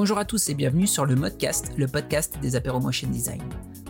[0.00, 3.42] Bonjour à tous et bienvenue sur le Modcast, le podcast des apéros motion design.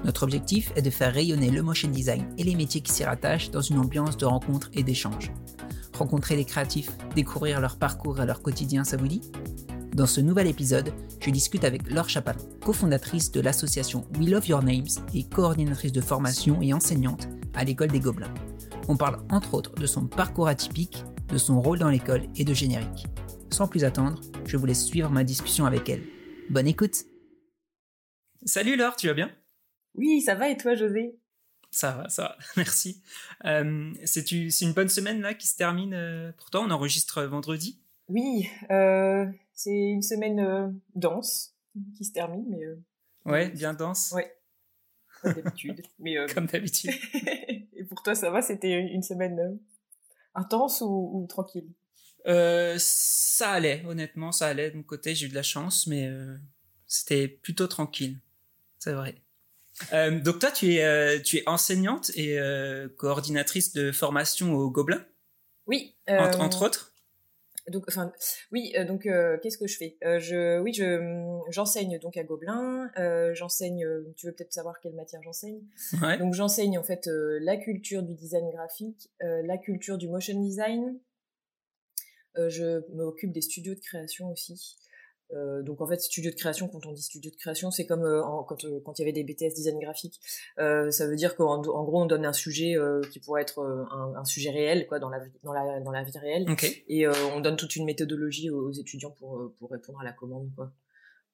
[0.05, 3.53] Notre objectif est de faire rayonner le motion design et les métiers qui s'y rattachent
[3.53, 5.31] dans une ambiance de rencontre et d'échange.
[5.97, 9.21] Rencontrer les créatifs, découvrir leur parcours et leur quotidien, ça vous dit?
[9.95, 14.65] Dans ce nouvel épisode, je discute avec Laure Chapalon, cofondatrice de l'association We Love Your
[14.65, 18.35] Names et coordinatrice de formation et enseignante à l'école des Gobelins.
[18.89, 22.53] On parle entre autres de son parcours atypique, de son rôle dans l'école et de
[22.53, 23.07] générique.
[23.53, 26.03] Sans plus attendre, je vous laisse suivre ma discussion avec elle.
[26.51, 27.05] Bonne écoute.
[28.45, 29.31] Salut Laure, tu vas bien?
[29.97, 31.19] Oui, ça va et toi José?
[31.73, 33.03] Ça va, ça va, merci.
[33.45, 37.81] Euh, c'est une bonne semaine là qui se termine euh, Pourtant, on enregistre vendredi?
[38.09, 41.57] Oui, euh, c'est une semaine dense
[41.97, 42.63] qui se termine, mais...
[43.31, 44.13] ouais, bien dense.
[44.13, 44.33] Ouais,
[45.23, 45.83] comme d'habitude.
[46.35, 46.95] comme d'habitude.
[47.15, 48.43] et pour toi, ça va?
[48.43, 49.59] C'était une semaine
[50.35, 51.69] intense ou tranquille?
[52.27, 55.15] Euh, ça allait, honnêtement, ça allait de mon côté.
[55.15, 56.37] J'ai eu de la chance, mais euh,
[56.87, 58.19] c'était plutôt tranquille.
[58.79, 59.15] C'est vrai.
[59.93, 64.71] Euh, donc toi, tu es, euh, tu es enseignante et euh, coordinatrice de formation au
[64.71, 65.05] Gobelin?
[65.67, 65.95] Oui.
[66.09, 66.93] Entre, entre, autres?
[67.69, 68.13] Donc, enfin,
[68.51, 68.73] oui.
[68.89, 69.97] donc, qu'est-ce que je fais?
[70.03, 72.91] Je, oui, je, j'enseigne donc à Gobelin.
[73.35, 73.87] j'enseigne.
[74.17, 75.61] tu veux peut-être savoir quelle matière j'enseigne?
[76.03, 76.19] Ouais.
[76.19, 77.09] Donc, j'enseigne en fait
[77.41, 80.99] la culture du design graphique, la culture du motion design,
[82.37, 84.77] je m'occupe des studios de création aussi.
[85.33, 88.03] Euh, donc en fait, studio de création, quand on dit studio de création, c'est comme
[88.03, 90.21] euh, en, quand quand il y avait des BTS design graphique.
[90.57, 92.75] ça veut dire qu'en en gros, on donne un sujet
[93.13, 96.19] qui pourrait être un, un, sujet réel, quoi, dans la dans la dans la vie
[96.19, 96.85] réelle, okay.
[96.89, 100.73] et on donne toute une méthodologie aux, étudiants pour pour répondre à la commande, quoi.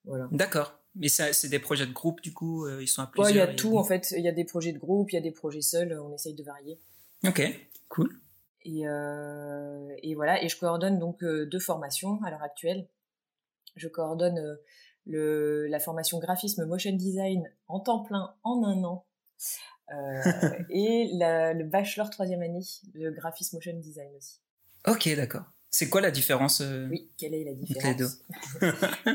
[0.05, 0.29] Voilà.
[0.31, 0.79] D'accord.
[0.95, 3.27] Mais c'est des projets de groupe, du coup, ils sont à plusieurs.
[3.27, 4.13] Ouais, il y a tout en fait.
[4.15, 5.99] Il y a des projets de groupe, il y a des projets seuls.
[5.99, 6.79] On essaye de varier.
[7.25, 7.41] Ok,
[7.89, 8.19] cool.
[8.67, 12.89] Et, euh, et, voilà, et je coordonne donc euh, deux formations à l'heure actuelle.
[13.77, 14.55] Je coordonne euh,
[15.05, 19.05] le, la formation graphisme motion design en temps plein en un an.
[19.93, 20.21] Euh,
[20.69, 22.59] et la, le bachelor troisième année
[22.93, 24.41] de graphisme motion design aussi.
[24.85, 25.45] Ok, d'accord.
[25.69, 28.21] C'est quoi la différence Oui, quelle est la différence?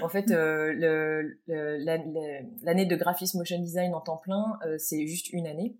[0.03, 0.73] En fait, euh,
[1.47, 5.77] l'année le, de graphisme motion design en temps plein, c'est juste une année.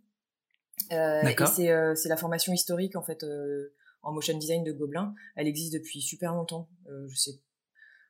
[0.91, 3.73] Euh, et c'est euh, c'est la formation historique en fait euh,
[4.03, 5.15] en motion design de Gobelin.
[5.37, 6.69] Elle existe depuis super longtemps.
[6.87, 7.39] Je sais,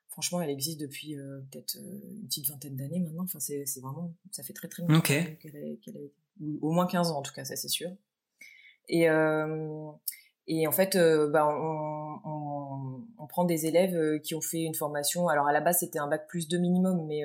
[0.09, 3.25] franchement, elle existe depuis euh, peut-être une petite vingtaine d'années maintenant.
[3.25, 5.39] Enfin, c'est vraiment, ça fait très très longtemps okay.
[5.41, 6.13] qu'elle est, qu est,
[6.61, 7.91] au moins 15 ans en tout cas, ça c'est sûr.
[8.89, 9.07] Et
[10.49, 10.99] et en fait,
[11.31, 15.29] bah, on, on, on, prend des élèves qui ont fait une formation.
[15.29, 17.23] Alors à la base, c'était un bac plus 2 minimum, mais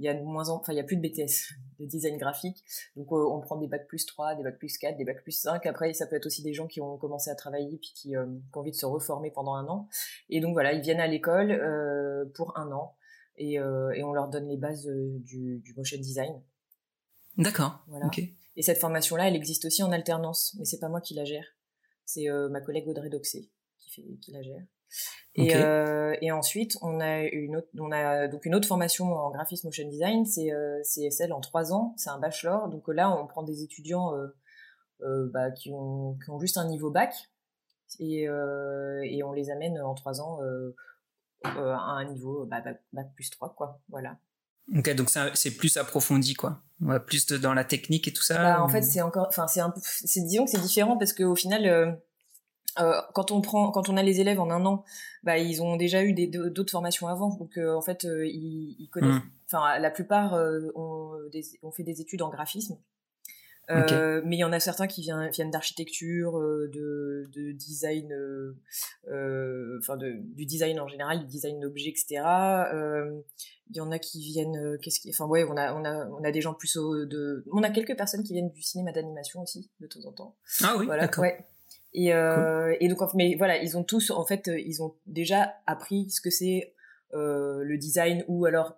[0.00, 2.16] il y a de moins en, enfin il y a plus de BTS de design
[2.16, 2.64] graphique.
[2.96, 5.38] Donc euh, on prend des bacs plus 3, des bacs plus 4, des bacs plus
[5.38, 5.66] 5.
[5.66, 8.24] Après ça peut être aussi des gens qui ont commencé à travailler puis qui, euh,
[8.24, 9.88] qui ont envie de se reformer pendant un an.
[10.30, 12.96] Et donc voilà, ils viennent à l'école euh, pour un an
[13.36, 16.42] et, et, on leur donne les bases du, du motion design.
[17.38, 17.82] D'accord.
[17.86, 18.06] Voilà.
[18.06, 18.34] Okay.
[18.56, 21.24] Et cette formation là, elle existe aussi en alternance, mais c'est pas moi qui la
[21.24, 21.46] gère.
[22.04, 24.62] C'est ma collègue Audrey Doxé qui fait qui la gère.
[25.36, 25.54] Et, okay.
[25.56, 29.68] euh, et, ensuite, on a une autre, on a donc une autre formation en graphisme
[29.68, 32.68] motion design, c'est euh, celle en trois ans, c'est un bachelor.
[32.68, 34.26] Donc là, on prend des étudiants euh,
[35.02, 37.14] euh, bah, qui, ont, qui ont juste un niveau bac
[37.98, 40.74] et, euh, et on les amène en trois ans euh,
[41.44, 43.80] à un niveau bah, bac, bac plus 3, quoi.
[43.88, 44.18] Voilà.
[44.76, 46.60] Ok, donc c'est plus approfondi, quoi.
[46.80, 48.36] Ouais, plus de, dans la technique et tout ça.
[48.36, 48.64] Bah, ou...
[48.64, 49.72] En fait, c'est encore, enfin, c'est un
[50.16, 52.00] disons que c'est différent parce qu'au final.
[52.78, 54.84] Euh, quand on prend, quand on a les élèves en un an,
[55.22, 58.88] bah ils ont déjà eu d'autres formations avant, donc euh, en fait euh, ils, ils,
[58.88, 59.22] connaissent.
[59.46, 59.82] Enfin, mmh.
[59.82, 60.34] la plupart
[60.76, 62.78] ont, des, ont, fait des études en graphisme,
[63.68, 64.20] okay.
[64.24, 68.14] mais il y en a certains qui viennent, viennent d'architecture, de, de, design,
[69.78, 72.22] enfin du design en général, du design d'objets, etc.
[73.72, 76.22] Il y en a qui viennent, qu'est-ce qui, enfin ouais, on a, on a, on
[76.22, 79.42] a des gens plus au, de, on a quelques personnes qui viennent du cinéma d'animation
[79.42, 80.36] aussi de temps en temps.
[80.62, 81.22] Ah oui, voilà, d'accord.
[81.22, 81.44] Ouais.
[81.92, 82.76] Et, euh, cool.
[82.80, 86.30] et donc, mais voilà, ils ont tous, en fait, ils ont déjà appris ce que
[86.30, 86.74] c'est
[87.14, 88.76] euh, le design ou alors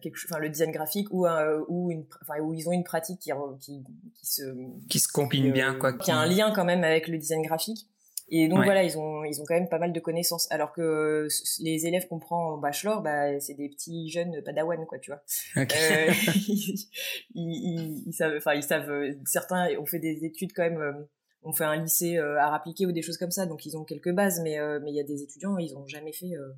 [0.00, 2.84] quelque chose, enfin le design graphique ou euh, ou une, enfin où ils ont une
[2.84, 3.82] pratique qui qui,
[4.14, 4.42] qui se
[4.88, 7.88] qui se combine bien quoi, qui a un lien quand même avec le design graphique.
[8.32, 8.64] Et donc ouais.
[8.64, 10.46] voilà, ils ont ils ont quand même pas mal de connaissances.
[10.52, 11.26] Alors que
[11.58, 15.22] les élèves qu'on prend au bachelor, bah c'est des petits jeunes padawan quoi, tu vois.
[15.60, 15.76] Okay.
[15.76, 16.12] Euh,
[16.48, 16.88] ils,
[17.34, 19.16] ils, ils, savent, enfin ils savent.
[19.24, 21.08] Certains ont fait des études quand même
[21.42, 23.84] on fait un lycée euh, art appliqué ou des choses comme ça, donc ils ont
[23.84, 26.52] quelques bases, mais euh, mais il y a des étudiants, ils ont jamais fait euh,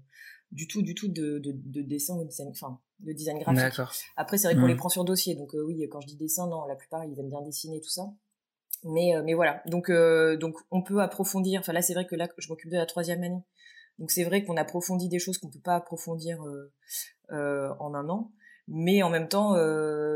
[0.50, 3.80] du tout, du tout de, de, de dessin ou design, enfin de design graphique.
[4.16, 4.68] Après, c'est vrai qu'on mmh.
[4.68, 7.30] les prend sur dossier, donc oui, quand je dis dessin, non, la plupart ils aiment
[7.30, 8.12] bien dessiner tout ça.
[8.84, 9.90] Mais mais voilà, donc
[10.40, 11.60] donc on peut approfondir.
[11.60, 13.42] Enfin là, c'est vrai que là, je m'occupe de la troisième année,
[13.98, 16.42] Donc c'est vrai qu'on approfondit des choses qu'on peut pas approfondir
[17.30, 18.32] en un an,
[18.68, 19.54] mais en même temps,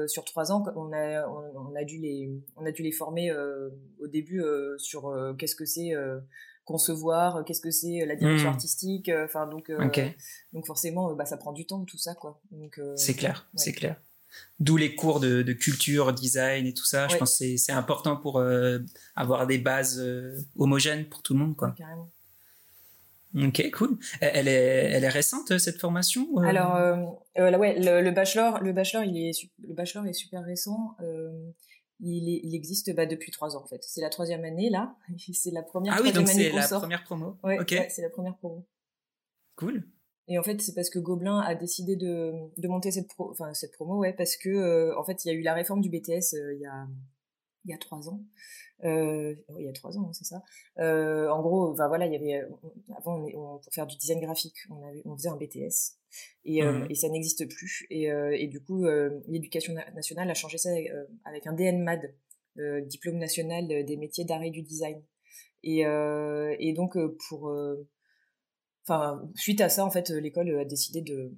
[0.06, 3.32] sur trois ans, on a, on, a dû les, on a dû les former
[4.00, 4.42] au début
[4.78, 5.92] sur qu'est-ce que c'est
[6.64, 8.52] concevoir, qu'est-ce que c'est la direction mmh.
[8.52, 9.70] artistique, enfin donc,
[10.52, 12.40] donc forcément, bah, ça prend du temps tout ça quoi.
[12.50, 14.00] Donc c'est clair, c'est clair.
[14.60, 17.08] D'où les cours de, culture, design et tout ça.
[17.08, 18.42] Je pense que c'est important pour
[19.16, 20.02] avoir des bases
[20.56, 21.74] homogènes pour tout le monde quoi.
[21.76, 22.10] carrément.
[23.36, 23.98] Ok, cool.
[24.20, 26.96] Elle est, elle est récente cette formation Alors, euh,
[27.38, 30.96] euh ouais, le, bachelor, le bachelor, il est, le bachelor est super récent.
[31.02, 31.50] Euh,
[32.00, 33.82] il, est, il existe bah, depuis trois ans en fait.
[33.82, 34.96] C'est la troisième année là.
[35.32, 35.94] C'est la première.
[35.96, 37.36] Ah oui, donc c'est la première promo.
[37.44, 38.66] Ouais, ouais c'est la première promo.
[39.56, 39.84] Cool.
[40.28, 43.54] Et en fait, c'est parce que Gobelin a décidé de, de monter cette, pro, enfin,
[43.54, 45.88] cette promo, ouais, parce que euh, en fait, il y a eu la réforme du
[45.88, 46.86] BTS euh, il y a
[47.66, 48.20] il y a trois ans.
[48.84, 50.42] Euh, il y a trois ans, hein, c'est ça.
[50.78, 52.46] Euh, en gros, enfin voilà, il y avait
[52.96, 55.96] avant on, pour faire du design graphique, on avait, on faisait un BTS
[56.44, 56.90] et, euh, mmh.
[56.90, 57.86] et ça n'existe plus.
[57.90, 60.70] Et, euh, et du coup, euh, l'éducation nationale a changé ça
[61.24, 62.14] avec un DNMAD,
[62.86, 65.02] diplôme national des métiers d'art et du design.
[65.62, 66.96] Et, et donc
[67.28, 67.54] pour,
[68.84, 71.34] enfin suite à ça, en fait, l'école a décidé de,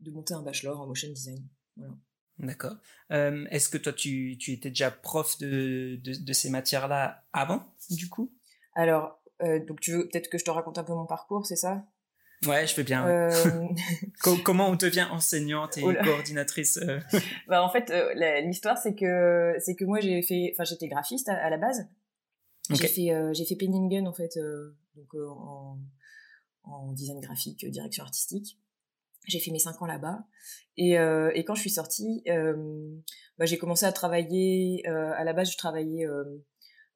[0.00, 1.42] de monter un bachelor en motion design.
[1.76, 1.94] Voilà.
[2.38, 2.76] D'accord.
[3.10, 7.62] Euh, est-ce que toi, tu, tu, étais déjà prof de, de, de ces matières-là avant,
[7.90, 8.32] du coup?
[8.74, 11.56] Alors, euh, donc tu veux peut-être que je te raconte un peu mon parcours, c'est
[11.56, 11.84] ça?
[12.46, 13.04] Ouais, je fais bien.
[13.08, 13.68] Euh...
[14.44, 17.00] Comment on devient enseignante et coordinatrice euh?
[17.48, 21.28] bah, En fait, euh, l'histoire, c'est que, c'est que moi, j'ai fait, enfin, j'étais graphiste
[21.28, 21.88] à, la base.
[22.70, 24.38] J'ai fait, j'ai fait Penningen, en fait,
[24.94, 25.78] donc en,
[26.62, 28.58] en design graphique, direction artistique.
[29.28, 30.24] J'ai fait mes cinq ans là-bas.
[30.76, 32.56] Et, euh, et, quand je suis sortie, euh,
[33.38, 34.82] bah, j'ai commencé à travailler.
[34.88, 36.24] Euh, à la base, je travaillais euh,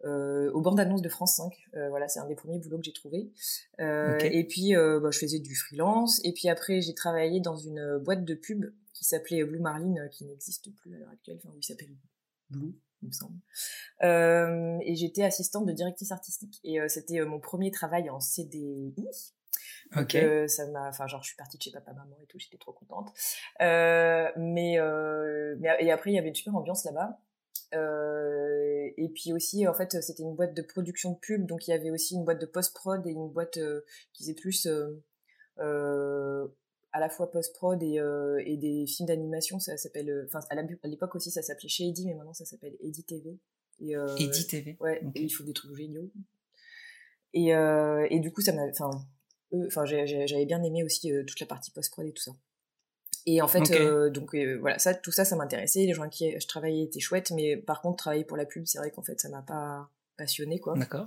[0.05, 1.52] euh, aux bandes annonces de France 5.
[1.75, 3.31] Euh, voilà, c'est un des premiers boulots que j'ai trouvé.
[3.79, 6.20] Et puis, bah, je faisais du freelance.
[6.25, 8.64] Et puis après, j'ai travaillé dans une boîte de pub
[8.94, 11.38] qui s'appelait Blue Marlin, qui n'existe plus à l'heure actuelle.
[11.44, 11.94] Enfin, il s'appelle
[12.50, 13.38] Blue il me semble.
[14.02, 16.61] Euh, et j'étais assistante de directrice artistique.
[16.64, 18.94] Et euh, c'était mon premier travail en CDI.
[19.97, 20.15] Ok.
[20.15, 22.56] Euh, ça m'a, enfin genre je suis partie de chez papa maman et tout, j'étais
[22.56, 23.12] trop contente.
[23.61, 27.19] Euh, mais, euh, mais et après il y avait une super ambiance là-bas.
[27.75, 31.71] Euh, et puis aussi en fait c'était une boîte de production de pub, donc il
[31.71, 33.81] y avait aussi une boîte de post prod et une boîte euh,
[34.12, 34.67] qui faisait plus
[35.59, 36.47] euh,
[36.93, 37.99] à la fois post prod et,
[38.47, 39.59] et des films d'animation.
[39.59, 43.05] Ça s'appelle, enfin à l'époque aussi ça s'appelait chez Eddy, mais maintenant ça s'appelle Eddy
[43.05, 43.39] TV.
[43.81, 44.77] Et, Eddy TV.
[44.81, 45.03] Ouais.
[45.15, 46.11] Et il faut des trucs géniaux.
[47.35, 48.91] Et, et du coup ça m'a, enfin
[49.66, 52.32] enfin j'avais bien aimé aussi euh, toute la partie post prod et tout ça.
[53.25, 55.87] Et en fait euh, donc euh, voilà ça tout ça ça m'intéressait.
[55.87, 58.64] Les gens avec qui je travaillais étaient chouettes mais par contre travailler pour la pub
[58.66, 60.75] c'est vrai qu'en fait ça m'a pas passionné quoi.
[60.76, 61.06] D'accord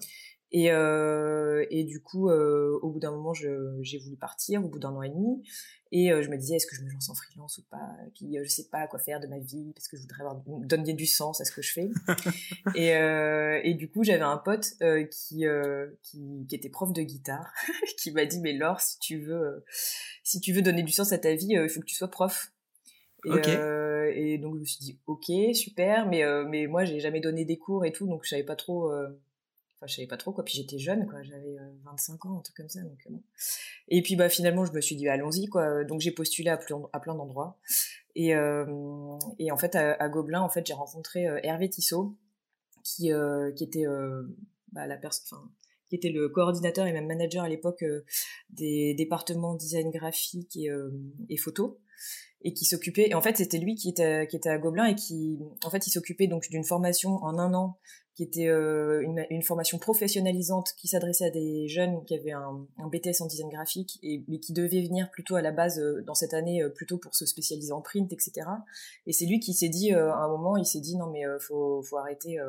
[0.51, 4.79] et, euh, et du coup, euh, au bout d'un moment, j'ai voulu partir, au bout
[4.79, 5.43] d'un an et demi.
[5.91, 7.89] Et euh, je me disais, est-ce que je me lance en freelance ou pas?
[8.05, 10.41] Et puis, je sais pas quoi faire de ma vie, parce que je voudrais avoir,
[10.45, 11.89] donner du sens à ce que je fais.
[12.75, 12.89] et,
[13.69, 14.73] et du coup, j'avais un pote
[15.11, 15.45] qui,
[16.03, 17.51] qui, qui, était prof de guitare,
[18.01, 19.65] qui m'a dit, mais Laure, si tu veux,
[20.23, 22.51] si tu veux donner du sens à ta vie, il faut que tu sois prof.
[23.25, 27.43] Et, et, donc je me suis dit ok super mais mais moi j'ai jamais donné
[27.43, 28.91] des cours et tout donc je savais pas trop
[29.77, 30.45] Enfin, je savais pas trop quoi.
[30.45, 31.21] Puis j'étais jeune, quoi.
[31.23, 32.81] J'avais 25 euh, ans, un truc comme ça.
[32.81, 33.23] Donc, euh, bon.
[33.89, 35.83] Et puis, bah, finalement, je me suis dit, allons-y, quoi.
[35.83, 36.59] Donc, j'ai postulé à,
[36.93, 37.57] à plein d'endroits.
[38.15, 38.65] Et, euh,
[39.39, 42.15] et en fait, à, Gobelin, en fait, j'ai rencontré Hervé Tissot,
[42.83, 43.11] qui,
[43.55, 43.85] qui était
[44.71, 45.39] bah, la personne,
[45.89, 47.83] qui était le coordinateur et même manager à l'époque
[48.51, 50.69] des départements design graphique et,
[51.29, 51.79] et photo
[52.41, 54.95] et qui s'occupait et en fait c'était lui qui était qui était à Gobelin et
[54.95, 57.79] qui en fait il s'occupait donc d'une formation en un an
[58.15, 62.65] qui était euh, une, une, formation professionnalisante qui s'adressait à des jeunes qui avaient un,
[62.77, 66.01] un, BTS en design graphique et mais qui devaient venir plutôt à la base euh,
[66.07, 68.47] dans cette année euh, plutôt pour se spécialiser en print etc
[69.05, 71.81] et c'est lui qui s'est dit à un moment il s'est dit non mais faut
[71.83, 72.39] faut arrêter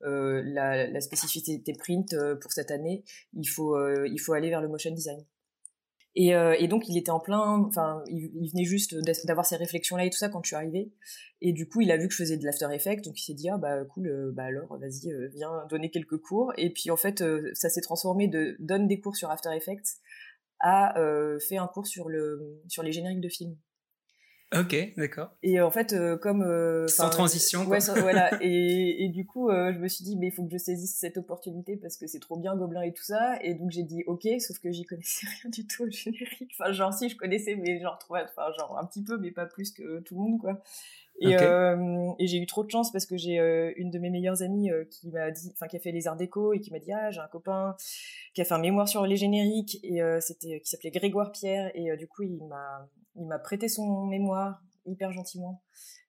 [0.00, 3.04] la, la, spécificité print pour cette année.
[3.34, 5.24] Il faut il faut aller vers le motion design
[6.14, 9.96] et, euh, et, donc il était en plein, enfin il, venait juste d'avoir ces réflexions
[9.96, 10.90] là et tout ça quand je suis arrivée.
[11.40, 13.34] Et du coup il a vu que je faisais de l'After Effects, donc il s'est
[13.34, 16.52] dit ah bah cool, euh, bah alors vas-y euh, viens donner quelques cours.
[16.56, 17.22] Et puis en fait
[17.54, 20.00] ça s'est transformé de donne des cours sur After Effects
[20.60, 20.94] à
[21.48, 23.56] fait un cours sur le sur les génériques de films.
[24.56, 25.30] Ok, d'accord.
[25.42, 27.76] Et en fait, euh, comme euh, sans transition, quoi.
[27.78, 28.30] Ouais, voilà.
[28.42, 30.94] Et, et, du coup, euh, je me suis dit, mais il faut que je saisisse
[30.96, 33.38] cette opportunité parce que c'est trop bien Gobelin et tout ça.
[33.42, 36.50] Et donc j'ai dit, ok, sauf que j'y connaissais rien du tout au générique.
[36.58, 39.70] Enfin, genre si je connaissais, mais genre, enfin, genre un petit peu, mais pas plus
[39.70, 40.62] que tout le monde, quoi.
[41.20, 43.36] Et, et j'ai eu trop de chance parce que j'ai
[43.76, 46.52] une de mes meilleures amies qui m'a dit, enfin qui a fait les arts déco
[46.52, 47.74] et qui m'a dit ah j'ai un copain
[48.34, 51.96] qui a fait un mémoire sur les génériques et c'était qui s'appelait Grégoire Pierre et
[51.96, 55.62] du coup il m'a il m'a prêté son mémoire hyper gentiment.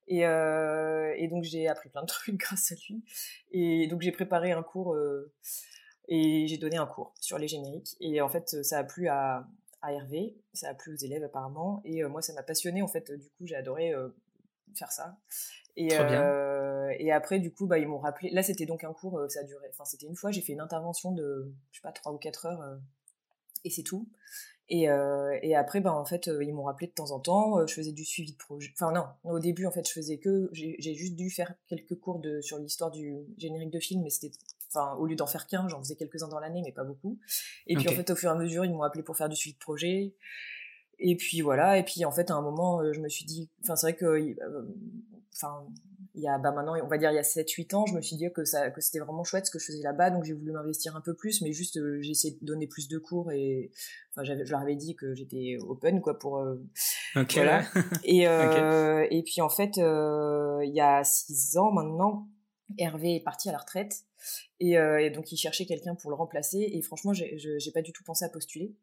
[0.08, 3.04] Et, euh, et donc j'ai appris plein de trucs grâce à lui.
[3.52, 5.32] Et donc j'ai préparé un cours euh,
[6.08, 7.96] et j'ai donné un cours sur les génériques.
[8.00, 9.48] Et en fait, ça a plu à,
[9.82, 11.82] à Hervé, ça a plu aux élèves apparemment.
[11.86, 13.12] Et euh, moi, ça m'a passionné en fait.
[13.12, 14.10] Du coup, j'ai adoré euh,
[14.76, 15.18] faire ça.
[15.76, 18.30] Et, euh, et après, du coup, bah, ils m'ont rappelé.
[18.32, 19.68] Là, c'était donc un cours, ça a duré.
[19.70, 22.46] Enfin, c'était une fois, j'ai fait une intervention de, je sais pas, trois ou quatre
[22.46, 22.80] heures,
[23.64, 24.08] et c'est tout.
[24.70, 27.58] Et, euh, et après, ben en fait, euh, ils m'ont rappelé de temps en temps.
[27.58, 28.72] Euh, je faisais du suivi de projet.
[28.76, 32.20] Enfin non, au début, en fait, je faisais que j'ai juste dû faire quelques cours
[32.20, 35.68] de sur l'histoire du générique de film, mais c'était, enfin, au lieu d'en faire qu'un,
[35.68, 37.18] j'en faisais quelques uns dans l'année, mais pas beaucoup.
[37.66, 39.36] Et puis en fait, au fur et à mesure, ils m'ont appelé pour faire du
[39.36, 40.14] suivi de projet.
[41.00, 41.78] Et puis voilà.
[41.78, 44.36] Et puis en fait, à un moment, je me suis dit, enfin, c'est vrai que,
[45.34, 45.66] enfin,
[46.16, 47.94] il y a bah maintenant on va dire il y a 7 8 ans je
[47.94, 50.24] me suis dit que ça que c'était vraiment chouette ce que je faisais là-bas donc
[50.24, 52.98] j'ai voulu m'investir un peu plus mais juste euh, j'ai essayé de donner plus de
[52.98, 53.72] cours et
[54.12, 56.56] enfin j'avais je leur avais dit que j'étais open quoi pour euh,
[57.16, 57.64] voilà.
[58.04, 62.28] Et euh, et puis en fait euh, il y a 6 ans maintenant
[62.78, 64.04] Hervé est parti à la retraite
[64.60, 68.04] et, et donc il cherchait quelqu'un pour le remplacer et franchement j'ai pas du tout
[68.04, 68.76] pensé à postuler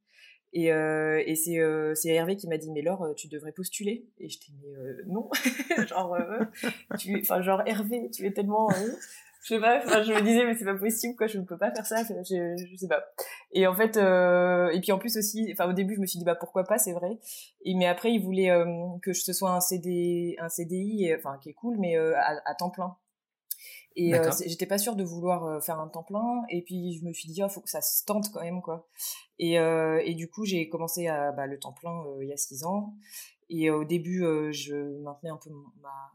[0.52, 3.52] et, euh, et c'est, euh, c'est Hervé qui m'a dit mais Laure euh, tu devrais
[3.52, 4.06] postuler.
[4.18, 5.28] Et je t'ai mais euh, non.
[5.86, 6.16] Genre
[6.98, 8.68] tu enfin genre Hervé tu es tellement
[9.42, 11.70] je sais pas je me disais mais c'est pas possible quoi je ne peux pas
[11.70, 13.04] faire ça je, je, sais pas.
[13.52, 16.24] Et en fait et puis en plus aussi enfin au début je me suis dit
[16.24, 17.18] bah pourquoi pas c'est vrai.
[17.64, 18.50] Et mais après il voulait
[19.02, 22.70] que ce soit un CD un CDI enfin qui est cool mais à, à temps
[22.70, 22.96] plein
[23.96, 26.42] et euh, j'étais pas sûre de vouloir euh, faire un temps plein.
[26.50, 28.60] Et puis je me suis dit, il oh, faut que ça se tente quand même,
[28.60, 28.86] quoi.
[29.38, 32.36] Et, euh, et du coup, j'ai commencé à, bah, le temps plein il y a
[32.36, 32.94] six ans.
[33.48, 34.20] Et au début,
[34.52, 35.50] je maintenais un peu
[35.80, 36.12] ma,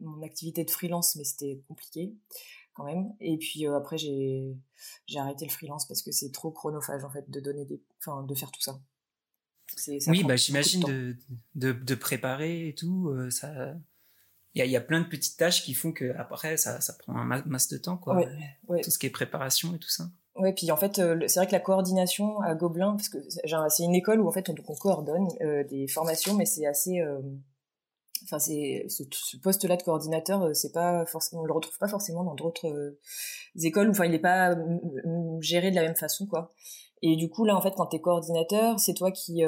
[0.00, 2.14] mon activité de freelance, mais c'était compliqué
[2.74, 3.12] quand même.
[3.20, 4.54] Et puis après, j'ai
[5.16, 8.34] arrêté le freelance parce que c'est trop chronophage en fait de donner des, enfin de
[8.34, 8.78] faire tout ça.
[9.76, 11.16] ça oui, bah j'imagine de,
[11.54, 13.74] de, de, préparer et tout, ça
[14.64, 17.42] il y a, plein de petites tâches qui font que après ça, ça prend un
[17.44, 18.24] masse de temps quoi.
[18.68, 20.04] Tout ce qui est préparation et tout ça.
[20.36, 23.18] Ouais, puis en fait, euh, c'est vrai que la coordination à Gobelin, parce que
[23.68, 27.00] c'est une école où en fait on, on coordonne euh, des formations, mais c'est assez,
[27.00, 27.22] euh,
[28.24, 29.02] enfin c'est ce,
[29.38, 32.98] poste-là de coordinateur, c'est pas forcément, on le retrouve pas forcément dans d'autres
[33.62, 34.54] écoles, enfin il n'est pas
[35.40, 36.52] géré de la même façon quoi.
[37.00, 39.42] Et du coup là en fait quand t'es coordinateur, c'est toi qui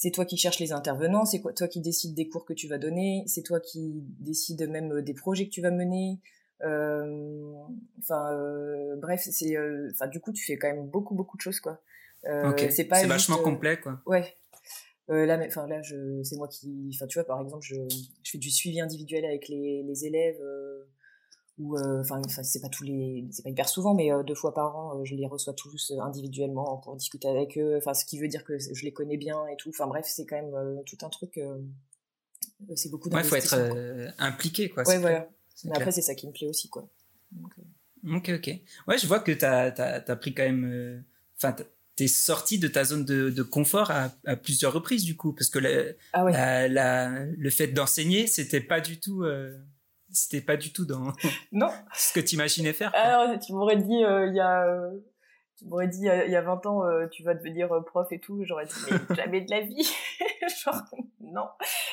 [0.00, 2.78] c'est toi qui cherches les intervenants, c'est toi qui décides des cours que tu vas
[2.78, 6.20] donner, c'est toi qui décides même euh, des projets que tu vas mener.
[6.62, 7.52] Euh,
[7.98, 9.56] enfin, euh, bref, c'est,
[9.90, 11.82] enfin, du coup, tu fais quand même beaucoup, beaucoup de choses, quoi.
[12.22, 13.00] c'est pas.
[13.00, 14.00] C'est vachement complet, quoi.
[14.06, 14.36] Ouais.
[15.08, 17.74] là, enfin là, je, c'est moi qui, enfin, tu vois, par exemple, je,
[18.22, 20.40] je fais du suivi individuel avec les, les élèves
[21.58, 24.54] ou euh, enfin c'est pas tous les c'est pas hyper souvent mais euh, deux fois
[24.54, 27.76] par an euh, je les reçois tous individuellement pour discuter avec eux.
[27.76, 29.70] Enfin ce qui veut dire que je les connais bien et tout.
[29.70, 31.40] Enfin bref c'est quand même tout un truc
[32.74, 33.58] c'est beaucoup ouais faut être
[34.18, 35.28] impliqué quoi ouais voilà.
[35.64, 36.88] mais après c'est ça qui me plaît aussi quoi.
[38.08, 38.50] Ok ok.
[38.86, 41.04] Ouais je vois que t'as as, as, pris quand même
[41.36, 41.56] enfin
[41.96, 45.50] t'es sorti de ta zone de, de confort à, à, plusieurs reprises du coup parce
[45.50, 46.68] que le, ah ouais.
[46.68, 49.24] la, le fait d'enseigner c'était pas du tout
[50.10, 51.12] c'était pas du tout dans
[51.52, 51.68] non.
[51.94, 52.94] ce que tu imaginais faire.
[52.94, 54.98] Alors, tu m'aurais dit euh, il y a euh,
[55.56, 58.44] tu m'aurais dit il y a 20 ans euh, tu vas devenir prof et tout,
[58.44, 59.88] j'aurais dit mais jamais de la vie.
[60.64, 60.82] Genre
[61.20, 61.48] non.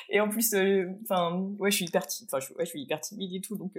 [0.09, 0.55] Et en plus
[1.03, 3.73] enfin ouais, je suis hyper enfin je, ouais, je suis hyper timide et tout donc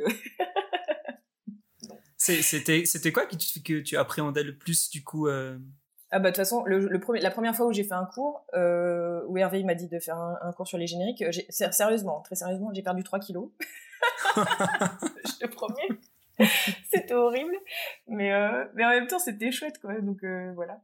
[2.17, 5.29] C'était c'était quoi que tu, que tu appréhendais le plus du coup
[6.11, 8.05] ah bah de toute façon, le, le premier, la première fois où j'ai fait un
[8.05, 12.37] cours, euh, où Hervé m'a dit de faire un, cours sur les génériques, sérieusement, très
[12.37, 13.51] sérieusement, j'ai perdu 3 kilos.
[14.37, 15.89] je te promets.
[16.93, 17.57] c'était horrible,
[18.07, 19.99] mais euh, mais en même temps c'était chouette quoi.
[20.01, 20.81] Donc euh, voilà.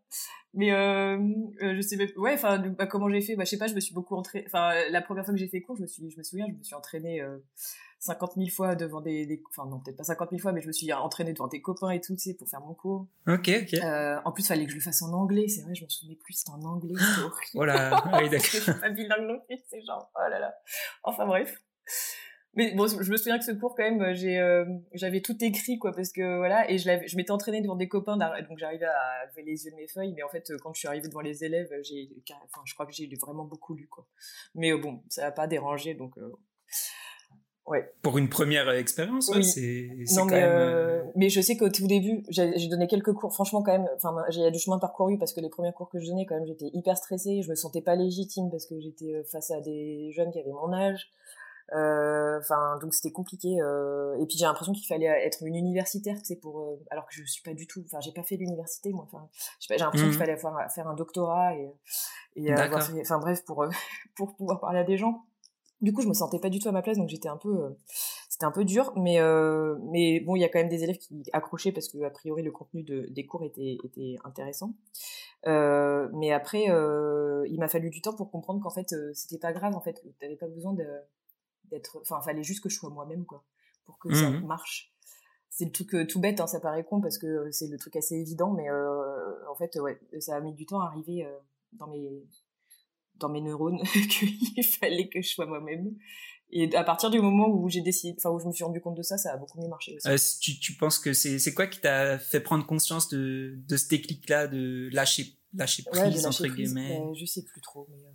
[0.54, 3.80] Mais je sais ouais, enfin bah, comment j'ai fait, bah je sais pas, je me
[3.80, 4.44] suis beaucoup entraîné.
[4.46, 6.54] Enfin la première fois que j'ai fait cours, je me suis, je me souviens, je
[6.54, 7.22] me suis entraînée
[8.02, 10.66] 50 000 fois devant des, des enfin non peut-être pas 50 000 fois mais je
[10.66, 13.06] me suis entraînée devant des copains et tout tu sais pour faire mon cours.
[13.28, 13.74] Ok ok.
[13.74, 16.16] Euh, en plus fallait que je le fasse en anglais c'est vrai je m'en souvenais
[16.16, 17.50] plus c'était en anglais c'était horrible.
[17.54, 18.50] Voilà oui d'accord.
[18.50, 20.52] Je suis pas bilingue non plus c'est genre oh là là.
[21.04, 21.62] Enfin bref.
[22.54, 25.78] Mais bon je me souviens que ce cours quand même j'ai euh, j'avais tout écrit
[25.78, 29.26] quoi parce que voilà et je je m'étais entraînée devant des copains donc j'arrivais à
[29.30, 31.44] lever les yeux de mes feuilles mais en fait quand je suis arrivée devant les
[31.44, 32.10] élèves j'ai
[32.46, 34.08] enfin je crois que j'ai vraiment beaucoup lu quoi.
[34.56, 36.32] Mais euh, bon ça n'a pas dérangé donc euh,
[37.66, 37.92] Ouais.
[38.02, 39.44] Pour une première expérience, oui.
[39.44, 43.32] c'est non, mais, euh, mais je sais qu'au tout début, j'ai donné quelques cours.
[43.32, 46.06] Franchement, quand même, enfin, j'ai du chemin parcouru parce que les premiers cours que je
[46.06, 47.40] donnais, quand même, j'étais hyper stressée.
[47.42, 50.50] Je me sentais pas légitime parce que j'étais euh, face à des jeunes qui avaient
[50.50, 51.12] mon âge.
[51.70, 53.48] Enfin, donc c'était compliqué.
[53.48, 57.42] et puis j'ai l'impression qu'il fallait être une universitaire, c'est pour, alors que je suis
[57.42, 57.82] pas du tout.
[57.86, 59.08] Enfin, j'ai pas fait l'université moi.
[59.10, 59.26] Enfin,
[59.58, 60.18] j'ai l'impression qu'il mmh.
[60.18, 61.72] fallait faire, faire, un doctorat et,
[62.36, 63.64] et enfin bref pour
[64.16, 65.24] pour pouvoir parler à des gens.
[65.82, 67.64] Du coup, je me sentais pas du tout à ma place, donc j'étais un peu,
[67.64, 67.70] euh,
[68.28, 70.98] c'était un peu dur, mais euh, mais bon, il y a quand même des élèves
[70.98, 74.76] qui accrochaient parce que a priori le contenu de, des cours était était intéressant.
[75.48, 79.74] Euh, mais après, il m'a fallu du temps pour comprendre qu'en fait, c'était pas grave,
[79.74, 80.86] en fait, t'avais pas besoin de
[81.64, 83.44] d'être, enfin, fallait juste que je sois moi-même, quoi,
[83.84, 84.94] pour que ça mmh marche.
[85.50, 88.14] C'est le truc tout bête, hein, ça paraît con parce que c'est le truc assez
[88.14, 91.26] évident, mais en fait, ouais, ça a mis du temps à arriver
[91.72, 92.24] dans mes
[93.16, 95.94] dans mes neurones qu'il fallait que je sois moi-même.
[96.54, 98.96] Et à partir du moment où j'ai décidé, enfin où je me suis rendu compte
[98.96, 100.06] de ça, ça a beaucoup mieux marché aussi.
[100.06, 103.76] Euh, tu, tu penses que c'est c'est quoi qui t'a fait prendre conscience de de
[103.76, 106.98] ce déclic-là, de lâcher lâcher prise ouais, entre guillemets?
[106.98, 108.10] Ben, Je sais plus trop, mais euh,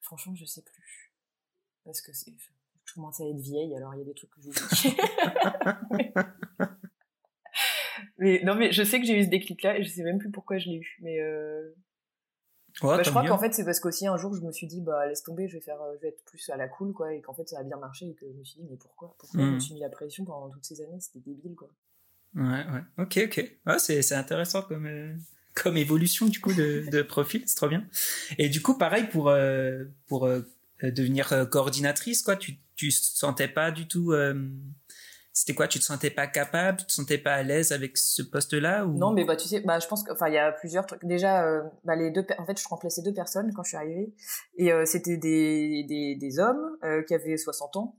[0.00, 1.12] franchement je sais plus
[1.84, 2.32] parce que c'est
[2.84, 4.96] je commence à être vieille, alors il y a des trucs que j'oublie.
[8.18, 10.30] mais non mais je sais que j'ai eu ce déclic-là et je sais même plus
[10.30, 11.72] pourquoi je l'ai eu, mais euh,
[12.82, 15.06] bah, je crois qu'en fait c'est parce qu'aussi un jour je me suis dit bah
[15.06, 17.20] laisse tomber je vais faire euh, je vais être plus à la cool quoi et
[17.22, 19.14] qu'en fait ça a bien marché et que je me suis dit mais pourquoi?
[19.18, 19.60] Pourquoi je me mmh.
[19.60, 20.98] suis mis la pression pendant toutes ces années?
[21.00, 21.70] C'était débile quoi.
[22.34, 22.82] Ouais ouais.
[22.98, 23.58] Ok ok.
[23.66, 25.14] Ouais, c'est intéressant comme euh,
[25.54, 27.42] comme évolution du coup de, de profil.
[27.46, 27.86] C'est trop bien.
[28.36, 30.28] Et du coup pareil pour euh, pour
[30.82, 34.12] devenir coordinatrice quoi tu tu sentais pas du tout
[35.36, 35.68] c'était quoi?
[35.68, 36.78] Tu te sentais pas capable?
[36.78, 38.96] Tu te sentais pas à l'aise avec ce poste-là ou...
[38.96, 41.04] Non, mais bah tu sais, bah je pense qu'il y a plusieurs trucs.
[41.04, 44.14] Déjà, euh, bah les deux, en fait, je remplaçais deux personnes quand je suis arrivée,
[44.56, 47.96] et euh, c'était des, des, des hommes euh, qui avaient 60 ans,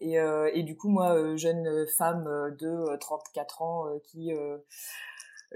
[0.00, 2.24] et et du coup moi, jeune femme
[2.58, 4.32] de 34 ans qui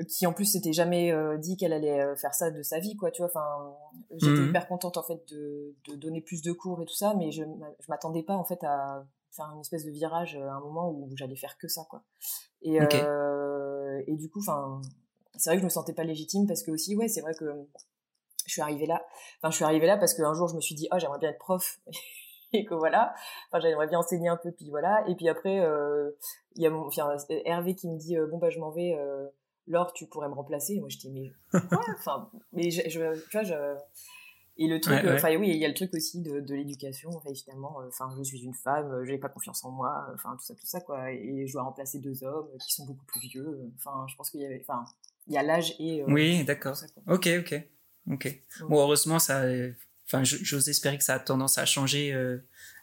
[0.08, 3.22] qui en plus s'était jamais dit qu'elle allait faire ça de sa vie quoi tu
[3.22, 3.30] vois.
[3.30, 3.74] Enfin
[4.12, 4.48] j'étais mmh.
[4.50, 7.42] hyper contente en fait de, de donner plus de cours et tout ça mais je
[7.42, 10.90] je m'attendais pas en fait à faire une espèce de virage euh, à un moment
[10.90, 12.02] où j'allais faire que ça quoi.
[12.62, 14.80] Et euh, et du coup enfin
[15.36, 17.44] c'est vrai que je me sentais pas légitime parce que aussi ouais c'est vrai que
[18.46, 19.04] je suis arrivée là.
[19.38, 21.30] Enfin je suis arrivée là parce qu'un jour je me suis dit ah j'aimerais bien
[21.30, 21.80] être prof
[22.52, 23.14] et que voilà.
[23.50, 25.04] Enfin j'aimerais bien enseigner un peu puis voilà.
[25.08, 26.10] Et puis après euh,
[26.54, 28.96] il y a mon enfin, Hervé qui me dit bon bah je m'en vais
[29.66, 30.74] Laure tu pourrais me remplacer.
[30.74, 31.32] Et moi je dis mais
[31.98, 33.76] enfin mais je, je, tu vois je
[34.56, 37.10] et le truc, enfin oui, il y a le truc aussi de, de l'éducation.
[37.10, 40.44] Enfin, euh, enfin, je suis une femme, euh, j'ai pas confiance en moi, enfin tout
[40.44, 41.10] ça, tout ça quoi.
[41.10, 43.72] Et je dois remplacer deux hommes qui sont beaucoup plus vieux.
[43.76, 44.84] Enfin, je pense qu'il y avait, enfin,
[45.26, 46.02] il y a l'âge et.
[46.02, 46.76] Euh, oui, d'accord.
[47.08, 47.68] Ok, ok,
[48.12, 48.42] ok.
[48.68, 49.42] Bon, heureusement, ça,
[50.06, 52.14] enfin, j'ose espérer que ça a tendance à changer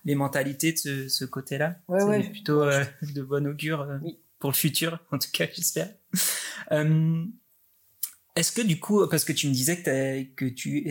[0.04, 1.78] les mentalités de ce, ce côté-là.
[1.88, 2.30] Ouais.
[2.30, 3.88] Plutôt de bon augure
[4.40, 5.90] pour le futur, en tout cas, j'espère.
[8.36, 10.90] Est-ce que du coup, parce que tu me disais que, que tu,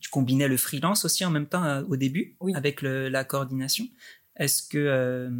[0.00, 3.86] tu combinais le freelance aussi en même temps euh, au début avec le, la coordination,
[4.36, 5.30] est-ce que euh,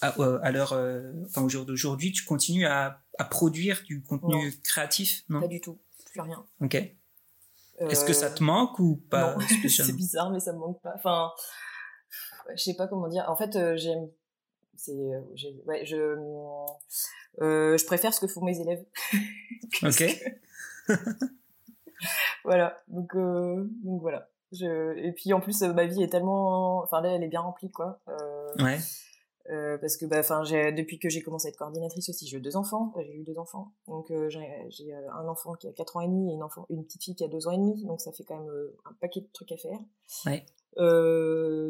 [0.00, 4.02] à, euh, à l'heure, euh, enfin au jour d'aujourd'hui, tu continues à, à, produire du
[4.02, 5.24] contenu créatif?
[5.28, 5.78] Non, pas du tout,
[6.10, 6.44] plus rien.
[6.60, 6.74] Ok.
[7.78, 9.36] Est-ce que ça te manque ou pas
[9.68, 10.92] C'est bizarre, mais ça me manque pas.
[10.94, 11.32] Enfin,
[12.54, 13.24] je sais pas comment dire.
[13.28, 14.08] En fait, j'aime
[14.76, 14.92] c'est
[15.66, 16.16] ouais, je
[17.40, 18.84] euh, je préfère ce que font mes élèves.
[19.82, 20.02] Ok
[22.44, 22.82] voilà.
[22.88, 24.28] Donc, euh, donc voilà.
[24.52, 24.96] Je...
[24.98, 27.70] Et puis en plus, euh, ma vie est tellement, enfin là, elle est bien remplie,
[27.70, 28.00] quoi.
[28.08, 28.78] Euh, ouais.
[29.50, 32.40] Euh, parce que bah, enfin, depuis que j'ai commencé à être coordinatrice aussi, j'ai eu
[32.40, 32.92] deux enfants.
[32.96, 33.72] J'ai eu deux enfants.
[33.88, 36.84] Donc euh, j'ai un enfant qui a 4 ans et demi et une, enfant, une
[36.84, 37.84] petite fille qui a 2 ans et demi.
[37.84, 38.52] Donc ça fait quand même
[38.84, 39.78] un paquet de trucs à faire.
[40.26, 40.44] Ouais.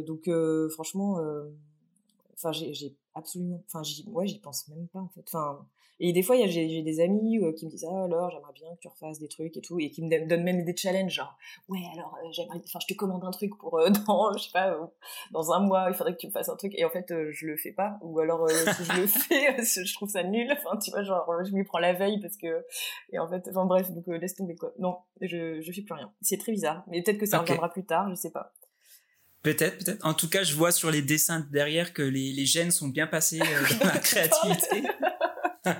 [0.04, 0.28] donc
[0.70, 1.18] franchement,
[2.42, 5.24] enfin j'ai absolument, enfin j'y, ouais, j'y pense même pas en fait.
[5.26, 5.66] Enfin
[6.04, 8.80] et des fois, j'ai des amis euh, qui me disent Ah, alors, j'aimerais bien que
[8.80, 11.78] tu refasses des trucs et tout, et qui me donnent même des challenges, genre Ouais,
[11.92, 14.76] alors, euh, j'aimerais, enfin, je te commande un truc pour euh, dans, je sais pas,
[15.30, 17.46] dans un mois, il faudrait que tu me fasses un truc, et en fait, je
[17.46, 20.90] le fais pas, ou alors, si je le fais, je trouve ça nul, enfin, tu
[20.90, 22.66] vois, genre, je m'y prends la veille parce que,
[23.12, 24.72] et en fait, enfin, bref, donc laisse tomber quoi.
[24.80, 26.12] Non, je, je fais plus rien.
[26.20, 28.52] C'est très bizarre, mais peut-être que ça reviendra plus tard, je sais pas.
[29.42, 30.06] Peut-être, peut-être.
[30.06, 33.06] En tout cas, je vois sur les dessins derrière que les, les gènes sont bien
[33.06, 34.84] passés dans la créativité.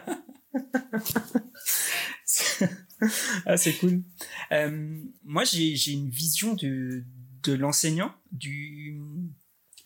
[3.46, 4.03] ah, c'est cool.
[4.53, 7.05] Euh, moi, j'ai une vision de,
[7.42, 8.14] de l'enseignant.
[8.33, 9.01] Du,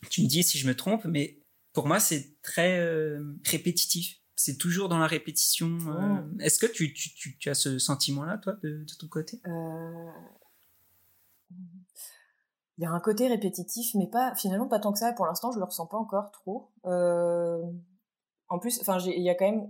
[0.09, 1.39] tu me dis si je me trompe, mais
[1.73, 4.17] pour moi, c'est très euh, répétitif.
[4.35, 5.77] C'est toujours dans la répétition.
[5.87, 6.21] Euh.
[6.39, 9.41] Est-ce que tu, tu, tu, tu, as ce sentiment-là, toi, de, de, ton côté?
[12.77, 15.11] Il y a un côté répétitif, mais pas finalement pas tant que ça.
[15.13, 16.71] Pour l'instant, je le ressens pas encore trop.
[16.83, 19.69] en plus, enfin, il y a quand même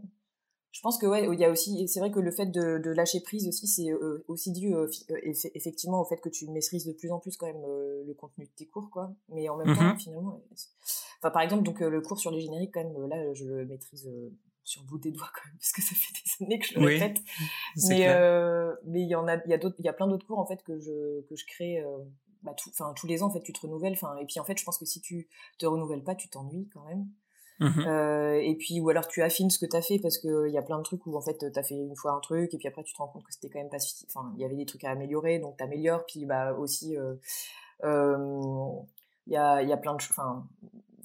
[0.78, 2.92] je pense que ouais, il y a aussi, c'est vrai que le fait de, de
[2.92, 6.86] lâcher prise aussi, c'est euh, aussi dû euh, euh, effectivement au fait que tu maîtrises
[6.86, 7.64] de plus en plus quand même
[8.06, 9.12] le contenu de tes cours, quoi.
[9.30, 10.44] Mais en même temps, mmh finalement,
[11.20, 14.08] enfin par exemple donc le cours sur les génériques quand même là je le maîtrise
[14.64, 16.80] sur le bout des doigts quand même parce que ça fait des années que je
[16.80, 17.18] le répète
[17.88, 20.08] mais euh, mais il y en a il y a d'autres il y a plein
[20.08, 21.98] d'autres cours en fait que je que je crée euh,
[22.44, 22.56] bah,
[22.96, 24.78] tous les ans en fait tu te renouvelles enfin et puis en fait je pense
[24.78, 27.08] que si tu te renouvelles pas tu t'ennuies quand même.
[27.60, 30.48] Mmh euh, et puis ou alors tu affines ce que tu as fait parce que
[30.48, 32.20] il y a plein de trucs où en fait tu as fait une fois un
[32.20, 34.42] truc et puis après tu te rends compte que c'était quand même pas enfin il
[34.42, 36.96] y avait des trucs à améliorer donc tu améliores puis bah aussi
[37.82, 40.48] il y a il y a plein de enfin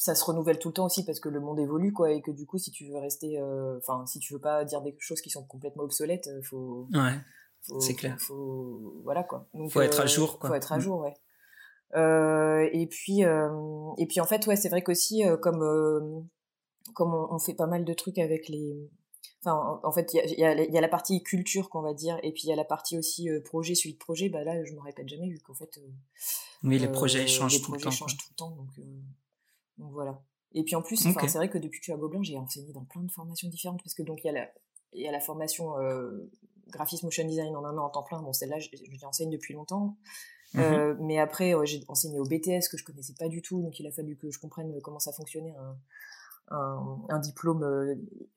[0.02, 2.32] ça se renouvelle tout le temps aussi parce que le monde évolue quoi et que
[2.32, 5.20] du coup si tu veux rester euh, enfin si tu veux pas dire des choses
[5.20, 7.12] qui sont complètement obsolètes euh, faut ouais
[7.80, 8.16] c'est clair.
[8.20, 9.48] faut, voilà quoi.
[9.54, 10.50] Donc faut être à euh, jour quoi.
[10.50, 10.80] faut être à mm.
[10.80, 11.14] jour ouais.
[11.94, 16.28] Euh, et puis et puis en fait ouais c'est vrai qu'aussi comme
[16.94, 18.90] comme on, fait pas mal de trucs avec les
[19.44, 22.32] enfin en, fait il y a, y a, la partie culture qu'on va dire et
[22.32, 25.08] puis il y a la partie aussi projet suite projet bah là je me répète
[25.08, 25.78] jamais vu qu'en fait
[26.64, 28.70] oui les projets changent les tout projets le temps changent tout le temps donc
[29.78, 30.22] donc voilà.
[30.54, 32.72] Et puis en plus, c'est vrai que depuis que je suis à Gobelin, j'ai enseigné
[32.72, 34.48] dans plein de formations différentes parce que donc il y a la,
[34.92, 36.30] il y a la formation euh,
[36.68, 38.20] graphisme motion design en un an en temps plein.
[38.20, 39.96] Bon, celle-là, je, je l'enseigne depuis longtemps.
[40.54, 43.80] Mmh euh, mais après, j'ai enseigné au BTS que je connaissais pas du tout, donc
[43.80, 45.54] il a fallu que je comprenne comment ça fonctionnait
[46.50, 47.62] un, un, diplôme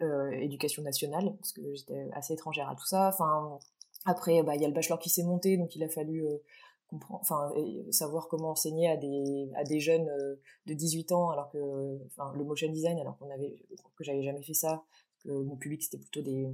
[0.01, 3.09] euh, éducation nationale parce que j'étais assez étrangère à tout ça.
[3.09, 3.59] Enfin,
[4.05, 6.25] après, bah, il y a le bachelor qui s'est monté, donc il a fallu
[7.09, 7.51] enfin
[7.91, 10.35] savoir comment enseigner à des à des jeunes euh,
[10.65, 13.55] de 18 ans alors que enfin le motion design alors qu'on avait
[13.95, 14.83] que j'avais jamais fait ça
[15.23, 16.47] que mon public c'était plutôt des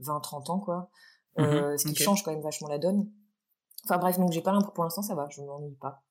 [0.00, 0.90] 20 30 ans quoi.
[1.36, 3.10] Mmh euh, ce qui change quand même vachement la donne.
[3.84, 6.02] Enfin bref donc j'ai pas pour l'instant ça va je m'ennuie pas.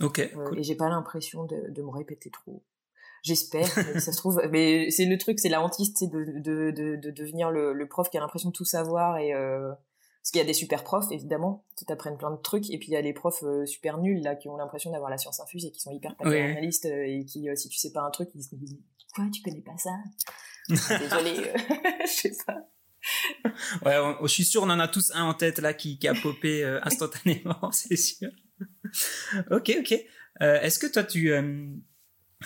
[0.00, 2.62] Ok euh, et j'ai pas l'impression de, de me répéter trop.
[3.22, 6.96] J'espère ça se trouve mais c'est le truc c'est la hantise c'est de, de, de,
[6.96, 9.72] de devenir le, le prof qui a l'impression de tout savoir et euh,
[10.22, 12.88] parce qu'il y a des super profs, évidemment, qui t'apprennent plein de trucs, et puis
[12.88, 15.40] il y a les profs euh, super nuls, là, qui ont l'impression d'avoir la science
[15.40, 18.28] infuse et qui sont hyper paternalistes, et qui, euh, si tu sais pas un truc,
[18.34, 18.78] ils se disent,
[19.14, 19.90] quoi, tu connais pas ça?
[20.68, 21.50] Désolé,
[22.02, 22.68] je sais pas.
[23.84, 26.64] Ouais, je suis sûr, on en a tous un en tête, là, qui, a popé
[26.82, 28.30] instantanément, c'est sûr.
[29.50, 29.94] ok, ok.
[30.40, 31.32] Est-ce que toi, tu,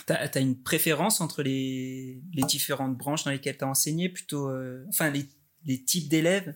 [0.07, 4.51] T'as as une préférence entre les, les différentes branches dans lesquelles tu as enseigné, plutôt,
[4.88, 5.27] enfin les,
[5.64, 6.55] les types d'élèves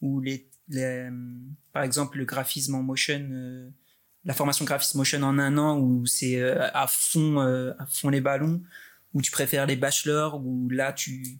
[0.00, 0.50] ou les
[1.72, 3.70] par exemple le graphisme en motion euh,
[4.24, 8.08] la formation graphisme motion en un an où c'est euh, à fond euh, à fond
[8.08, 8.62] les ballons
[9.12, 11.38] ou tu préfères les bachelors où là tu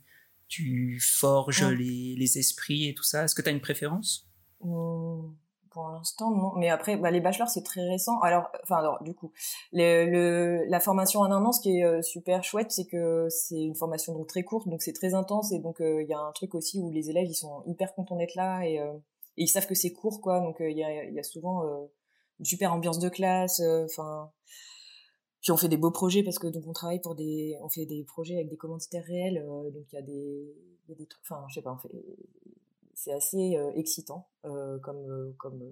[0.54, 3.24] tu forges les, les esprits et tout ça?
[3.24, 4.28] Est-ce que tu as une préférence?
[4.60, 5.32] Mmh
[5.74, 6.52] pour l'instant, non.
[6.56, 8.20] Mais après, bah, les bachelors, c'est très récent.
[8.20, 9.32] Alors, enfin, alors, du coup,
[9.72, 13.60] le, la formation en un an, ce qui est euh, super chouette, c'est que c'est
[13.60, 16.20] une formation donc très courte, donc c'est très intense, et donc euh, il y a
[16.20, 18.92] un truc aussi où les élèves, ils sont hyper contents d'être là, et, euh,
[19.36, 20.38] et, ils savent que c'est court, quoi.
[20.40, 21.64] Donc il y, a, y a souvent
[22.38, 24.30] une super ambiance de classe, enfin.
[25.44, 27.86] Puis on fait des beaux projets parce que donc on travaille pour des, on fait
[27.86, 30.52] des projets avec des commanditaires réels, donc il y a des,
[30.88, 31.94] y a des trucs, enfin je sais pas, on fait,
[32.94, 35.62] c'est assez excitant comme comme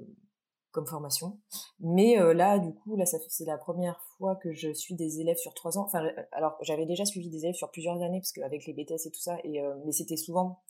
[0.73, 1.39] comme formation.
[1.81, 5.39] Mais là, du coup, là, ça c'est la première fois que je suis des élèves
[5.39, 5.85] sur trois ans.
[5.87, 9.11] Enfin, alors j'avais déjà suivi des élèves sur plusieurs années parce qu'avec les BTS et
[9.11, 10.61] tout ça, et mais c'était souvent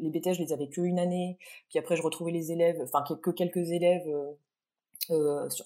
[0.00, 1.38] les BTS, je les avais que une année.
[1.68, 4.32] Puis après, je retrouvais les élèves, enfin que quelques élèves euh,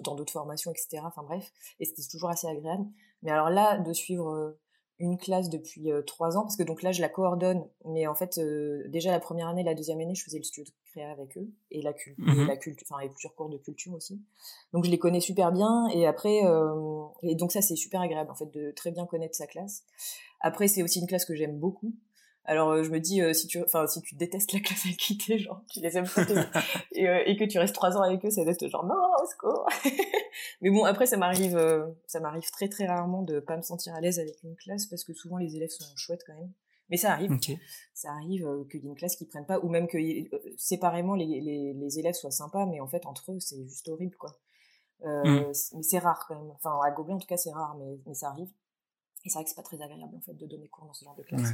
[0.00, 1.02] dans d'autres formations, etc.
[1.04, 2.84] Enfin bref, et c'était toujours assez agréable.
[3.22, 4.56] Mais alors là, de suivre
[4.98, 7.64] une classe depuis euh, trois ans parce que donc là je la coordonne.
[7.84, 10.64] Mais en fait euh, déjà la première année la deuxième année je faisais le studio
[10.64, 11.48] de créa avec eux.
[11.70, 14.22] Et la culture mmh la culture enfin et plusieurs cours de culture aussi.
[14.72, 15.88] Donc je les connais super bien.
[15.88, 19.34] Et après euh, et donc ça c'est super agréable en fait de très bien connaître
[19.34, 19.82] sa classe.
[20.40, 21.92] Après c'est aussi une classe que j'aime beaucoup
[22.46, 24.98] alors euh, je me dis euh, si tu enfin si tu détestes la classe avec
[24.98, 26.22] qui t'es genre tu les aimes pas
[26.92, 29.26] et, euh, et que tu restes trois ans avec eux ça reste genre non au
[29.26, 29.66] secours.
[30.60, 31.58] Mais bon après ça m'arrive
[32.06, 35.04] ça m'arrive très très rarement de pas me sentir à l'aise avec une classe parce
[35.04, 36.52] que souvent les élèves sont chouettes quand même.
[36.90, 37.38] Mais ça arrive.
[37.94, 39.96] Ça arrive qu'il y ait une classe qui prenne pas ou même que
[40.58, 44.16] séparément les, les, les, élèves soient sympas mais en fait entre eux c'est juste horrible
[44.16, 44.38] quoi.
[45.02, 45.46] Mmh.
[45.74, 46.50] mais c'est rare quand même.
[46.50, 48.50] Enfin à Gobelin en tout cas c'est rare mais, mais ça arrive.
[49.24, 51.04] Et c'est vrai que c'est pas très agréable en fait de donner cours dans ce
[51.04, 51.48] genre de classe.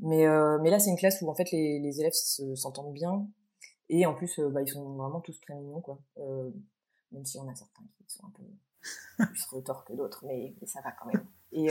[0.00, 3.26] Mais euh, mais là c'est une classe où en fait les, les élèves s'entendent bien
[3.88, 5.98] et en plus euh, bah, ils sont vraiment tous très mignons quoi.
[6.18, 6.50] Euh,
[7.12, 10.66] même si on a certains qui sont un peu plus retors que d'autres, mais, mais,
[10.66, 11.24] ça va quand même.
[11.52, 11.68] Et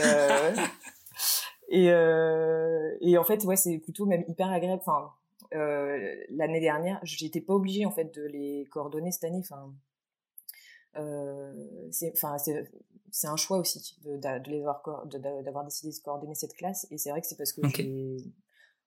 [1.68, 1.88] et
[3.00, 4.82] et en fait ouais c'est plutôt même hyper agréable.
[4.84, 5.12] Enfin
[6.30, 9.40] l'année dernière j'étais pas obligée en fait de les coordonner cette année.
[9.40, 9.72] Enfin
[11.90, 12.36] c'est enfin
[13.14, 17.20] c'est un choix aussi de, de, d'avoir décidé de coordonner cette classe et c'est vrai
[17.20, 17.60] que c'est parce que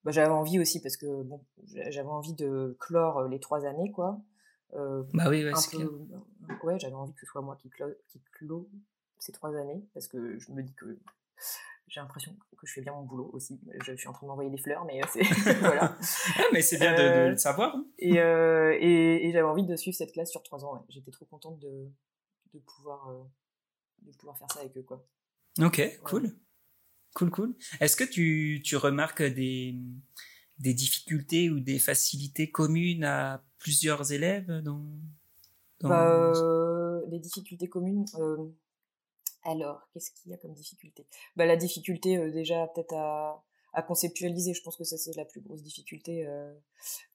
[0.04, 4.20] bah, j'avais envie aussi parce que bon j'avais envie de clore les trois années quoi
[4.74, 6.06] euh, bah oui ouais, peu,
[6.62, 8.68] ouais j'avais envie que ce soit moi qui clo qui clôt
[9.18, 10.98] ces trois années parce que je me dis que
[11.86, 13.58] j'ai l'impression que je fais bien mon boulot aussi.
[13.82, 15.22] Je, suis en train de m'envoyer des fleurs, mais c'est
[15.60, 15.96] voilà.
[16.52, 17.74] Mais c'est bien de, le savoir.
[17.74, 17.86] Hein.
[17.98, 20.84] Et, et, j'avais envie de suivre cette classe sur trois ans.
[20.90, 21.88] J'étais trop contente de,
[22.52, 23.08] de pouvoir
[24.02, 25.06] de pouvoir faire ça avec eux quoi.
[25.60, 26.36] Ok, cool.
[27.14, 27.54] Cool, cool.
[27.80, 29.74] Est-ce que tu, tu remarques des,
[30.58, 34.84] des difficultés ou des facilités communes à plusieurs élèves dans,
[35.80, 35.88] dans...
[35.88, 38.46] Bah, euh, des difficultés communes euh,
[39.42, 41.06] alors qu'est-ce qu'il y a comme difficulté?
[41.34, 44.54] Bah la difficulté euh, déjà peut-être à à conceptualiser.
[44.54, 46.52] Je pense que ça c'est la plus grosse difficulté euh,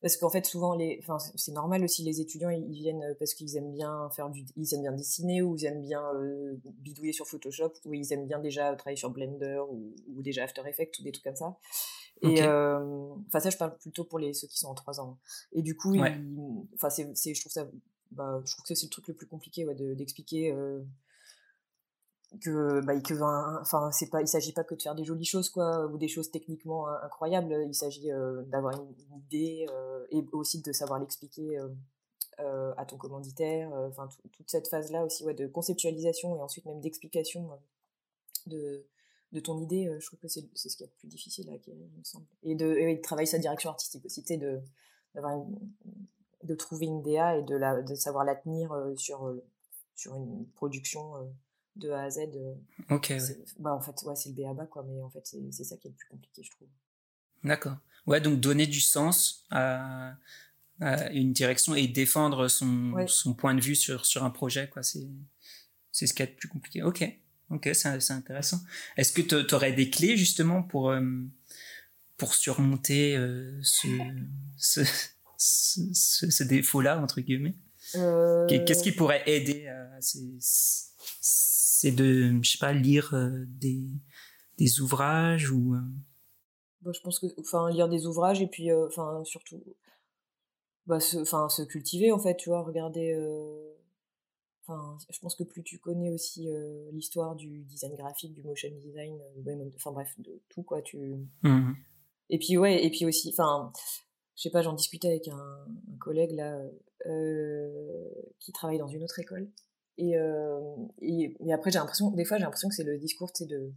[0.02, 3.34] parce qu'en fait souvent les, enfin c'est normal aussi les étudiants ils, viennent euh, parce
[3.34, 7.13] qu'ils aiment bien faire du, ils aiment bien dessiner ou ils aiment bien euh, bidouiller
[7.13, 11.04] sur Photoshop ou ils aiment bien déjà travailler sur Blender ou, déjà After Effects ou
[11.04, 11.58] des trucs comme ça.
[12.22, 15.18] Et enfin ça je parle plutôt pour les ceux qui sont en trois ans.
[15.52, 15.98] Et du coup,
[16.76, 17.68] enfin c'est, je trouve ça,
[18.12, 20.56] bah, je trouve que c'est le truc le plus compliqué ouais, d'expliquer
[22.41, 23.13] que bah que
[23.62, 26.08] enfin c'est pas il s'agit pas que de faire des jolies choses quoi ou des
[26.08, 27.65] choses techniquement incroyables.
[27.67, 31.60] Il s'agit euh, d'avoir une, idée euh, et aussi de savoir l'expliquer
[32.39, 36.65] euh, à ton commanditaire enfin toute cette phase là aussi ouais de conceptualisation et ensuite
[36.65, 37.50] même d'explication
[38.48, 38.86] de
[39.32, 41.88] de ton idée je trouve que c'est ce qui est le plus difficile à acquérir
[41.91, 42.26] il me semble.
[42.43, 44.62] Et de, et de travailler sa direction artistique aussi tu de
[45.13, 45.46] d'avoir
[46.43, 49.32] de trouver une DA et de la de savoir la tenir sur
[49.96, 51.13] sur une production
[51.75, 52.19] de A à Z.
[52.36, 52.53] Euh,
[52.89, 53.13] ok.
[53.59, 55.91] Bah, en fait, ouais, c'est le BABA, quoi, mais en fait, c'est ça qui est
[55.91, 56.67] le plus compliqué, je trouve.
[57.43, 57.77] D'accord.
[58.05, 60.15] Ouais, donc donner du sens à,
[61.12, 65.07] une direction et défendre son, son point de vue sur, sur un projet, quoi, c'est
[65.91, 66.83] ce qui est le plus compliqué.
[66.83, 67.05] Ok.
[67.49, 68.62] Ok, c'est intéressant.
[68.97, 71.01] Est-ce que tu aurais des clés, justement, pour, euh,
[72.17, 73.88] pour surmonter euh, ce,
[74.57, 74.81] ce,
[75.38, 77.55] ce, ce défaut-là, entre guillemets?
[77.93, 80.23] Qu'est-ce qui pourrait aider à ces
[81.84, 83.89] c'est de, je sais pas, lire euh, des,
[84.58, 85.76] des ouvrages ou.
[85.76, 85.82] Euh
[86.82, 89.62] bah, je pense que, enfin, lire des ouvrages et puis, euh, enfin, surtout,
[90.86, 93.13] bah, se, enfin, se cultiver en fait, tu vois, regarder.
[94.65, 96.48] Enfin, je pense que plus tu connais aussi
[96.93, 99.19] l'histoire du design graphique, du motion design,
[99.76, 101.28] enfin bref, de tout quoi, tu.
[101.43, 101.74] Mmh
[102.30, 103.74] et puis ouais, et puis aussi, enfin,
[104.38, 106.58] je sais pas, j'en discutais avec un, un collègue là
[108.39, 109.50] qui travaille dans une autre école
[109.97, 110.60] et, euh,
[111.01, 113.71] et, après, j'ai l'impression, des fois, j'ai l'impression que c'est le discours, de,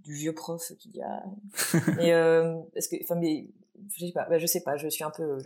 [0.00, 1.22] du vieux prof qui dit, ah.
[2.00, 3.48] et, euh, parce que, enfin, mais,
[3.96, 5.38] je sais pas, bah, je sais pas, je suis un peu,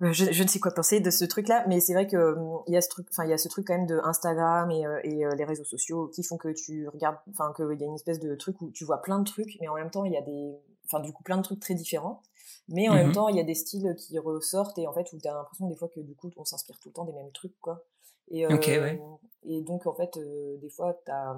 [0.00, 2.34] je, je, ne sais quoi penser de ce truc-là, mais c'est vrai que
[2.66, 4.70] il y a ce truc, enfin, il y a ce truc quand même de Instagram
[4.70, 7.84] et, euh, et euh, les réseaux sociaux qui font que tu regardes, enfin, qu'il y
[7.84, 10.06] a une espèce de truc où tu vois plein de trucs, mais en même temps,
[10.06, 12.22] il y a des, enfin, du coup, plein de trucs très différents.
[12.68, 15.12] Mais en même mmh temps, il y a des styles qui ressortent et en fait,
[15.12, 17.12] où tu as l'impression des fois que du coup, on s'inspire tout le temps des
[17.12, 17.84] mêmes trucs, quoi.
[18.30, 18.96] Et, euh,
[19.42, 21.36] et donc, en fait, euh, des fois, as,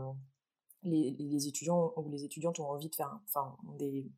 [0.82, 4.10] les, les, étudiants ou les étudiantes ont envie de faire, enfin, des,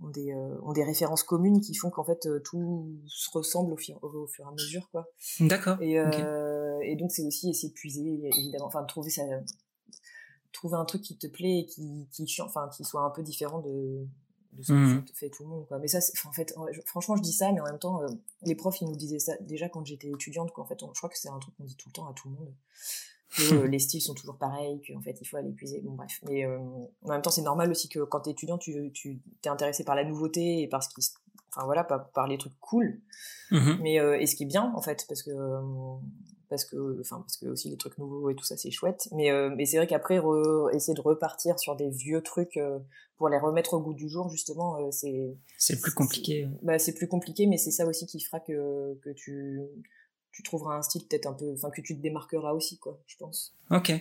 [0.00, 3.76] ont des, euh, ont des références communes qui font qu'en fait, tout se ressemble au,
[3.76, 5.06] fur, au, fur et à mesure, quoi.
[5.40, 5.80] D'accord.
[5.80, 9.22] Et, et donc, c'est aussi essayer de puiser, évidemment, enfin, de trouver ça
[10.52, 13.60] trouver un truc qui te plaît et qui, qui, enfin, qui soit un peu différent
[13.60, 14.06] de,
[14.52, 15.04] de ce que mmh.
[15.14, 15.78] fait, tout le monde quoi.
[15.78, 16.54] Mais ça en fait
[16.86, 18.06] franchement je dis ça mais en même temps euh,
[18.42, 20.64] les profs ils nous disaient ça déjà quand j'étais étudiante quoi.
[20.64, 22.28] En fait je crois que c'est un truc qu'on dit tout le temps à tout
[22.28, 22.54] le monde.
[23.36, 26.20] Que euh, les styles sont toujours pareils qu'en fait il faut aller puiser bon bref.
[26.28, 26.58] Mais euh,
[27.02, 29.94] en même temps c'est normal aussi que quand t'es étudiant tu tu t'es intéressé par
[29.94, 31.00] la nouveauté et par ce qui
[31.54, 33.00] enfin voilà par, par les trucs cool.
[33.50, 35.30] Mmh mais et ce qui est bien en fait parce que
[36.52, 39.08] parce que enfin parce que aussi les trucs nouveaux et tout ça c'est chouette.
[39.12, 40.20] Mais mais c'est vrai qu'après
[40.74, 42.58] essayer de repartir sur des vieux trucs
[43.22, 46.92] pour les remettre au goût du jour justement euh, c'est c'est plus compliqué bah c'est
[46.92, 49.60] plus compliqué mais c'est ça aussi qui fera que que tu
[50.32, 53.16] tu trouveras un style peut-être un peu enfin que tu te démarqueras aussi quoi je
[53.16, 53.54] pense.
[53.70, 53.92] Ok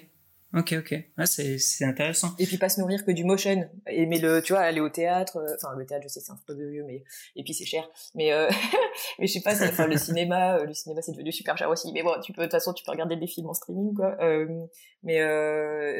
[0.53, 0.95] Ok, ok.
[1.17, 2.31] Ah, c'est, c'est intéressant.
[2.37, 3.69] Et puis pas se nourrir que du motion.
[3.85, 5.37] mais le, tu vois, aller au théâtre.
[5.37, 7.05] Euh, enfin, le théâtre, je sais, c'est un peu de vieux, mais
[7.37, 7.89] et puis c'est cher.
[8.15, 8.49] Mais euh,
[9.19, 9.53] mais je sais pas.
[9.53, 11.93] Enfin, le cinéma, euh, le cinéma, c'est devenu super cher aussi.
[11.93, 14.17] Mais bon, tu peux, de toute façon, tu peux regarder des films en streaming, quoi.
[14.19, 14.65] Euh,
[15.03, 15.19] mais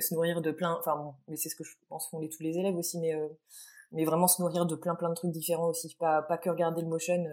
[0.02, 0.76] se nourrir de plein.
[0.78, 3.00] Enfin, bon, mais c'est ce que je pense font les, tous les élèves aussi.
[3.00, 3.16] Mais
[3.94, 5.96] mais vraiment se nourrir de plein plein de trucs différents aussi.
[5.98, 7.24] Pas pas que regarder le motion.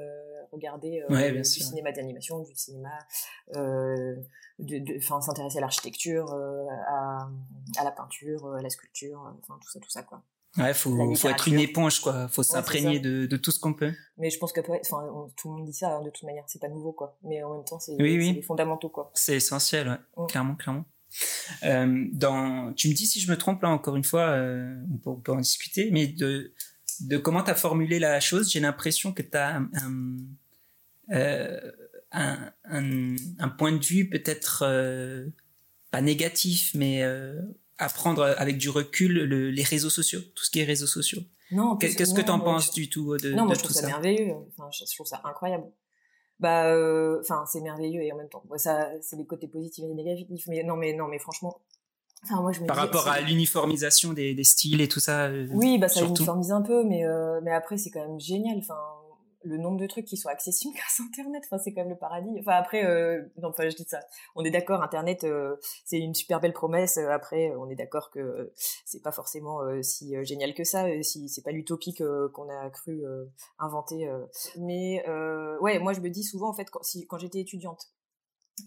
[0.52, 2.90] Regarder du cinéma d'animation, du cinéma.
[3.56, 4.16] Euh,
[5.20, 7.28] s'intéresser à l'architecture, euh, à,
[7.78, 10.22] à, la peinture, euh, à la sculpture, euh, enfin tout ça, tout ça quoi.
[10.56, 12.26] Ouais, faut, faut être une éponge, quoi.
[12.28, 13.92] Faut s'imprégner de, de, tout ce qu'on peut.
[14.16, 15.06] Mais je pense qu'après, enfin,
[15.36, 17.16] tout le monde dit ça, hein, de toute manière, c'est pas nouveau, quoi.
[17.22, 18.32] Mais en même temps, c'est oui, oui.
[18.32, 19.12] les fondamentaux, quoi.
[19.14, 20.24] C'est essentiel, ouais.
[20.24, 20.26] Mm.
[20.26, 20.84] Clairement, clairement.
[21.64, 24.96] Euh, dans, tu me dis si je me trompe là, encore une fois, euh, on,
[24.96, 26.54] peut, on, peut, en discuter, mais de,
[27.00, 30.16] de comment t'as formulé la chose, j'ai l'impression que t'as un,
[31.10, 31.60] euh,
[32.12, 35.26] un, un, un, point de vue peut-être euh,
[35.90, 37.02] pas négatif, mais
[37.78, 41.22] apprendre avec du recul les réseaux sociaux, tout ce qui est réseaux sociaux.
[41.50, 41.76] Non.
[41.76, 44.34] Qu'est-ce que tu en penses du tout de, non, moi, je trouve ça, merveilleux.
[44.48, 45.64] Enfin, je, trouve ça incroyable.
[46.40, 46.74] Bah,
[47.20, 50.26] enfin, c'est merveilleux et en même temps, ça, c'est les côtés positifs et négatifs.
[50.48, 51.60] Mais non, mais non, mais franchement,
[52.66, 55.26] par rapport à l'uniformisation des, des, styles et tout ça.
[55.26, 58.58] Euh, oui, bah ça uniformise un peu, mais euh, mais après c'est quand même génial.
[58.58, 58.78] Enfin,
[59.44, 61.98] le nombre de trucs qui sont accessibles grâce à Internet, enfin c'est quand même le
[61.98, 62.30] paradis.
[62.40, 64.00] Enfin après, euh, non, enfin je dis ça.
[64.34, 65.24] On est d'accord, Internet
[65.84, 66.98] c'est une super belle promesse.
[66.98, 68.52] Après, on est d'accord que
[68.84, 73.04] c'est pas forcément si génial que ça, si c'est pas l'utopie qu'on a cru
[73.58, 74.10] inventer.
[74.58, 75.04] Mais
[75.60, 77.92] ouais, moi je me dis souvent en fait quand, si, quand j'étais étudiante,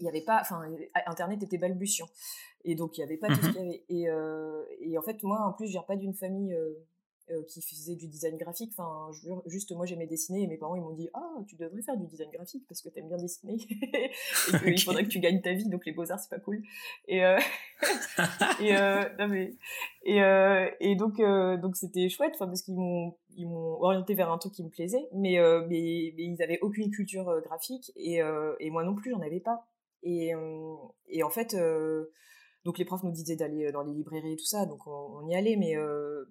[0.00, 0.62] il y avait pas, enfin
[1.06, 2.08] Internet était balbutiant.
[2.64, 3.84] Et donc, il n'y avait pas tout ce mmh qu'il y avait.
[3.88, 6.74] Et, euh, et, en fait, moi, en plus, je viens pas d'une famille euh,
[7.30, 8.72] euh, qui faisait du design graphique.
[8.76, 9.10] Enfin,
[9.46, 12.06] juste, moi, j'aimais dessiner et mes parents, ils m'ont dit Ah, tu devrais faire du
[12.06, 13.56] design graphique parce que tu aimes bien dessiner.
[14.64, 16.62] et qu'il faudrait que tu gagnes ta vie, donc les beaux-arts, c'est pas cool.
[17.08, 17.18] Et,
[18.60, 18.72] et,
[19.18, 19.56] non, mais,
[20.04, 20.20] et,
[20.80, 21.20] et donc,
[21.60, 25.08] donc c'était chouette parce qu'ils m'ont ils m'ont orienté vers un truc qui me plaisait,
[25.14, 28.20] mais, mais, mais ils avaient aucune culture graphique et,
[28.60, 29.66] et moi non plus, j'en avais pas.
[30.02, 30.32] Et,
[31.08, 31.56] et en fait,
[32.64, 35.34] donc les profs nous disaient d'aller dans les librairies et tout ça, donc on, y
[35.34, 35.74] allait, mais,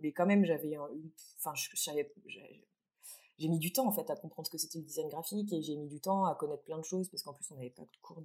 [0.02, 0.78] mais quand même j'avais,
[1.38, 1.54] enfin
[3.42, 5.64] j'ai mis du temps en fait à comprendre ce que c'était le design graphique et
[5.64, 7.82] j'ai mis du temps à connaître plein de choses parce qu'en plus on n'avait pas
[7.82, 8.24] de cours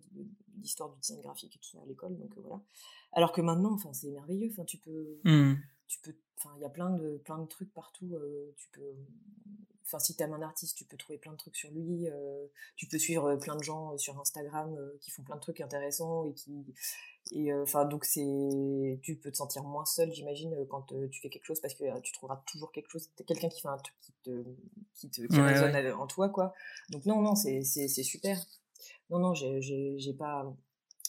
[0.57, 2.61] d'histoire du design graphique et tout ça à l'école, donc voilà.
[3.13, 5.55] Alors que maintenant, enfin c'est merveilleux, enfin tu peux, mmh.
[5.89, 8.15] tu peux, enfin il y a plein de plein de trucs partout,
[8.57, 8.95] tu peux
[9.97, 12.07] enfin si t'aimes un artiste tu peux trouver plein de trucs sur lui
[12.77, 16.33] tu peux suivre plein de gens sur Instagram qui font plein de trucs intéressants et
[16.35, 16.75] qui
[17.33, 21.45] et enfin, donc c'est, tu peux te sentir moins seul, j'imagine, quand tu fais quelque
[21.45, 24.45] chose, parce que tu trouveras toujours quelque chose, quelqu'un qui fait un truc qui te,
[24.95, 26.55] qui te, qui résonne en toi, quoi.
[26.91, 28.39] Donc non, non, c'est, super.
[29.11, 30.55] Non, non, j'ai, j'ai, j'ai pas,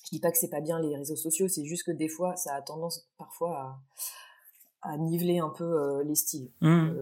[0.06, 2.36] je dis pas que c'est pas bien les réseaux sociaux, c'est juste que des fois,
[2.36, 3.80] ça a tendance parfois
[4.82, 6.50] à, à niveler un peu les styles.
[6.62, 6.96] Mmh.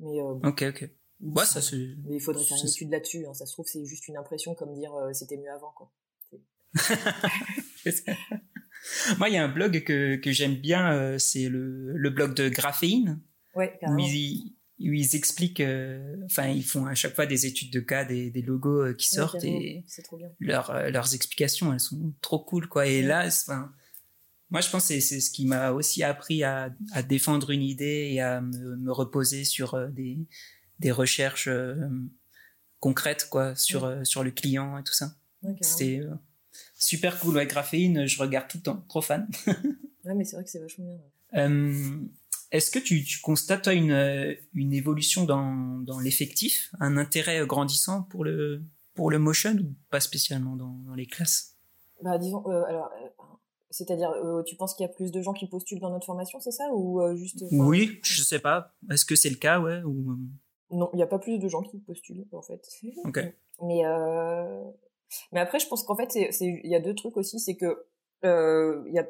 [0.00, 0.90] Mais ok, ok.
[1.20, 1.60] Ouais, ça,
[2.04, 3.24] mais il faudrait faire une étude là-dessus.
[3.26, 3.32] Hein.
[3.32, 5.90] Ça se trouve, c'est juste une impression comme dire c'était mieux avant, quoi.
[9.18, 12.34] Moi, il y a un blog que, que j'aime bien, euh, c'est le, le, blog
[12.34, 13.20] de Graphéine.
[13.54, 17.72] Ouais, où ils, où ils expliquent, euh, enfin, ils font à chaque fois des études
[17.72, 19.84] de cas, des, des logos euh, qui sortent et
[20.40, 22.86] Leur, leurs explications, elles sont trop cool, quoi.
[22.86, 23.72] Et là, enfin,
[24.50, 28.10] moi, je pense que c'est ce qui m'a aussi appris à, à, défendre une idée
[28.12, 30.18] et à me, me reposer sur des,
[30.78, 31.48] des recherches
[32.78, 35.16] concrètes, quoi, sur, sur le client et tout ça.
[35.60, 36.00] c'est
[36.74, 37.36] super cool.
[37.36, 38.84] Ouais, Graphéine, je regarde tout le temps.
[38.88, 39.28] Trop fan.
[39.46, 41.00] ouais, mais c'est vrai que c'est vachement bien.
[41.34, 41.98] Euh,
[42.52, 48.02] est-ce que tu, tu, constates, toi, une, une évolution dans, dans l'effectif, un intérêt grandissant
[48.02, 48.62] pour le,
[48.94, 51.56] pour le motion ou pas spécialement dans, dans les classes?
[52.02, 52.62] Bah, disons, euh,
[53.88, 56.06] alors, euh, c'est-à-dire, tu penses qu'il y a plus de gens qui postulent dans notre
[56.06, 57.44] formation, c'est ça Ou juste.
[57.52, 58.74] Oui, je sais pas.
[58.90, 60.16] Est-ce que c'est le cas, ouais ou...
[60.70, 62.66] Non, il n'y a pas plus de gens qui postulent, en fait.
[63.04, 63.20] Ok.
[63.62, 63.82] Mais
[65.32, 67.86] mais après, je pense qu'en fait, il y a deux trucs aussi, c'est que
[68.24, 69.06] euh, y a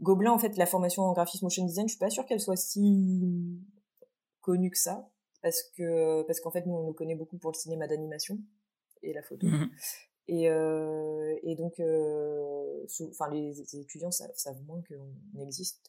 [0.00, 2.56] Gobelin, en fait, la formation en graphisme motion design, je suis pas sûre qu'elle soit
[2.56, 3.60] si
[4.40, 5.08] connue que ça,
[5.42, 8.38] parce que parce qu'en fait, nous, on nous connaît beaucoup pour le cinéma d'animation
[9.02, 9.46] et la photo.
[9.46, 9.70] Mmh
[10.28, 15.80] et, euh, et donc, euh, enfin, les, étudiants savent, savent moins qu'on existe.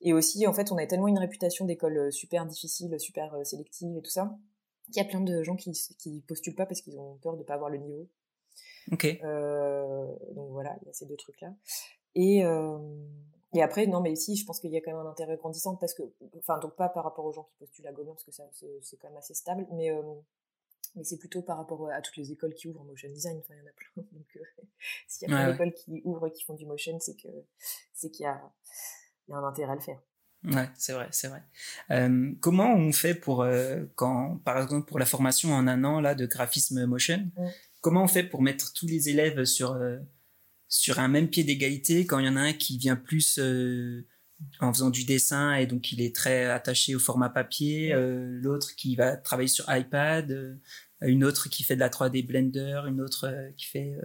[0.00, 4.02] Et aussi, en fait, on a tellement une réputation d'école super difficile, super sélective et
[4.02, 4.36] tout ça,
[4.86, 7.42] qu'il y a plein de gens qui, qui postulent pas parce qu'ils ont peur de
[7.42, 8.08] pas avoir le niveau.
[8.92, 9.06] Ok.
[9.24, 11.54] Euh, donc voilà, il y a ces deux trucs-là.
[12.14, 12.78] Et, euh,
[13.54, 15.76] et après, non, mais si, je pense qu'il y a quand même un intérêt grandissant
[15.76, 16.02] parce que,
[16.38, 18.96] enfin, donc pas par rapport aux gens qui postulent à Gobelin parce que ça, c'est
[18.96, 20.02] quand même assez stable, mais, euh,
[20.94, 23.38] mais c'est plutôt par rapport à toutes les écoles qui ouvrent en motion design.
[23.38, 24.02] Enfin, il y en a plein.
[24.12, 24.38] Donc,
[25.08, 27.28] s'il y a plein d'écoles qui ouvrent et qui font du motion, c'est que
[27.92, 28.40] c'est qu'il y a,
[29.28, 30.00] il y a un intérêt à le faire.
[30.44, 31.42] Ouais, c'est vrai, c'est vrai.
[31.90, 33.44] Euh, comment on fait pour
[33.96, 37.48] quand, par exemple, pour la formation en un an là de graphisme motion, mmh
[37.86, 39.98] comment on fait pour mettre tous les élèves sur euh,
[40.66, 44.04] sur un même pied d'égalité quand il y en a un qui vient plus euh,
[44.60, 48.74] en faisant du dessin et donc il est très attaché au format papier, euh, l'autre
[48.74, 50.58] qui va travailler sur iPad,
[51.00, 53.98] une autre qui fait de la 3D Blender, une autre qui fait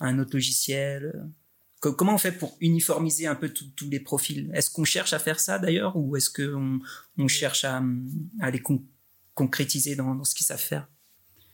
[0.00, 1.24] un autre logiciel.
[1.80, 4.50] comment on fait pour uniformiser un peu tous les profils?
[4.54, 6.80] Est-ce qu'on cherche à faire ça d'ailleurs ou est-ce qu'on
[7.18, 7.82] on cherche à,
[8.50, 8.62] les
[9.34, 10.88] concrétiser dans, dans ce qu'ils savent faire?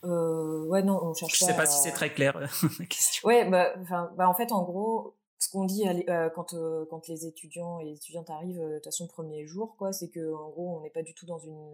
[0.05, 2.39] Euh, ouais, non, on cherche Je sais pas si c'est très clair,
[2.79, 3.27] la question.
[3.27, 3.73] Ouais, bah,
[4.17, 7.85] bah, en fait, en gros, ce qu'on dit euh, quand, euh, quand les étudiants et
[7.85, 10.77] les étudiantes arrivent, euh, de toute façon, le premier jour, quoi, c'est que, en gros,
[10.77, 11.71] on n'est pas du tout dans une,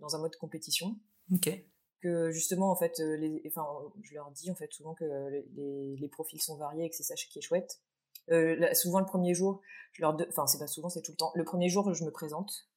[0.00, 0.96] dans un mode compétition.
[1.32, 1.50] Ok.
[2.02, 3.64] Que, justement, en fait, les, enfin,
[4.02, 5.04] je leur dis, en fait, souvent que
[5.54, 7.80] les, les profils sont variés et que c'est ça qui est chouette.
[8.74, 9.60] souvent le premier jour,
[9.92, 11.32] je leur, enfin c'est pas souvent, c'est tout le temps.
[11.34, 12.69] Le premier jour, je me présente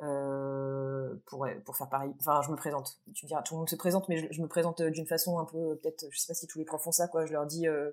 [0.00, 2.12] euh, pour pour faire pareil.
[2.18, 3.00] Enfin, je me présente.
[3.14, 5.44] Tu me diras, tout le monde se présente, mais je, me présente d'une façon un
[5.44, 7.26] peu, peut-être, je sais pas si tous les profs font ça, quoi.
[7.26, 7.90] Je leur dis euh,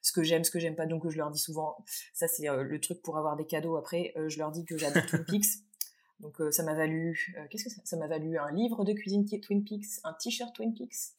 [0.00, 0.86] ce que j'aime, ce que j'aime pas.
[0.86, 1.76] Donc, je leur dis souvent,
[2.14, 3.76] ça c'est euh, le truc pour avoir des cadeaux.
[3.76, 5.46] Après, je leur dis que j'adore Twin Peaks.
[6.20, 8.38] Donc, ça m'a valu, qu'est-ce que ça, ça m'a valu?
[8.38, 11.16] Un livre de cuisine Twin Peaks, un t-shirt Twin Peaks.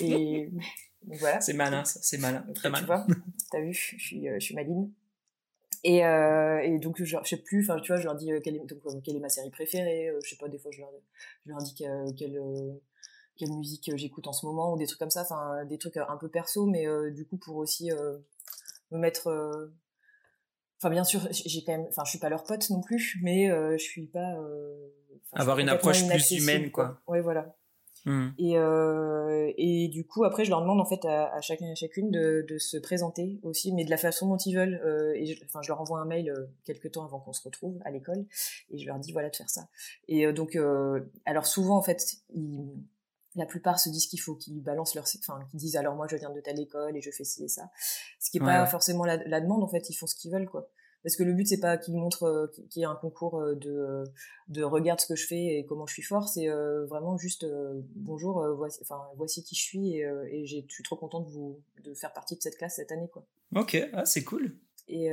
[0.00, 0.50] Et
[1.06, 1.42] voilà.
[1.42, 1.84] C'est malin.
[1.84, 2.80] C'est malin, très malin.
[2.80, 3.06] Tu vois,
[3.50, 4.90] t'as vu, je suis, je suis maline.
[5.82, 8.40] Et, euh, et donc, je, je sais plus, enfin, tu vois, je leur dis euh,
[8.40, 10.08] quelle, est, donc, euh, quelle est ma série préférée.
[10.08, 10.90] Euh, je sais pas, des fois, je leur,
[11.46, 12.04] je leur dis quelle,
[13.36, 15.22] quelle musique j'écoute en ce moment ou des trucs comme ça.
[15.22, 17.90] Enfin, des trucs un peu perso, mais du coup, pour aussi
[18.90, 19.70] me mettre.
[20.78, 21.86] Enfin, bien sûr, j'ai quand même.
[21.88, 24.36] Enfin, je suis pas leur pote non plus, mais je suis pas.
[25.32, 27.00] Avoir une approche plus humaine, quoi.
[27.06, 27.14] quoi.
[27.14, 27.56] Ouais, voilà.
[28.06, 28.28] Mmh.
[28.38, 31.72] Et, euh, et du coup, après, je leur demande en fait à, à chacun et
[31.72, 34.80] à chacune de, de, se présenter aussi, mais de la façon dont ils veulent.
[34.84, 37.42] Euh, et je, enfin, je leur envoie un mail euh, quelques temps avant qu'on se
[37.42, 38.24] retrouve à l'école,
[38.70, 39.68] et je leur dis voilà de faire ça.
[40.08, 40.58] Et euh, donc,
[41.24, 42.02] alors souvent en fait,
[42.34, 42.72] ils,
[43.36, 46.16] la plupart se disent qu'il faut qu'ils balancent leur, enfin, qu'ils disent alors moi je
[46.16, 47.70] viens de telle école et je fais ci et ça.
[48.18, 50.48] Ce qui est pas forcément la, la, demande en fait, ils font ce qu'ils veulent
[50.48, 50.70] quoi
[51.02, 53.54] parce que le but c'est pas qu'il montre euh, qu'il y a un concours euh,
[53.54, 54.04] de euh,
[54.48, 56.48] de regarde ce que je fais et comment je suis fort c'est
[56.88, 57.46] vraiment juste
[57.94, 61.30] bonjour voici enfin voici qui je suis et, et j'ai je suis trop contente de
[61.30, 63.24] vous de faire partie de cette classe cette année quoi.
[63.54, 64.56] Ok ah, c'est cool.
[64.88, 65.10] Et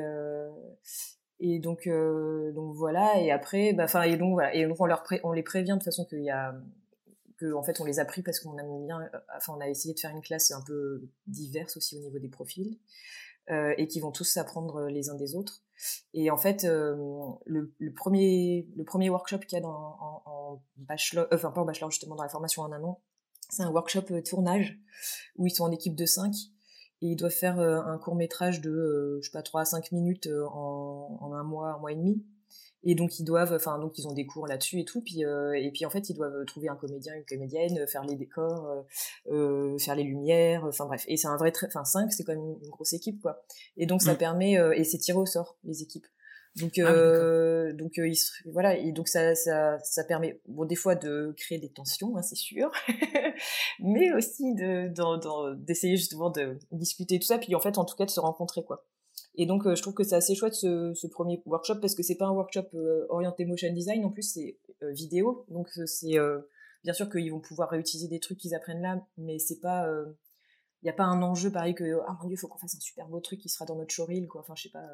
[1.39, 5.03] et donc donc voilà et après bah enfin et donc voilà et donc on leur
[5.23, 6.55] on les prévient de façon qu'il y a
[7.37, 9.93] que en fait on les a pris parce qu'on aime bien enfin on a essayé
[9.93, 12.79] de faire une classe un peu diverse aussi au niveau des profils
[13.49, 15.63] euh, et qui vont tous s'apprendre les uns des autres.
[16.13, 16.95] Et en fait, euh,
[17.45, 21.51] le, le, premier, le premier workshop qu'il y a dans, en, en bachelor, euh, enfin
[21.51, 23.01] pas en bachelor justement dans la formation en un an,
[23.49, 24.77] c'est un workshop tournage
[25.37, 26.33] où ils sont en équipe de 5
[27.01, 30.27] et ils doivent faire un court métrage de, je sais pas, 3 à 5 minutes
[30.51, 32.25] en, en un mois, un mois et demi
[32.83, 35.01] et donc ils doivent enfin donc ils ont des cours là-dessus et tout.
[35.01, 38.15] Puis euh, et puis en fait ils doivent trouver un comédien une comédienne faire les
[38.15, 41.03] décors euh, euh faire les lumières enfin bref.
[41.07, 43.43] Et c'est un vrai enfin 5 c'est quand même une, grosse équipe quoi.
[43.77, 44.17] Et donc ça mmh.
[44.17, 46.05] permet euh, et c'est tiré au sort les équipes.
[46.55, 48.17] Donc ah donc ils,
[48.51, 48.75] voilà.
[48.77, 52.35] Et donc ça, ça ça permet bon des fois de créer des tensions hein, c'est
[52.35, 52.71] sûr.
[53.79, 54.91] Mais aussi de
[55.55, 57.37] d'essayer justement de discuter tout ça.
[57.37, 58.85] Puis en fait en tout cas de se rencontrer quoi
[59.37, 62.01] et donc, euh, je trouve que c'est assez chouette ce, ce, premier workshop parce que
[62.01, 65.45] c'est pas un workshop euh, orienté motion design, en plus c'est euh, vidéo.
[65.49, 66.17] Donc, c'est
[66.83, 69.87] bien sûr qu'ils vont pouvoir réutiliser des trucs qu'ils apprennent là, mais c'est pas,
[70.81, 72.75] il n'y a pas un enjeu pareil que ah mon dieu, il faut qu'on fasse
[72.75, 74.41] un super beau truc qui sera dans notre showreel, quoi.
[74.41, 74.85] Enfin, je sais pas.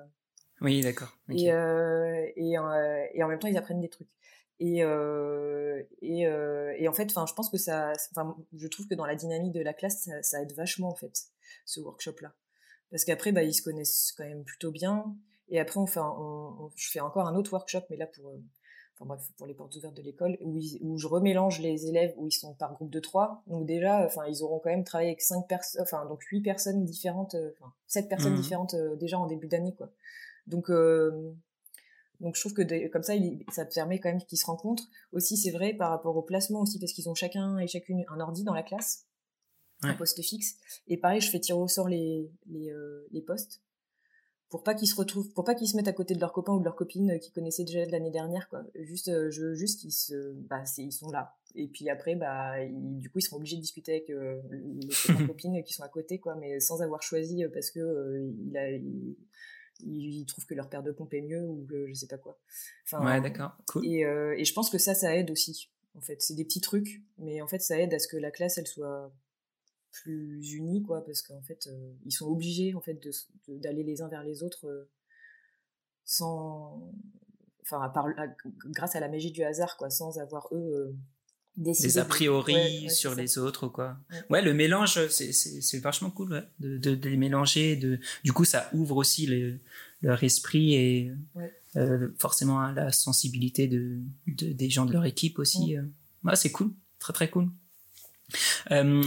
[0.61, 1.17] Oui, d'accord.
[1.29, 2.57] Et, et, et,
[3.23, 4.09] en même temps, ils apprennent des trucs.
[4.59, 4.79] Et,
[6.01, 9.15] et, et en fait, enfin, je pense que ça, enfin, je trouve que dans la
[9.15, 11.27] dynamique de la classe, ça, ça aide vachement en fait,
[11.65, 12.33] ce workshop-là
[12.93, 15.15] parce qu'après bah, ils se connaissent quand même plutôt bien.
[15.49, 18.37] Et après on fait on, je fais encore un autre workshop mais là pour euh,
[18.93, 22.27] enfin bref pour les portes ouvertes de l'école où, où je remélange les élèves où
[22.27, 23.41] ils sont par groupe de trois.
[23.47, 26.85] Donc déjà enfin ils auront quand même travaillé avec cinq personnes enfin donc huit personnes
[26.85, 28.41] différentes euh, enfin sept personnes mmh.
[28.41, 29.89] différentes euh, déjà en début d'année quoi.
[30.45, 30.69] Donc
[32.19, 34.83] donc je trouve que comme ça, il, ça permet quand même qu'ils se rencontrent.
[35.13, 38.19] Aussi, c'est vrai par rapport au placement aussi, parce qu'ils ont chacun et chacune un
[38.19, 39.07] ordi dans la classe
[39.85, 40.55] un poste fixe.
[40.87, 43.61] Et pareil, je fais tirer au sort les, les, euh, les postes
[44.49, 46.53] pour pas qu'ils se retrouvent, pour pas qu'ils se mettent à côté de leurs copains
[46.53, 48.63] ou de leurs copines euh, qui connaissaient déjà de l'année dernière, quoi.
[48.75, 51.35] Juste, euh, je, juste qu'ils se, bah, ils sont là.
[51.55, 55.63] Et puis après, bah, du coup, ils seront obligés de discuter avec les copains copines
[55.63, 59.15] qui sont à côté, quoi, mais sans avoir choisi parce que il a, il,
[59.79, 62.39] ils trouvent que leur paire de pompe est mieux ou que je sais pas quoi.
[62.85, 63.85] Enfin, ouais, d'accord, cool.
[63.85, 65.71] Et, et je pense que ça, ça aide aussi.
[65.95, 68.31] En fait, c'est des petits trucs, mais en fait, ça aide à ce que la
[68.31, 69.11] classe, elle soit
[69.93, 72.99] plus unis quoi parce qu'en fait euh, ils sont obligés en fait
[73.47, 74.89] d'aller les uns vers les autres euh,
[76.03, 76.91] sans
[77.61, 78.07] enfin à part
[78.65, 80.95] grâce à la magie du hasard quoi sans avoir eux euh,
[81.55, 83.95] des a priori sur les autres quoi.
[84.31, 88.97] Ouais, le mélange c'est vachement cool de, de, les mélanger de du coup ça ouvre
[88.97, 89.29] aussi
[90.01, 91.11] leur esprit et
[92.17, 95.77] forcément la sensibilité de, des gens de leur équipe aussi
[96.23, 97.51] ouais, c'est cool très très cool
[98.71, 99.03] euh,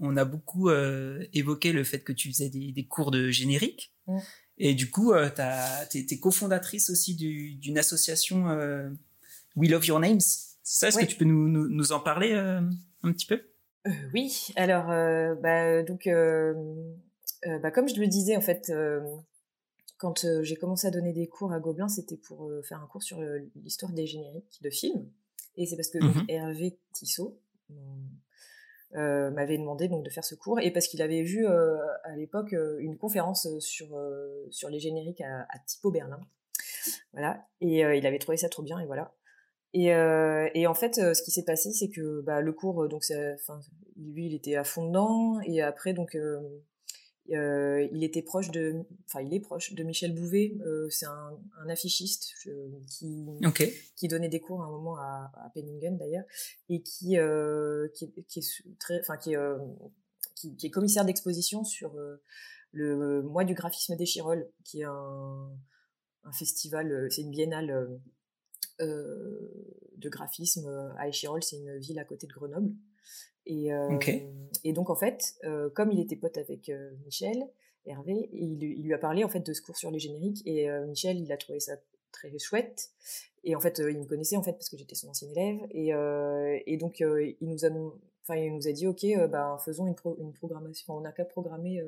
[0.00, 3.92] on, a beaucoup euh, évoqué le fait que tu faisais des, cours de générique.
[4.58, 5.28] Et du coup, euh,
[5.90, 8.46] tu es, cofondatrice aussi d'une association
[9.56, 10.20] We Love Your Names.
[10.20, 13.42] C'est ça Est-ce que tu peux nous, en parler un petit peu?
[14.14, 14.48] Oui.
[14.56, 14.86] Alors,
[15.40, 16.08] bah, donc,
[17.62, 18.72] bah, comme je le disais, en fait,
[19.98, 23.20] quand j'ai commencé à donner des cours à Gobelin, c'était pour faire un cours sur
[23.56, 25.08] l'histoire des génériques de films.
[25.56, 27.38] Et c'est parce que mmh Hervé Tissot,
[28.94, 32.96] m'avait demandé donc de faire ce cours et parce qu'il avait vu à l'époque une
[32.98, 33.88] conférence sur
[34.50, 36.20] sur les génériques à, à Typo Berlin.
[37.12, 37.46] Voilà.
[37.60, 39.14] Et il avait trouvé ça trop bien et voilà.
[39.72, 43.60] Et, et en fait ce qui s'est passé c'est que bah, le cours donc enfin
[43.96, 46.16] lui il était à fond dedans et après donc
[47.30, 50.56] euh, il était proche de, enfin il est proche de Michel Bouvet.
[50.66, 53.26] Euh, c'est un, un, affichiste euh, qui
[53.96, 56.24] qui donnait des cours à un moment à, à Penningen d'ailleurs
[56.68, 59.34] et qui euh, qui, qui, est très, enfin qui,
[60.34, 61.94] qui, qui est commissaire d'exposition sur
[62.72, 65.50] le mois du graphisme des qui est un,
[66.24, 68.00] un festival, c'est une biennale
[68.80, 72.72] de graphisme à Échirolles, c'est une ville à côté de Grenoble.
[73.46, 73.98] Et, euh,
[74.64, 77.48] et donc en fait, euh, comme il était pote avec euh, Michel,
[77.86, 80.70] Hervé, il, il, lui a parlé en fait de ce cours sur les génériques et
[80.86, 81.72] Michel, il a trouvé ça
[82.12, 82.90] très chouette.
[83.42, 85.90] Et en fait, il me connaissait en fait parce que j'étais son ancien élève et,
[86.72, 87.70] et donc il nous a,
[88.22, 90.94] enfin il nous a dit ok, ben faisons une, une programmation.
[90.96, 91.82] on n'a qu'à programmer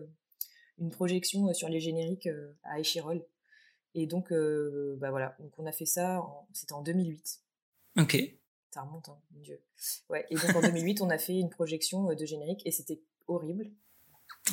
[0.78, 2.28] une projection sur les génériques
[2.64, 3.24] à Échirol.
[3.94, 7.40] Et donc, bah voilà, donc on a fait ça, c'était en 2008.
[7.98, 8.16] Ok
[8.75, 9.61] ça remonte, hein, mon Dieu.
[10.11, 13.01] Ouais, et donc en 2008, on a fait une projection euh, de générique et c'était
[13.29, 13.70] horrible.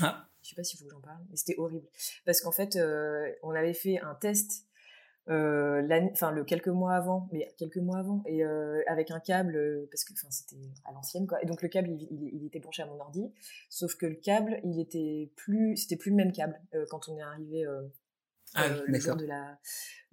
[0.01, 0.27] Ah.
[0.43, 1.87] Je sais pas s'il faut que j'en parle, mais c'était horrible.
[2.25, 4.67] Parce qu'en fait, euh, on avait fait un test
[5.29, 9.87] euh, enfin le quelques mois avant, mais quelques mois avant, et euh, avec un câble,
[9.91, 11.41] parce que enfin c'était à l'ancienne quoi.
[11.43, 13.31] Et donc le câble il, il, était branché à mon ordi,
[13.69, 16.59] sauf que le câble il était plus, c'était plus le même câble
[16.89, 17.67] quand on est arrivé
[18.55, 19.59] ah euh, le jour de la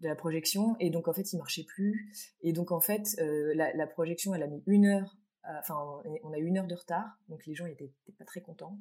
[0.00, 0.76] de la projection.
[0.80, 2.12] Et donc en fait il marchait plus.
[2.42, 5.16] Et donc en fait euh, la, la, projection elle a mis une heure
[5.60, 5.76] enfin
[6.22, 7.18] on a eu une heure de retard.
[7.28, 8.78] Donc les gens étaient, pas très contents.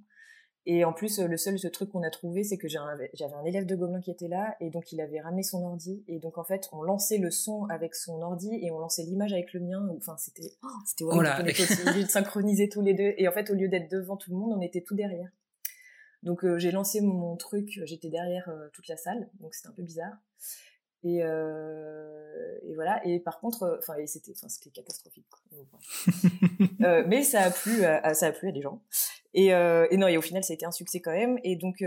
[0.69, 3.65] Et en plus le seul ce truc qu'on a trouvé c'est que j'avais un élève
[3.65, 6.03] de Gobelin qui était là et donc il avait ramené son ordi.
[6.07, 9.31] Et donc en fait on lançait le son avec son ordi et on lançait l'image
[9.31, 9.87] avec le mien.
[9.97, 13.13] Enfin c'était oh, c'était horrible oh on était obligés de synchroniser tous les deux.
[13.17, 15.31] Et en fait au lieu d'être devant tout le monde on était tout derrière
[16.23, 19.73] donc euh, j'ai lancé mon, truc, j'étais derrière euh, toute la salle, donc c'était un
[19.73, 20.13] peu bizarre.
[21.03, 23.05] Et, euh, et, voilà.
[23.05, 25.27] Et par contre, enfin, c'était, c'était catastrophique.
[26.79, 28.81] mais ça a plu, à, ça a plu à des gens.
[29.33, 31.37] Et, et, non, et au final, ça a été un succès quand même.
[31.43, 31.83] Et donc,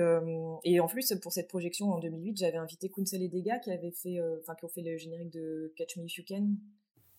[0.65, 3.91] et en plus, pour cette projection en 2008, j'avais invité Kunsel et Dega qui avaient
[3.91, 6.47] fait, enfin, qui ont fait le générique de Catch Me If You Can.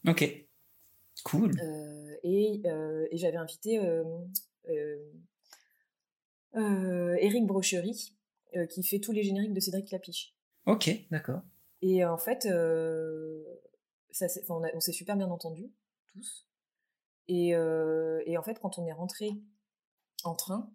[0.08, 0.48] Ok.
[1.26, 1.52] Cool.
[2.24, 2.64] et,
[3.12, 3.80] et j'avais invité
[4.70, 4.98] euh,
[6.54, 8.14] Eric Brochery,
[8.56, 10.36] euh, qui fait tous les génériques de Cédric Clapiche.
[10.66, 11.42] Ok, d'accord.
[11.82, 13.44] Et en fait, euh,
[14.12, 15.72] ça, on, on s'est super bien entendus,
[16.14, 16.48] tous.
[17.28, 19.32] Et, et, en fait, quand on est rentré
[20.26, 20.70] en train,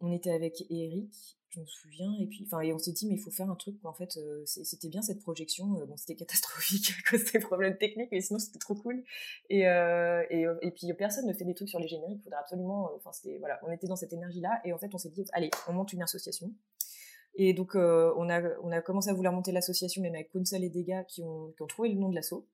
[0.00, 2.12] on était avec Eric je me souviens.
[2.20, 3.76] Et puis, on s'est dit, mais il faut faire un truc.
[3.84, 5.76] En fait, euh, c'était bien cette projection.
[5.80, 9.02] Euh, c'était catastrophique à cause des problèmes techniques, mais sinon c'était trop cool.
[9.48, 12.18] Et, euh, et, puis personne ne fait des trucs sur les génériques.
[12.20, 12.90] Il faudrait absolument.
[12.96, 15.50] Enfin, c'était voilà, on était dans cette énergie-là, et en fait, on s'est dit, allez,
[15.68, 16.52] on monte une association.
[17.34, 20.84] Et donc, on a on a commencé à vouloir monter l'association, même avec Council et
[20.84, 22.44] gars qui ont qui ont trouvé le nom de l'asso.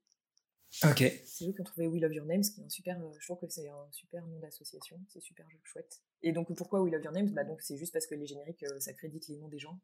[0.83, 1.03] Ok.
[1.25, 3.25] C'est eux qui ont trouvé We Love Your Names, qui est un super, euh, je
[3.25, 6.01] trouve que c'est un super nom d'association, c'est super chouette.
[6.21, 8.63] Et donc pourquoi We Love Your Names Bah donc c'est juste parce que les génériques,
[8.63, 9.79] euh, ça crédite les noms des gens.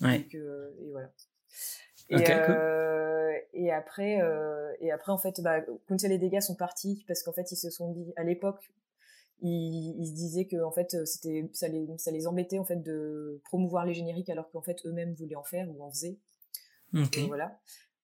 [0.00, 0.26] Ouais.
[0.34, 1.12] Euh, et voilà.
[2.08, 4.20] Et, euh, et après,
[4.80, 7.92] et après en fait, bah, et Dégâts sont partis parce qu'en fait ils se sont
[7.92, 8.70] dit, à l'époque,
[9.40, 12.82] ils, ils, se disaient que en fait c'était, ça les, ça les embêtait en fait
[12.82, 16.18] de promouvoir les génériques alors qu'en fait eux-mêmes voulaient en faire ou en faisaient.
[16.94, 17.18] Ok.
[17.26, 17.58] voilà.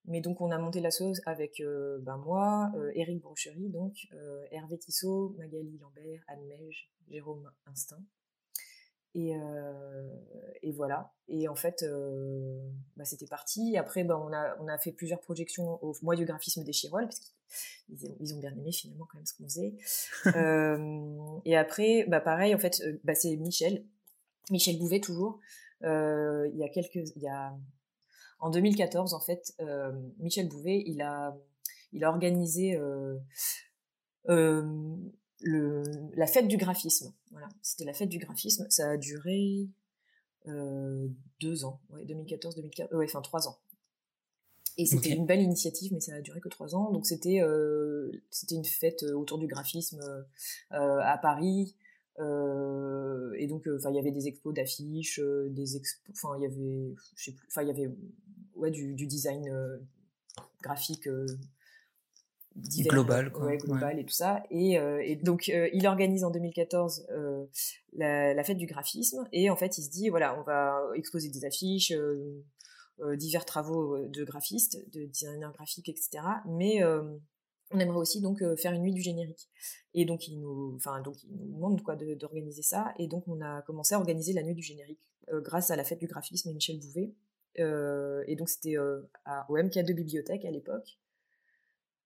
[0.07, 4.09] Mais donc on a monté la sauce avec euh, ben moi, euh, Eric Brochery, donc
[4.13, 8.03] euh, Hervé Tissot, Magali Lambert, Anne Meige, Jérôme Instinct.
[9.15, 9.35] Et,
[10.63, 11.13] et voilà.
[11.29, 11.85] Et en fait,
[12.97, 13.77] bah, c'était parti.
[13.77, 17.05] Après, ben, on, a, on a fait plusieurs projections au mois du graphisme des Chirolles,
[17.05, 19.75] parce qu'ils ont, ils ont bien aimé finalement quand même ce qu'on faisait.
[21.45, 23.85] et après, bah, pareil, en fait, bah, c'est Michel,
[24.51, 25.41] Michel Bouvet toujours.
[25.83, 27.55] il y a quelques, il y a
[28.43, 31.39] en 2014, en fait, euh, Michel Bouvet, il a,
[31.93, 33.17] il a organisé euh,
[34.29, 34.97] euh,
[35.41, 35.85] le,
[36.17, 37.15] la fête du graphisme.
[37.31, 38.67] Voilà, c'était la fête du graphisme.
[38.69, 39.69] Ça a duré
[41.41, 43.59] deux ans, ouais, 2014, 2014, ouais, enfin trois ans.
[44.77, 46.91] Et c'était une belle initiative, mais ça a duré que trois ans.
[46.91, 47.41] Donc c'était
[48.31, 50.01] c'était une fête autour du graphisme
[50.71, 51.77] à Paris.
[52.19, 56.95] et donc, enfin, il y avait des expos d'affiches, des expos, enfin, il y avait,
[57.15, 57.95] je sais plus, enfin, il y avait
[58.57, 59.79] ouais, du, du design euh,
[60.63, 61.27] graphique euh,
[62.57, 63.57] global, quoi.
[63.57, 64.43] global et tout ça.
[64.51, 67.07] Et, euh, et donc, il organise en 2014
[67.95, 69.27] la, la, fête du graphisme.
[69.33, 71.93] Et en fait, il se dit, voilà, on va exposer des affiches,
[73.17, 76.23] divers travaux de graphistes, de designers graphiques, etc.
[76.47, 79.49] Mais on aimerait aussi donc faire une nuit du générique.
[79.95, 82.93] Et donc il nous, enfin donc il nous demande quoi d'organiser ça.
[82.99, 85.01] Et donc on a commencé à organiser la nuit du générique
[85.31, 87.15] grâce à la fête du graphisme et Michel Bouvet.
[87.57, 90.99] Et donc c'était au MK2 Bibliothèque à l'époque.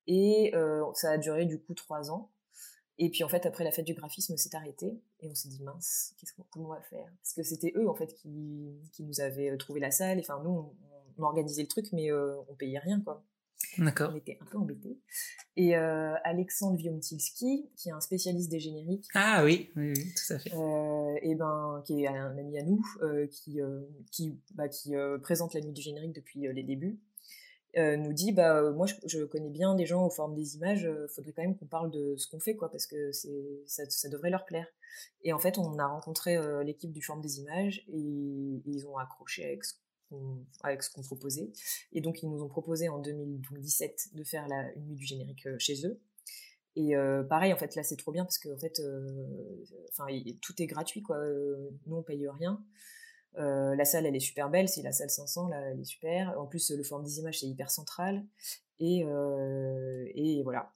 [0.07, 0.53] Et
[0.93, 2.31] ça a duré du coup trois ans.
[2.99, 5.61] Et puis en fait, après la fête du graphisme s'est arrêté et on s'est dit
[5.61, 7.05] mince, qu'est-ce qu'on va faire?
[7.21, 10.17] Parce que c'était eux en fait qui, qui, nous avaient trouvé la salle.
[10.19, 10.73] Enfin nous,
[11.17, 13.23] on organisait le truc, mais on payait rien quoi.
[13.77, 14.11] D'accord.
[14.13, 14.99] On était un peu embêtés.
[15.55, 19.07] Et euh, Alexandre Viomtilski, qui est un spécialiste des génériques.
[19.13, 20.53] Ah oui, oui, oui tout à fait.
[20.53, 23.59] Euh, et ben, qui est un ami à nous, euh, qui,
[24.11, 26.99] qui, bah, qui présente la nuit du générique depuis les débuts,
[27.75, 31.31] nous dit bah moi je, je, connais bien des gens aux formes des images, faudrait
[31.31, 34.31] quand même qu'on parle de ce qu'on fait quoi, parce que c'est ça, ça, devrait
[34.31, 34.65] leur plaire.
[35.21, 38.97] Et en fait, on a rencontré l'équipe du Forme des images et, et ils ont
[38.97, 39.75] accroché avec ce
[40.63, 41.51] avec ce qu'on proposait.
[41.91, 45.45] Et donc, ils nous ont proposé en 2017 de faire la, une nuit du générique
[45.47, 45.99] euh, chez eux.
[46.75, 49.63] Et euh, pareil, en fait, là, c'est trop bien parce que, en fait, euh,
[50.41, 51.17] tout est gratuit, quoi.
[51.87, 52.63] nous, on paye rien.
[53.35, 56.39] la salle, elle est super belle, c'est la salle 500, là, elle est super.
[56.39, 58.23] En plus, le forum des images, c'est hyper central.
[58.79, 58.99] Et,
[60.13, 60.71] et voilà.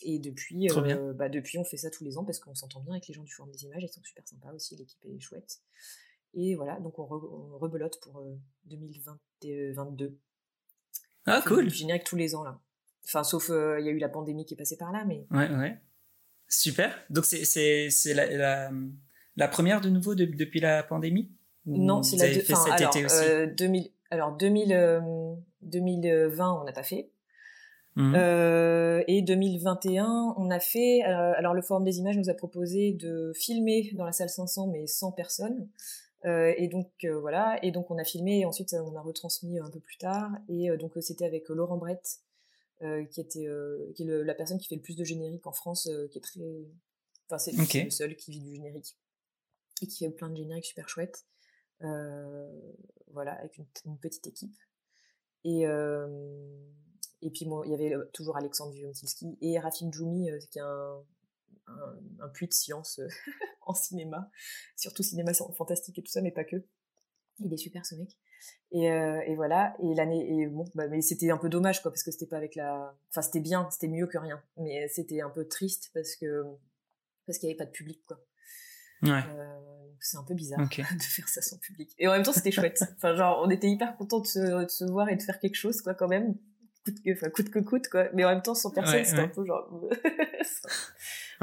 [0.00, 0.68] Et depuis,
[1.14, 3.22] bah, depuis, on fait ça tous les ans parce qu'on s'entend bien avec les gens
[3.22, 5.60] du forum des images, ils sont super sympas aussi, l'équipe est chouette.
[6.34, 7.06] Et voilà, donc on,
[7.58, 8.22] rebelote pour
[8.64, 10.06] 2022.
[10.06, 10.12] Euh,
[11.26, 11.68] ah, cool.
[11.70, 12.60] Générique tous les ans, là.
[13.04, 15.26] Enfin, sauf, euh, il y a eu la pandémie qui est passée par là, mais.
[15.30, 15.78] Ouais, ouais.
[16.48, 16.96] Super.
[17.10, 18.70] Donc, c'est la, la,
[19.36, 21.30] la, première de nouveau depuis la pandémie?
[21.66, 22.44] Non, c'est la deuxième.
[22.44, 23.24] fait cet alors, été aussi?
[23.24, 25.02] euh, 2000, Alors, 2000,
[25.62, 27.12] 2020, on n'a pas fait.
[27.94, 28.14] Mmh.
[28.16, 31.02] Euh, et 2021, on a fait.
[31.06, 34.68] Euh, alors, le Forum des images nous a proposé de filmer dans la salle 500,
[34.68, 35.68] mais sans personne.
[36.24, 39.58] Euh, et donc euh, voilà, et donc on a filmé et ensuite on a retransmis
[39.58, 40.30] un peu plus tard.
[40.48, 42.20] Et euh, donc c'était avec Laurent Brett,
[43.10, 43.46] qui était
[43.94, 46.40] qui est la personne qui fait le plus de générique en France, qui est très,
[47.28, 48.96] enfin c'est le seul qui vit du générique
[49.82, 51.24] et qui fait plein de génériques super chouettes.
[51.80, 54.56] voilà, avec une, petite équipe.
[55.44, 55.62] Et
[57.24, 61.04] et puis il y avait toujours Alexandre Viontilski et Rafim Djoumi, qui est un,
[61.66, 63.00] un, un puits de science
[63.62, 64.30] en cinéma,
[64.76, 66.56] surtout cinéma fantastique et tout ça, mais pas que.
[67.38, 68.10] Il est super ce mec.
[68.72, 69.74] Et, euh, et voilà.
[69.82, 72.36] Et l'année, et bon, bah, mais c'était un peu dommage quoi, parce que c'était pas
[72.36, 76.14] avec la, enfin c'était bien, c'était mieux que rien, mais c'était un peu triste parce
[76.16, 76.44] que
[77.26, 78.20] parce qu'il y avait pas de public quoi.
[79.02, 79.10] Ouais.
[79.10, 81.94] Euh, c'est un peu bizarre de faire ça sans public.
[81.98, 82.82] Et en même temps, c'était chouette.
[82.96, 85.54] Enfin, genre, on était hyper contents de se, de se voir et de faire quelque
[85.54, 86.34] chose, quoi, quand même.
[86.84, 88.08] Coûte que, enfin, coûte que coûte, quoi.
[88.14, 89.68] Mais en même temps, sans personne, c'était un peu genre.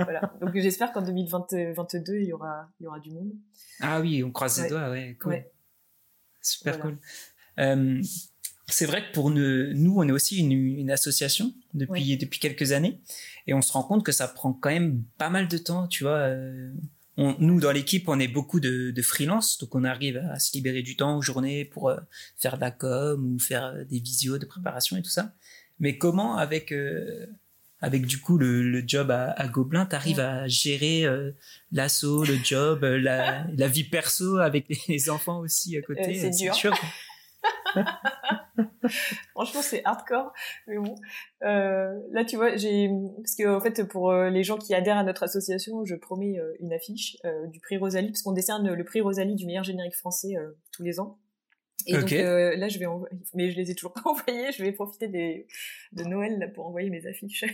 [0.03, 0.33] Voilà.
[0.41, 3.31] Donc j'espère qu'en 2022, il y aura, il y aura du monde.
[3.81, 5.43] Ah oui, on croise les doigts, ouais, cool.
[6.41, 6.97] Super cool.
[7.59, 8.01] Euh,
[8.67, 13.01] c'est vrai que pour nous, on est aussi une, une association depuis, depuis quelques années
[13.47, 16.03] et on se rend compte que ça prend quand même pas mal de temps, tu
[16.03, 16.17] vois.
[16.17, 16.71] Euh,
[17.17, 20.53] on, nous, dans l'équipe, on est beaucoup de, de freelance, donc on arrive à se
[20.53, 21.97] libérer du temps aux journées pour euh,
[22.37, 25.33] faire de la com ou faire des visios de préparation et tout ça.
[25.79, 26.73] Mais comment, avec
[27.81, 31.31] avec du coup le, le job à, à Gobelin, tu arrives à gérer euh,
[31.71, 36.01] l'assaut, le job, euh, la, la, vie perso avec les enfants aussi à côté.
[36.01, 36.75] Euh, c'est dur.
[39.31, 40.33] Franchement, c'est hardcore,
[40.67, 40.95] mais bon.
[41.43, 45.03] Euh, là, tu vois, j'ai parce que en fait, pour les gens qui adhèrent à
[45.03, 47.15] notre association, je promets une affiche
[47.47, 50.33] du prix Rosalie, parce qu'on décerne le prix Rosalie du meilleur générique français
[50.73, 51.17] tous les ans.
[51.87, 54.51] Et donc euh, là, je vais envoyer, mais je les ai toujours pas envoyés.
[54.51, 55.47] Je vais profiter des
[55.93, 57.45] de Noël là, pour envoyer mes affiches.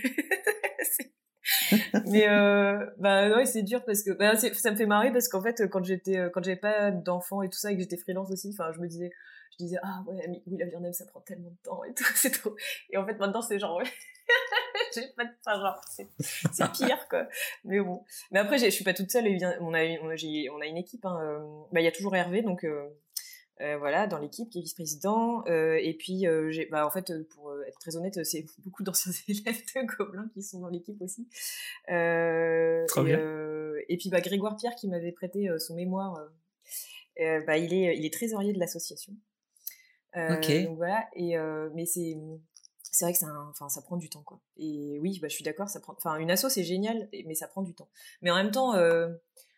[2.07, 5.41] mais euh, bah ouais, c'est dur parce que bah, ça me fait marrer parce qu'en
[5.41, 8.55] fait, quand j'étais, quand j'avais pas d'enfants et tout ça et que j'étais freelance aussi,
[8.57, 9.11] enfin, je me disais,
[9.51, 12.31] je disais ah ouais, oui la Vietnam ça prend tellement de temps et tout, c'est
[12.31, 12.55] trop.
[12.89, 13.85] Et en fait, maintenant c'est genre ouais.
[14.93, 16.07] j'ai pas de enfin, genre c'est
[16.51, 17.27] c'est pire quoi
[17.63, 19.27] mais bon mais après je suis pas toute seule
[19.59, 20.15] on a on a,
[20.51, 21.19] on a une équipe hein.
[21.21, 21.39] Euh,
[21.71, 22.89] bah il y a toujours Hervé donc euh,
[23.61, 25.43] euh, voilà, dans l'équipe qui est vice-président.
[25.47, 29.13] Euh, et puis, euh, j'ai, bah, en fait, pour être très honnête, c'est beaucoup d'anciens
[29.27, 31.27] élèves de Gobelin qui sont dans l'équipe aussi.
[31.87, 33.19] Trop et, bien.
[33.87, 36.19] et puis, bah, Grégoire Pierre qui m'avait prêté son mémoire,
[37.17, 39.13] bah, il est, il est trésorier de l'association.
[40.15, 40.63] ok.
[40.65, 41.07] Donc voilà.
[41.15, 41.37] Et
[41.73, 42.17] mais c'est
[42.91, 44.39] c'est vrai que ça, enfin, ça prend du temps, quoi.
[44.55, 45.93] Et oui, bah, je suis d'accord, ça prend.
[45.97, 47.89] Enfin, une asso c'est génial, mais ça prend du temps.
[48.21, 48.73] Mais en même temps,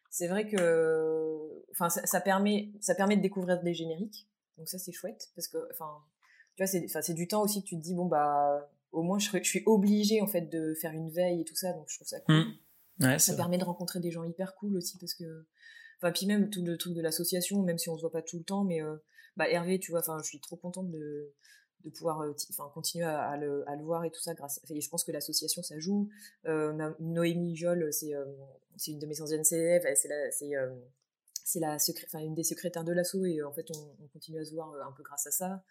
[0.09, 4.27] c'est vrai que enfin ça, permet ça permet de découvrir des génériques.
[4.57, 6.03] Donc ça c'est chouette parce que enfin
[6.55, 9.03] tu vois c'est enfin c'est du temps aussi que tu te dis bon bah au
[9.03, 11.73] moins je, je suis obligée en fait de faire une veille et tout ça.
[11.73, 12.45] Donc je trouve ça cool.
[12.99, 13.19] Mmh.
[13.19, 15.45] ça permet de rencontrer des gens hyper cool aussi parce que
[16.01, 18.37] enfin puis même tout le truc de l'association même si on se voit pas tout
[18.37, 18.95] le temps mais euh,
[19.35, 21.33] bah Hervé tu vois enfin je suis trop contente de
[21.83, 24.89] de pouvoir enfin continuer à, le, à, le, voir et tout ça grâce et je
[24.89, 26.09] pense que l'association ça joue.
[26.99, 28.13] Noémie Jolle c'est
[28.75, 30.51] c'est une de mes anciennes élèves c'est c'est
[31.43, 34.45] c'est la enfin, une des secrétaires de l'asso et en fait on, on, continue à
[34.45, 35.63] se voir un peu grâce à ça.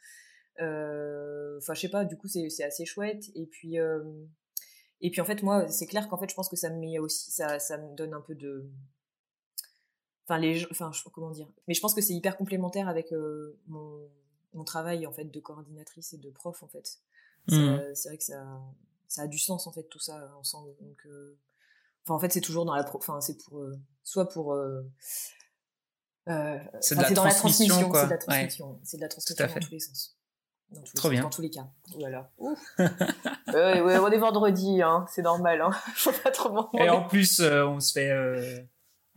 [0.58, 3.24] Enfin je sais pas du coup c'est assez chouette.
[3.34, 3.76] Et puis
[5.00, 7.30] et puis en fait moi c'est clair qu'en fait je pense que ça me aussi
[7.30, 8.70] ça ça me donne un peu de
[10.24, 13.12] enfin les enfin comment dire mais je pense que c'est hyper complémentaire avec
[13.66, 14.08] mon,
[14.54, 16.98] mon travail en fait de coordinatrice et de prof en fait
[17.48, 17.94] mmh.
[17.94, 18.62] c'est vrai que ça
[19.08, 21.06] ça a du sens en fait tout ça ensemble donc
[22.04, 23.62] enfin en fait c'est toujours dans la enfin c'est pour
[24.02, 24.56] soit pour
[26.80, 29.80] c'est dans la transmission c'est de la transmission c'est de la transmission dans tous les
[29.80, 30.16] sens
[30.70, 31.22] dans tous, Trop bien.
[31.22, 31.68] Dans tous les cas.
[31.94, 32.32] Oh là là.
[33.54, 35.06] ouais, on est vendredi, hein.
[35.08, 35.60] c'est normal.
[35.60, 35.70] Hein.
[35.94, 38.10] Faut pas trop Et en plus, on se fait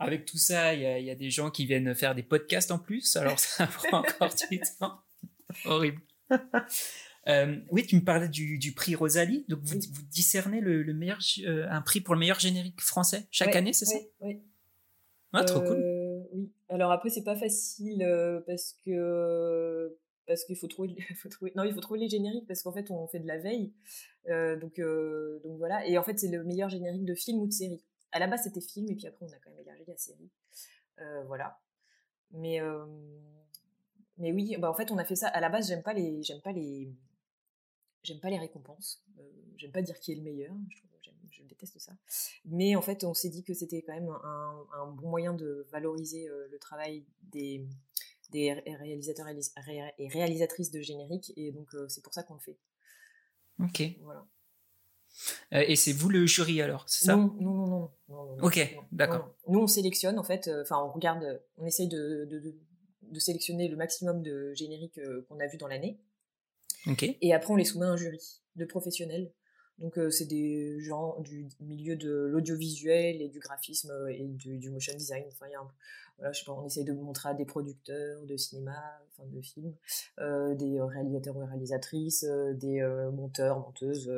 [0.00, 3.16] avec tout ça, il y, a, des gens qui viennent faire des podcasts en plus,
[3.16, 4.98] alors ça prend encore du temps.
[5.64, 6.00] Horrible.
[7.28, 9.44] Euh, oui, tu me parlais du, prix Rosalie.
[9.46, 13.54] Donc, vous, vous discernez le, meilleur, euh, un prix pour le meilleur générique français chaque
[13.54, 14.40] année, c'est ça Oui.
[15.34, 15.76] Ah, trop cool.
[15.76, 16.50] Euh, oui.
[16.70, 18.08] Alors après, c'est pas facile
[18.46, 19.94] parce que
[20.26, 22.90] parce qu'il faut trouver, faut trouver, non, il faut trouver les génériques parce qu'en fait,
[22.90, 23.74] on fait de la veille.
[24.26, 25.86] donc, donc voilà.
[25.86, 28.42] Et en fait, c'est le meilleur générique de film ou de série à la base
[28.44, 30.30] c'était film et puis après on a quand même élargi la série
[31.00, 31.60] euh, voilà
[32.32, 32.84] mais euh,
[34.20, 35.28] mais oui bah en fait on a fait ça.
[35.28, 36.92] À la base j'aime pas les j'aime pas les
[38.02, 39.22] j'aime pas les récompenses euh,
[39.56, 40.54] j'aime pas dire qui est le meilleur
[41.30, 41.92] je, déteste ça.
[42.44, 46.28] Mais en fait on s'est dit que c'était quand même un, bon moyen de valoriser
[46.50, 47.66] le travail des
[48.30, 49.26] des réalisateurs
[49.98, 52.58] et réalisatrices de générique et donc c'est pour ça qu'on le fait.
[53.58, 53.82] Ok.
[54.02, 54.26] Voilà.
[55.52, 57.16] Euh, et c'est vous le jury alors, c'est ça?
[57.16, 59.34] Non, non, non, non, Ok, d'accord.
[59.48, 62.54] Nous, on sélectionne en fait, euh, enfin, on regarde, on essaye de, de, de,
[63.18, 65.98] sélectionner le maximum de génériques euh, qu'on a vus dans l'année.
[67.20, 69.32] Et après, on les soumet à un jury de professionnels.
[69.78, 75.24] Donc, c'est des gens du milieu de l'audiovisuel et du graphisme et du, motion design.
[75.32, 75.66] Enfin, y a
[76.18, 78.76] voilà, je sais pas, on essaye de montrer à des producteurs de cinéma,
[79.08, 79.74] enfin de films,
[80.18, 84.10] des réalisateurs ou réalisatrices, des monteurs, monteuses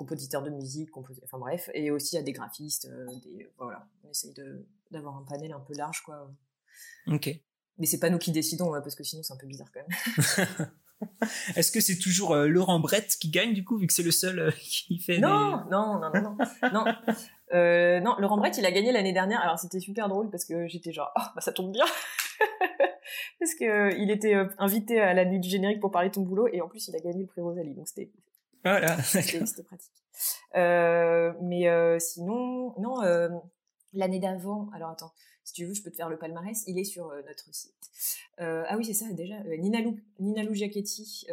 [0.00, 4.32] compositeurs de musique, enfin bref, et aussi à des graphistes, euh, des, voilà, on essaye
[4.90, 6.32] d'avoir un panel un peu large, quoi.
[7.06, 7.38] Ok.
[7.80, 10.68] Mais c'est pas nous qui décidons, parce que sinon c'est un peu bizarre quand même.
[11.56, 14.10] Est-ce que c'est toujours euh, Laurent Brett qui gagne du coup, vu que c'est le
[14.10, 18.16] seul euh, qui fait non, non, non, non, non, non, non.
[18.18, 19.40] Laurent Brett, il a gagné l'année dernière.
[19.40, 21.86] Alors c'était super drôle parce que j'étais genre, oh, bah ça tombe bien,
[23.40, 26.48] parce que il était invité à la nuit du générique pour parler de ton boulot
[26.52, 28.10] et en plus il a gagné le prix Rosalie, donc c'était
[28.64, 29.02] voilà.
[29.02, 29.92] C'était pratique.
[30.56, 33.28] Euh, mais euh, sinon, non, euh,
[33.92, 35.12] l'année d'avant, alors attends,
[35.50, 37.90] si tu veux, je peux te faire le palmarès, il est sur notre site.
[38.38, 41.26] ah oui, c'est ça, déjà, Nina, Lou, Nina Lou Giacchetti,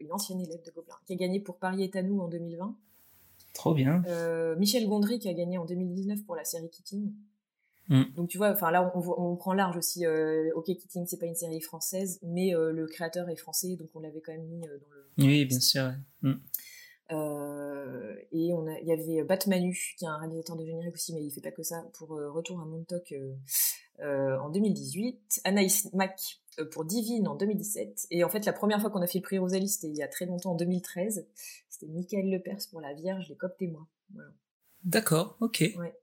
[0.00, 2.76] une ancienne élève de Gobelin, qui a gagné pour Paris est à nous en 2020.
[3.54, 4.02] Trop bien.
[4.58, 7.12] Michel Gondry, qui a gagné en 2019 pour la série Keating.
[7.88, 8.02] Mm.
[8.14, 10.04] Donc tu vois, enfin là on, on, prend large aussi.
[10.54, 14.20] ok, Keating c'est pas une série française, mais le créateur est français, donc on l'avait
[14.20, 15.06] quand même mis dans le.
[15.18, 15.92] Oui, bien sûr.
[16.22, 16.34] Mm.
[17.12, 21.14] Euh, et on a, il y avait Batmanu, qui est un réalisateur de générique aussi,
[21.14, 23.14] mais il fait pas que ça, pour euh, Retour à Montauk
[24.00, 25.40] euh, en 2018.
[25.44, 26.40] Anaïs Mack
[26.72, 28.06] pour Divine en 2017.
[28.10, 30.02] Et en fait, la première fois qu'on a fait le prix Rosalie, c'était il y
[30.02, 31.26] a très longtemps, en 2013.
[31.68, 33.86] C'était Michael Lepers pour La Vierge, les coptes et moi.
[34.12, 34.30] Voilà.
[34.84, 35.64] D'accord, ok.
[35.78, 35.94] Ouais.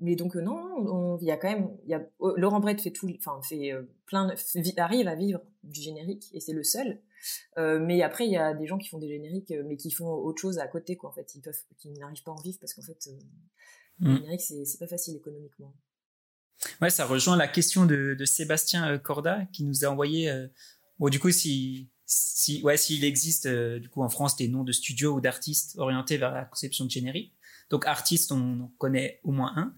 [0.00, 3.10] Mais donc non, il y a quand même, il y a Laurent Brett fait tout,
[3.18, 3.72] enfin fait
[4.06, 4.32] plein,
[4.76, 7.00] arrive à vivre du générique et c'est le seul.
[7.58, 9.90] Euh, mais après, il y a des gens qui font des génériques, euh, mais qui
[9.90, 11.10] font autre chose à côté, quoi.
[11.10, 13.18] En fait, ils peuvent, qui n'arrivent pas à en vivre parce qu'en fait, euh,
[14.00, 14.16] le mm.
[14.16, 15.74] générique, c'est pas facile économiquement.
[16.80, 20.32] Ouais, ça rejoint la question de, de Sébastien Corda qui nous a envoyé.
[20.98, 24.72] bon, du coup, si, si, ouais, s'il existe du coup en France des noms de
[24.72, 27.32] studios ou d'artistes orientés vers la conception de générique.
[27.70, 29.74] Donc, artiste, on en connaît au moins un.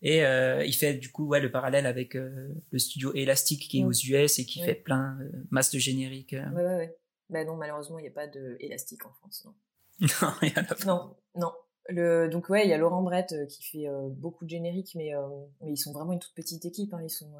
[0.00, 3.80] Et euh, il fait du coup ouais, le parallèle avec euh, le studio Elastic qui
[3.80, 6.32] est aux US et qui fait plein euh, masse de génériques.
[6.32, 6.96] Ouais, ouais, ouais.
[7.30, 9.54] Bah non, malheureusement, il n'y a pas de Elastic en France, non.
[10.22, 10.84] non, il a pas.
[10.84, 11.52] Non, non.
[11.88, 15.12] Le, donc ouais, il y a Laurent Brett qui fait beaucoup de génériques, mais,
[15.62, 16.92] mais ils sont vraiment une toute petite équipe.
[16.94, 17.00] Hein.
[17.02, 17.32] Ils sont,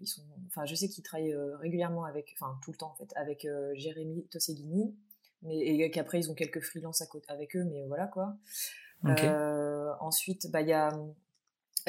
[0.00, 3.12] ils sont, enfin, je sais qu'ils travaillent régulièrement avec, enfin tout le temps en fait,
[3.16, 4.96] avec Jérémy Tosseguini,
[5.42, 8.36] mais et qu'après ils ont quelques freelances à côté avec eux, mais voilà quoi.
[9.04, 10.98] Euh, ensuite, bah il y a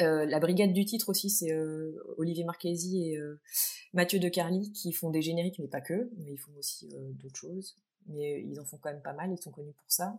[0.00, 3.18] euh, la brigade du titre aussi, c'est euh, Olivier Marchesi et
[3.92, 7.36] Mathieu De Carly qui font des génériques, mais pas que, mais ils font aussi d'autres
[7.38, 7.76] choses.
[8.06, 10.18] Mais ils en font quand même pas mal, ils sont connus pour ça.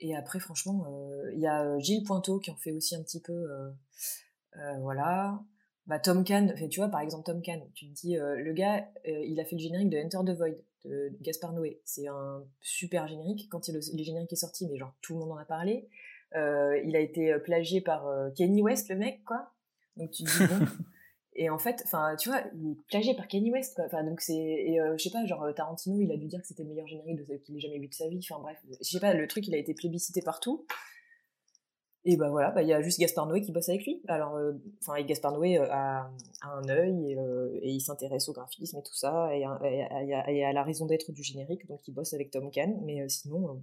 [0.00, 0.84] Et après, franchement,
[1.32, 3.46] il y a Gilles Pointeau qui en fait aussi un petit peu.
[4.80, 5.40] voilà.
[5.86, 9.38] Bah, Tom Kahn, tu vois, par exemple, Tom Kahn, tu te dis, le gars, il
[9.40, 10.56] a fait le générique de Enter the Void.
[10.84, 11.80] De Gaspard Noé.
[11.84, 13.48] C'est un super générique.
[13.50, 15.88] Quand il, le, générique est sorti, mais genre tout le monde en a parlé.
[16.34, 19.52] Euh, il a été plagié par Kenny West, le mec, quoi.
[19.96, 20.66] Donc tu dis bon.
[21.34, 23.84] et en fait, enfin, tu vois, il est plagié par Kenny West, quoi.
[23.86, 26.62] Enfin, donc c'est, et je sais pas, genre Tarantino, il a dû dire que c'était
[26.62, 28.18] le meilleur générique qu'il ait jamais vu de sa vie.
[28.18, 30.66] Enfin bref, je sais pas, le truc, il a été plébiscité partout.
[32.04, 34.02] Et bah voilà, bah, il y a juste Gaspard Noé qui bosse avec lui.
[34.08, 36.10] Alors, euh, enfin, Gaspard Noé euh, a,
[36.42, 40.86] un œil euh, et, il s'intéresse au graphisme et tout ça, et, à la raison
[40.86, 43.62] d'être du générique, donc il bosse avec Tom Kahn, mais sinon,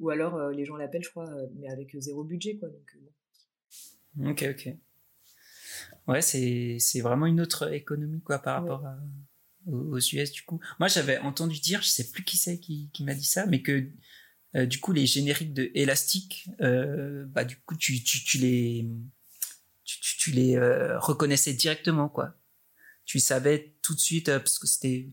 [0.00, 2.68] ou alors les gens l'appellent, je crois, mais avec zéro budget, quoi.
[2.68, 4.74] Donc, Ok, ok.
[6.08, 8.84] Ouais, c'est, vraiment une autre économie, quoi, par rapport
[9.66, 10.58] aux, US, du coup.
[10.80, 13.60] Moi, j'avais entendu dire, je sais plus qui c'est qui, qui m'a dit ça, mais
[13.60, 13.90] que
[14.54, 18.86] euh, du coup, les génériques de Elastic, euh, bah du coup, tu, tu, tu les
[19.84, 22.34] tu, tu les euh, reconnaissais directement, quoi.
[23.04, 25.08] Tu savais tout de suite parce que c'était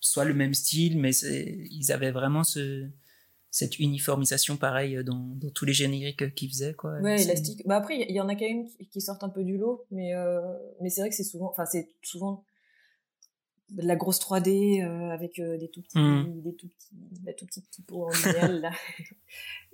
[0.00, 2.88] soit le même style, mais ils avaient vraiment ce
[3.50, 6.98] cette uniformisation pareille dans, dans tous les génériques qu'ils faisaient quoi.
[7.00, 7.66] Ouais, Elastic.
[7.66, 10.12] Bah après il y, en a quand même qui, sortent un peu du lot, mais
[10.82, 12.44] mais c'est vrai que c'est souvent enfin c'est souvent
[13.70, 16.40] de la grosse 3D euh, avec euh, des tout petits mmh.
[16.40, 18.70] des tout petits la tout petite typo en lumière là.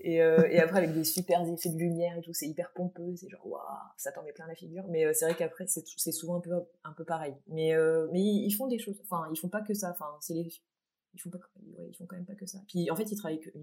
[0.04, 3.14] Et, euh, et après avec des super effets de lumière et tout c'est hyper pompeux
[3.14, 3.62] c'est genre waouh
[3.96, 4.84] ça t'en met plein la figure.
[4.88, 6.50] Mais c'est vrai qu'après c'est c'est souvent un peu
[6.82, 7.34] un peu pareil.
[7.46, 7.72] Mais
[8.10, 10.52] mais ils, font des choses enfin ils font pas que ça enfin c'est les
[11.14, 11.38] ils font pas
[11.78, 12.58] ouais, ils font quand même pas que ça.
[12.66, 13.54] Puis en fait ils travaillent avec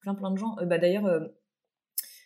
[0.00, 0.56] plein plein de gens.
[0.66, 1.30] Bah d'ailleurs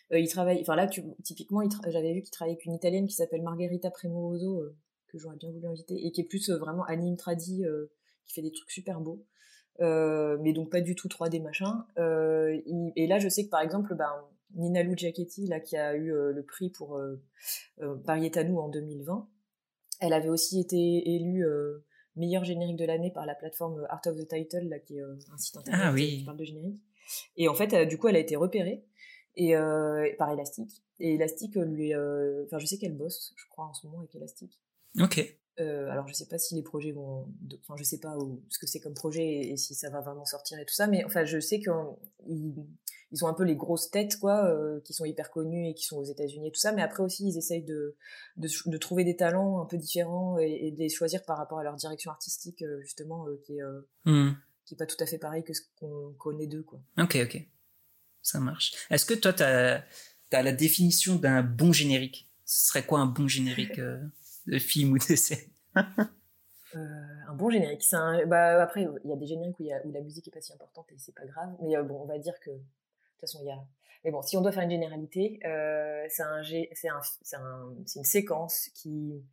[0.09, 3.43] ils travaillent enfin là tu, typiquement j'avais vu qu'ils travaillaient avec une italienne qui s'appelle
[3.43, 4.63] Margherita Premoso
[5.07, 7.91] que j'aurais bien voulu inviter, et qui est plus euh, vraiment anime tradi, euh,
[8.25, 9.25] qui fait des trucs super beaux.
[9.81, 11.85] Euh, mais donc pas du tout 3D machin.
[12.95, 14.11] et là, je sais que par exemple, ben,
[14.55, 17.21] Nina Lou Giacchetti, là, qui a eu le prix pour euh,
[17.79, 19.27] nous en 2020,
[20.01, 21.45] elle avait aussi été élue
[22.15, 25.37] meilleur générique de l'année par la plateforme Art of the Title, là, qui est un
[25.37, 26.79] site internet ah qui parle de générique.
[27.35, 28.85] Et en fait, du coup, elle a été repérée
[29.35, 29.55] et
[30.17, 30.83] par Elastic.
[30.99, 34.57] Et Elastic lui, enfin, je sais qu'elle bosse, je crois en ce moment avec Elastic.
[34.99, 35.37] Ok.
[35.61, 38.17] Euh, alors je sais pas si les projets vont, enfin je sais pas
[38.49, 41.05] ce que c'est comme projet et, si ça va vraiment sortir et tout ça, mais
[41.05, 41.71] enfin je sais qu'ils
[43.11, 45.85] ils ont un peu les grosses têtes quoi, euh, qui sont hyper connues et qui
[45.85, 47.95] sont aux États-Unis et tout ça, mais après aussi ils essayent de,
[48.35, 51.75] de, trouver des talents un peu différents et, de les choisir par rapport à leur
[51.75, 53.63] direction artistique euh, justement qui est
[54.03, 54.33] hmm.
[54.65, 56.81] qui est pas tout à fait pareil que ce qu'on connaît d'eux quoi.
[56.99, 57.41] Ok ok,
[58.21, 58.73] ça marche.
[58.89, 59.85] Est-ce que toi tu as,
[60.33, 62.29] as la définition d'un bon générique?
[62.43, 63.79] Ce serait quoi un bon générique
[64.47, 65.49] de film ou de scène
[66.75, 66.79] euh,
[67.27, 67.85] un bon générique.
[67.93, 68.25] Un...
[68.25, 70.97] Bah, après, il y a des génériques où, la musique est pas si importante et
[70.97, 71.55] c'est pas grave.
[71.61, 73.59] Mais euh, bon, on va dire que de toute façon, il y a.
[74.03, 77.01] Mais bon, si on doit faire une généralité, euh, c'est un, c'est un,
[77.41, 77.75] un...
[77.95, 79.23] une séquence qui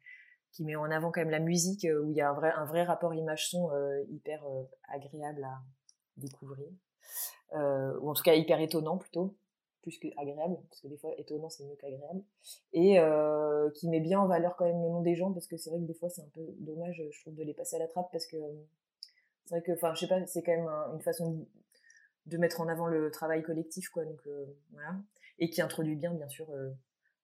[0.53, 2.67] qui met en avant quand même la musique où il y a un vrai un
[2.67, 3.71] vrai rapport image-son
[4.11, 4.45] hyper
[4.89, 5.63] agréable à
[6.19, 6.69] découvrir,
[7.55, 9.35] ou en tout cas hyper étonnant plutôt
[9.83, 12.23] plus qu'agréable, parce que des fois étonnant c'est mieux qu'agréable,
[12.73, 15.57] et euh, qui met bien en valeur quand même le nom des gens, parce que
[15.57, 17.79] c'est vrai que des fois c'est un peu dommage, je trouve, de les passer à
[17.81, 18.37] la trappe, parce que
[19.45, 21.47] c'est vrai que, enfin, je sais pas, c'est quand même une façon
[22.27, 24.97] de, mettre en avant le travail collectif, quoi, donc euh, voilà,
[25.39, 26.71] et qui introduit bien, bien sûr, euh,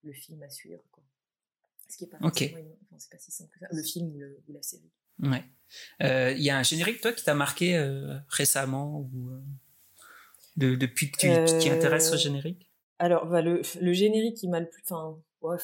[0.02, 1.04] le film à suivre, quoi.
[1.88, 2.54] Ce qui est pas, okay.
[2.84, 4.90] enfin, c'est pas si simple que ça, le film ou, le, ou la série.
[5.20, 5.42] Ouais.
[6.00, 7.78] Il y a un générique, toi, qui t'a marqué
[8.28, 9.30] récemment ou
[10.58, 14.60] depuis que tu t'y intéresses au euh, générique Alors, bah, le, le, générique qui m'a
[14.60, 14.82] le plus.
[14.88, 15.18] Enfin,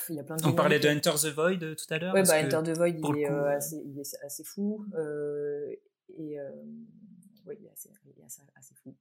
[0.09, 2.15] il y a plein de On parlait de Enter the Void euh, tout à l'heure.
[2.15, 4.87] Ouais, bah, Enter the Void, il est, euh, assez, il est assez fou.
[6.17, 6.39] et.
[7.47, 8.95] oui, il est assez, il est assez, assez fou.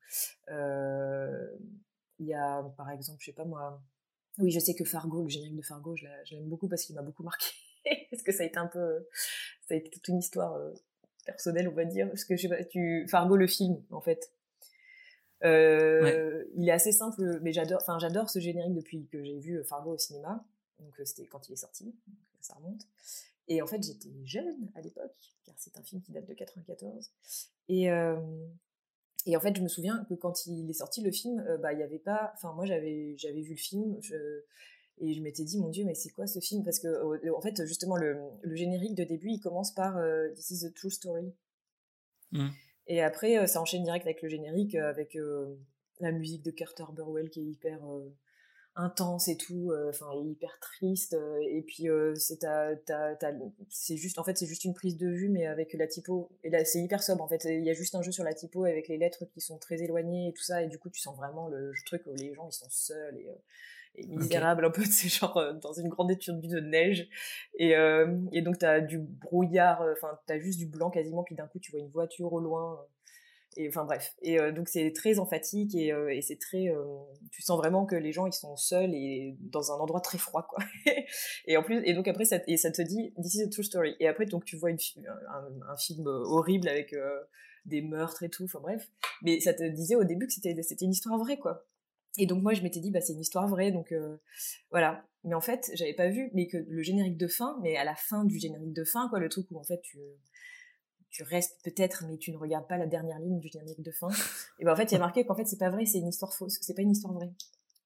[2.20, 3.82] Il y a, par exemple, je sais pas moi.
[4.40, 7.04] Oui, je sais que Fargo, le générique de Fargo, je l'aime beaucoup parce qu'il m'a
[7.04, 7.48] beaucoup marqué.
[8.12, 9.08] parce que ça a été un peu.
[9.68, 10.58] Ça a été toute une histoire
[11.26, 12.08] personnelle, on va dire.
[12.08, 13.08] Parce que je sais pas, tu.
[13.08, 14.32] Fargo, le film, en fait.
[15.44, 19.64] Euh, il est assez simple, mais j'adore, enfin j'adore ce générique depuis que j'ai vu
[19.64, 20.46] Fargo au cinéma.
[20.80, 21.94] Donc euh, c'était quand il est sorti,
[22.42, 22.88] ça remonte.
[23.48, 25.16] Et en fait j'étais jeune à l'époque,
[25.46, 27.12] car c'est un film qui date de 94.
[27.68, 28.16] Et euh,
[29.26, 31.80] et en fait je me souviens que quand il est sorti le film, bah il
[31.80, 34.00] y avait pas, enfin moi j'avais j'avais vu le film,
[35.00, 36.64] et je m'étais dit mon dieu mais c'est quoi ce film?
[36.64, 40.00] Parce que en fait justement le, le générique de début il commence par
[40.36, 41.34] This is a true story.
[42.32, 42.50] Mmh.
[42.88, 45.56] Et après, euh, ça enchaîne direct avec le générique, euh, avec euh,
[46.00, 47.80] la musique de Carter Burwell qui est hyper
[48.76, 51.16] intense et tout, enfin hyper triste.
[51.44, 51.86] et puis
[53.70, 56.32] c'est juste, en fait, c'est juste une prise de vue, mais avec la typo.
[56.44, 57.46] Et là, c'est hyper sobre en fait.
[57.46, 59.82] Il y a juste un jeu sur la typo avec les lettres qui sont très
[59.82, 60.64] éloignées et tout ça.
[60.64, 63.24] Et du coup, tu sens vraiment le, truc où les gens ils sont seuls
[63.96, 67.08] et misérable, un peu, c'est genre dans une grande étendue de neige.
[67.58, 67.74] Et,
[68.32, 71.48] et donc, tu as du brouillard, enfin, tu as juste du blanc quasiment, puis d'un
[71.48, 72.80] coup, tu vois une voiture au loin
[73.58, 74.16] et enfin bref.
[74.22, 76.84] Et euh, donc c'est très emphatique et, euh, et c'est très euh,
[77.32, 80.46] tu sens vraiment que les gens ils sont seuls et dans un endroit très froid
[80.48, 80.64] quoi.
[81.46, 83.64] Et en plus et donc après ça et ça te dit this is a true
[83.64, 83.96] story.
[84.00, 84.78] Et après donc tu vois une,
[85.08, 86.96] un, un, film horrible avec
[87.66, 88.90] des meurtres et tout enfin bref.
[89.22, 91.66] Mais ça te disait au début que c'était c'était une histoire vraie quoi
[92.18, 93.94] et donc moi je m'étais dit bah c'est une histoire vraie donc
[94.70, 97.84] voilà mais en fait j'avais pas vu mais que le générique de fin mais à
[97.84, 99.98] la fin du générique de fin quoi le truc où en fait tu
[101.14, 104.10] tu restes peut-être, mais tu ne regardes pas la dernière ligne du générique de fin.
[104.60, 106.08] Et ben en fait, il y a marqué qu'en fait, c'est pas vrai, c'est une
[106.08, 106.58] histoire fausse.
[106.60, 107.32] C'est pas une histoire vraie.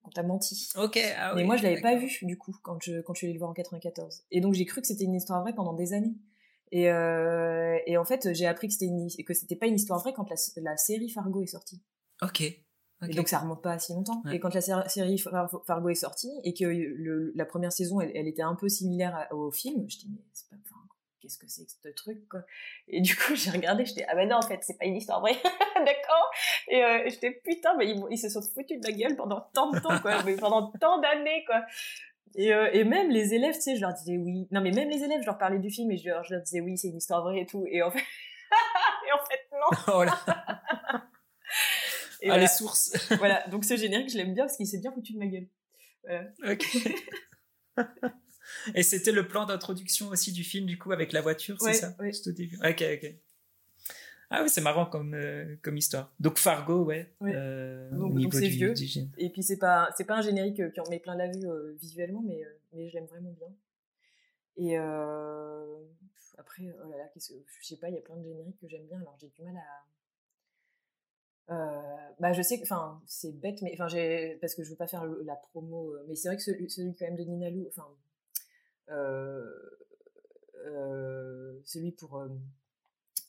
[0.06, 0.70] On t'a menti.
[0.78, 0.98] Ok.
[1.18, 3.34] Ah mais moi, je l'avais pas vu du coup quand je quand je suis allée
[3.34, 4.24] le voir en 94.
[4.32, 6.16] Et donc j'ai cru que c'était une histoire vraie pendant des années.
[6.72, 8.90] Et, euh, et en fait, j'ai appris que c'était
[9.24, 11.82] que c'était pas une histoire vraie quand la, la série Fargo est sortie.
[12.22, 12.44] Ok.
[13.08, 14.24] Et donc ça remonte pas à si longtemps.
[14.32, 18.28] Et quand la série Fargo est sortie et que le, la première saison elle, elle,
[18.28, 20.56] était un peu similaire au film, je dis mais c'est pas,
[21.22, 22.42] qu'est-ce que c'est que ce truc quoi?
[22.88, 25.22] Et du coup j'ai regardé j'étais ah ben non en fait c'est pas une histoire
[25.22, 25.38] vraie
[25.76, 26.32] d'accord?
[26.70, 29.80] Et euh, j'étais putain mais ils, se sont foutus de la gueule pendant tant de
[29.80, 31.64] temps quoi mais pendant tant d'années quoi.
[32.36, 34.48] Et, euh, et même les élèves tu sais je leur disais oui.
[34.52, 36.44] Non mais même les élèves je leur parlais du film et je leur, je leur
[36.44, 37.66] disais oui c'est une histoire vraie et tout.
[37.70, 39.94] Et en fait et en fait non.
[39.94, 41.04] Oh là
[42.22, 44.92] et ah les sources voilà donc ce générique je l'aime bien parce qu'il s'est bien
[44.92, 45.48] foutu de ma gueule
[46.04, 46.26] voilà.
[46.52, 46.78] ok
[48.76, 51.96] et c'était le plan d'introduction aussi du film, du coup, avec la voiture, c'est ça?
[52.00, 52.12] Oui.
[52.64, 53.16] Ok, ok.
[54.30, 56.14] Ah oui, c'est marrant comme, euh, comme histoire.
[56.20, 57.14] Donc Fargo, ouais.
[57.22, 58.74] Euh, donc c'est vieux.
[59.18, 61.48] Et puis c'est pas c'est pas un générique euh, qui en met plein la vue
[61.80, 62.42] visuellement, mais
[62.74, 63.48] mais je l'aime vraiment bien.
[64.58, 64.76] Et
[66.38, 68.86] après, oh là là, je sais pas, il y a plein de génériques que j'aime
[68.88, 69.00] bien.
[69.00, 69.86] Alors j'ai du mal à
[71.48, 74.88] bah je sais que enfin c'est bête mais enfin j'ai parce que je veux pas
[74.88, 77.88] faire la promo mais c'est vrai que celui, celui, quand même de Nina Lou enfin
[78.90, 79.46] euh,
[80.66, 82.26] euh, celui pour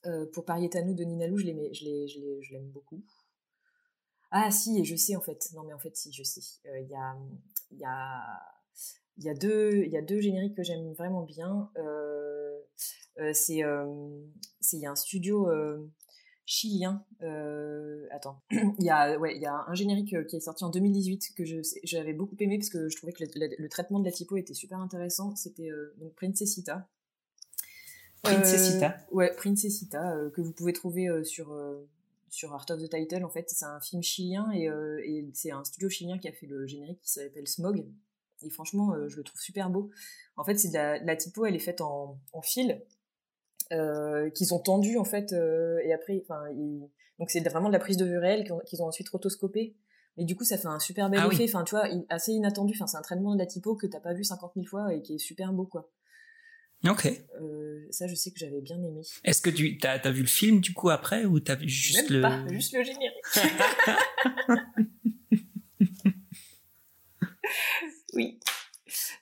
[0.07, 3.03] euh, pour Parietano de Nina Lou, je l'aime je je l'aime beaucoup.
[4.31, 5.49] Ah si, et je sais en fait.
[5.55, 6.41] Non mais en fait si, je sais.
[6.65, 7.17] Il y a
[7.73, 8.23] il y a
[9.17, 11.71] il y a deux il y a deux génériques que j'aime vraiment bien.
[13.33, 13.63] c'est
[14.61, 15.49] c'est il y a un studio
[16.49, 17.05] chilien.
[17.23, 20.65] Euh, attends, il y a ouais, il y a un générique euh, qui est sorti
[20.65, 21.45] en 2018 que
[21.85, 24.79] j'avais beaucoup aimé parce que je trouvais que le, traitement de la typo était super
[24.79, 25.37] intéressant.
[25.37, 26.89] C'était euh, donc Princessita.
[28.23, 28.97] Princessita.
[29.13, 31.57] ouais, Princessita que vous pouvez trouver sur
[32.31, 33.25] sur Art of the Title.
[33.25, 36.47] En fait, c'est un film chilien et, et c'est un studio chilien qui a fait
[36.47, 37.87] le générique qui s'appelle Smog.
[38.43, 39.91] Et franchement, je le trouve super beau.
[40.37, 42.83] En fait, c'est la, la, typo, elle est faite en, en fil
[43.73, 46.43] euh, qu'ils ont tendu en fait euh, et après enfin
[47.19, 49.77] donc c'est vraiment de la prise de vue réelle qu'ils ont, ensuite rotoscopé
[50.17, 52.75] mais du coup ça fait un super bel ah effet enfin tu vois assez inattendu
[52.77, 55.03] enfin c'est un traitement de la typo que t'as pas vu 50 000 fois et
[55.03, 55.91] qui est super beau quoi
[56.87, 57.09] Ok.
[57.41, 59.01] Euh, ça, je sais que j'avais bien aimé.
[59.25, 62.09] Est-ce que tu as, as, vu le film du coup après ou t'as vu juste
[62.09, 62.23] Même le.
[62.23, 63.17] Pas, juste le générique.
[68.15, 68.39] oui.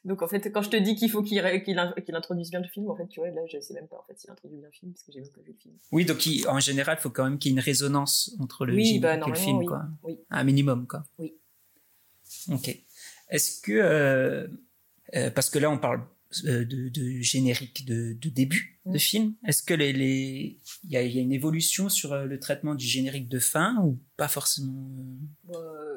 [0.06, 2.96] Donc en fait, quand je te dis qu'il faut qu'il introduise bien le film, en
[2.96, 4.92] fait, tu vois, là, je sais même pas en fait s'il introduit bien le film
[4.92, 5.74] parce que j'ai même pas vu le film.
[5.90, 8.76] Oui, donc en général, il faut quand même qu'il y ait une résonance entre le
[8.76, 9.66] film bah, et le film, oui.
[9.66, 9.82] quoi.
[10.04, 10.18] Oui.
[10.30, 11.02] Un minimum, quoi.
[11.18, 11.34] Oui.
[12.52, 12.76] Ok.
[13.30, 14.46] Est-ce que euh,
[15.14, 16.02] euh, parce que là, on parle
[16.44, 18.98] euh, de, de, générique de, de début de mm.
[18.98, 19.34] film.
[19.46, 20.58] Est-ce que les, les...
[20.84, 23.76] Il, y a, il y a une évolution sur le traitement du générique de fin
[23.82, 24.72] ou pas forcément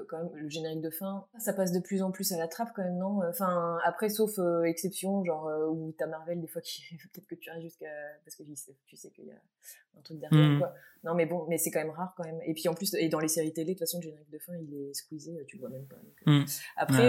[0.10, 2.72] quand même, le générique de fin, ça passe de plus en plus à la trappe
[2.76, 3.22] quand même, non?
[3.30, 6.82] Enfin, après, sauf euh, exception, genre euh, où t'as Marvel des fois qui
[7.14, 7.88] peut-être que tu arrives jusqu'à
[8.26, 8.56] parce que tu
[8.96, 9.40] sais qu'il y a
[9.98, 10.60] un truc derrière, mmh.
[10.60, 10.74] quoi.
[11.04, 12.40] Non, mais bon, mais c'est quand même rare quand même.
[12.46, 14.40] Et puis en plus, et dans les séries télé, de toute façon, le générique de
[14.40, 15.96] fin, il est squeezé, tu le vois même pas.
[16.28, 16.32] Euh.
[16.32, 16.46] Mmh.
[16.76, 17.08] Après,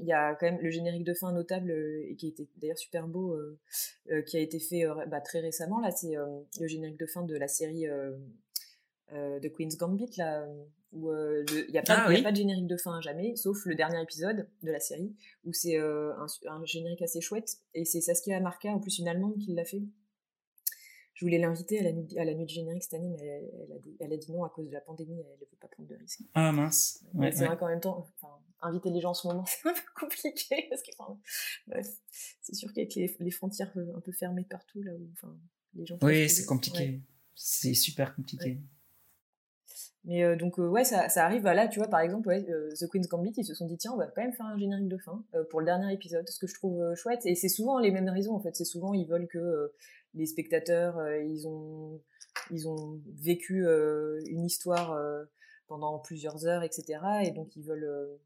[0.00, 3.06] il y a quand même le générique de fin notable et qui était d'ailleurs super
[3.08, 3.38] beau,
[4.26, 5.80] qui a été fait bah, très récemment.
[5.80, 7.86] Là, c'est le générique de fin de la série
[9.12, 10.46] de Queen's Gambit là
[10.94, 13.66] où euh, il n'y a, pas, ah a pas de générique de fin jamais, sauf
[13.66, 16.12] le dernier épisode de la série, où c'est euh,
[16.48, 19.82] un, générique assez chouette, et c'est Saskia Marca, en plus une Allemande, qui l'a fait.
[21.14, 23.72] Je voulais l'inviter à la nuit, à la nuit de générique cette année, mais elle,
[23.72, 25.68] a dit, elle, a dit, non à cause de la pandémie, elle ne veut pas
[25.68, 26.22] prendre de risques.
[26.34, 27.04] Ah mince.
[27.32, 28.06] c'est vrai qu'en même temps,
[28.60, 30.90] inviter les gens en ce moment, c'est un peu compliqué, parce que
[32.42, 35.08] c'est sûr qu'avec les, les, frontières un peu fermées partout, là où
[35.74, 35.98] les gens...
[36.02, 37.00] Oui, c'est compliqué.
[37.34, 38.58] C'est super compliqué.
[40.04, 41.42] Mais euh, donc euh, ouais, ça, ça arrive.
[41.42, 43.78] Bah, là, tu vois, par exemple, ouais, euh, The Queen's Gambit, ils se sont dit
[43.78, 46.38] tiens, on va quand même faire un générique de fin pour le dernier épisode, ce
[46.38, 47.24] que je trouve chouette.
[47.24, 48.54] Et c'est souvent les mêmes raisons en fait.
[48.54, 49.72] C'est souvent ils veulent que
[50.14, 52.00] les spectateurs, ils ont
[52.50, 53.66] ils ont vécu
[54.26, 54.98] une histoire
[55.68, 57.00] pendant plusieurs heures, etc.
[57.24, 58.18] Et donc ils veulent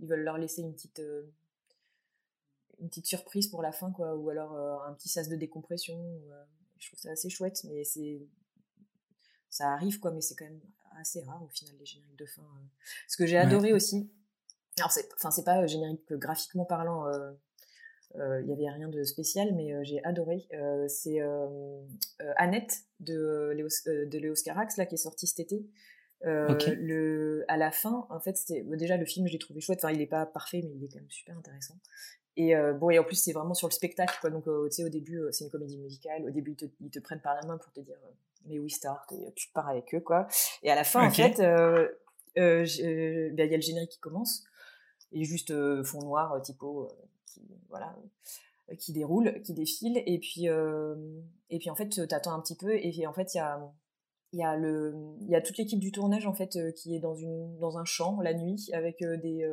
[0.00, 1.02] ils veulent leur laisser une petite
[2.80, 4.56] une petite surprise pour la fin quoi ou alors
[4.86, 5.98] un petit sas de décompression
[6.78, 8.20] je trouve ça assez chouette mais c'est
[9.50, 10.60] ça arrive quoi mais c'est quand même
[10.98, 12.42] assez rare au final les génériques de fin
[13.06, 14.10] ce que j'ai adoré aussi
[14.78, 17.06] alors c'est enfin c'est pas générique graphiquement parlant
[18.14, 20.48] il n'y avait rien de spécial, mais j'ai adoré.
[20.88, 21.20] c'est
[22.36, 25.66] Annette de Léos, de Léos Carax, là, qui est sorti cet été.
[26.22, 29.80] le, à la fin, en fait, c'était déjà le film, je l'ai trouvé chouette.
[29.82, 31.78] Enfin, il n'est pas parfait, mais il est quand même super intéressant.
[32.36, 34.30] Et bon, et en plus, c'est vraiment sur le spectacle, quoi.
[34.30, 36.24] Donc, tu sais, au début, c'est une comédie musicale.
[36.24, 37.96] Au début, ils te, prennent par la main pour te dire,
[38.46, 40.26] mais oui, start, et tu pars avec eux, quoi.
[40.62, 41.88] Et à la fin, en fait, ben,
[42.34, 44.44] il y a le générique qui commence,
[45.12, 46.88] et juste fond noir, typo
[47.26, 47.94] qui voilà
[48.70, 50.94] euh, qui déroule, qui défile, et puis euh,
[51.50, 53.60] et puis en fait t'attends un petit peu, et en fait il y a
[54.32, 56.94] il y a le il y a toute l'équipe du tournage en fait euh, qui
[56.94, 59.48] est dans une dans un champ la nuit avec des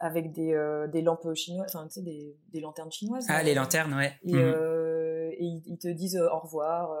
[0.00, 3.94] avec des, des lampes chinoises enfin tu sais des, des lanternes chinoises ah les lanternes
[3.94, 4.12] ouais.
[4.24, 4.80] Et, mmh
[5.36, 6.92] et ils, te disent au revoir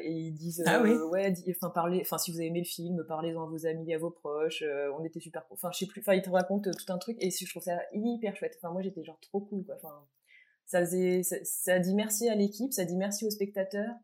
[0.00, 0.92] et ils disent ah oui.
[1.10, 3.98] ouais enfin parlez enfin si vous avez aimé le film parlez-en à vos amis à
[3.98, 4.64] vos proches
[4.98, 7.30] on était super enfin je sais plus enfin ils te racontent tout un truc et
[7.30, 8.54] je trouve ça hyper chouette.
[8.58, 9.76] Enfin moi j'étais genre trop cool quoi.
[9.76, 10.04] Enfin
[10.66, 13.94] ça faisait ça, dit merci à l'équipe ça dit merci aux spectateurs.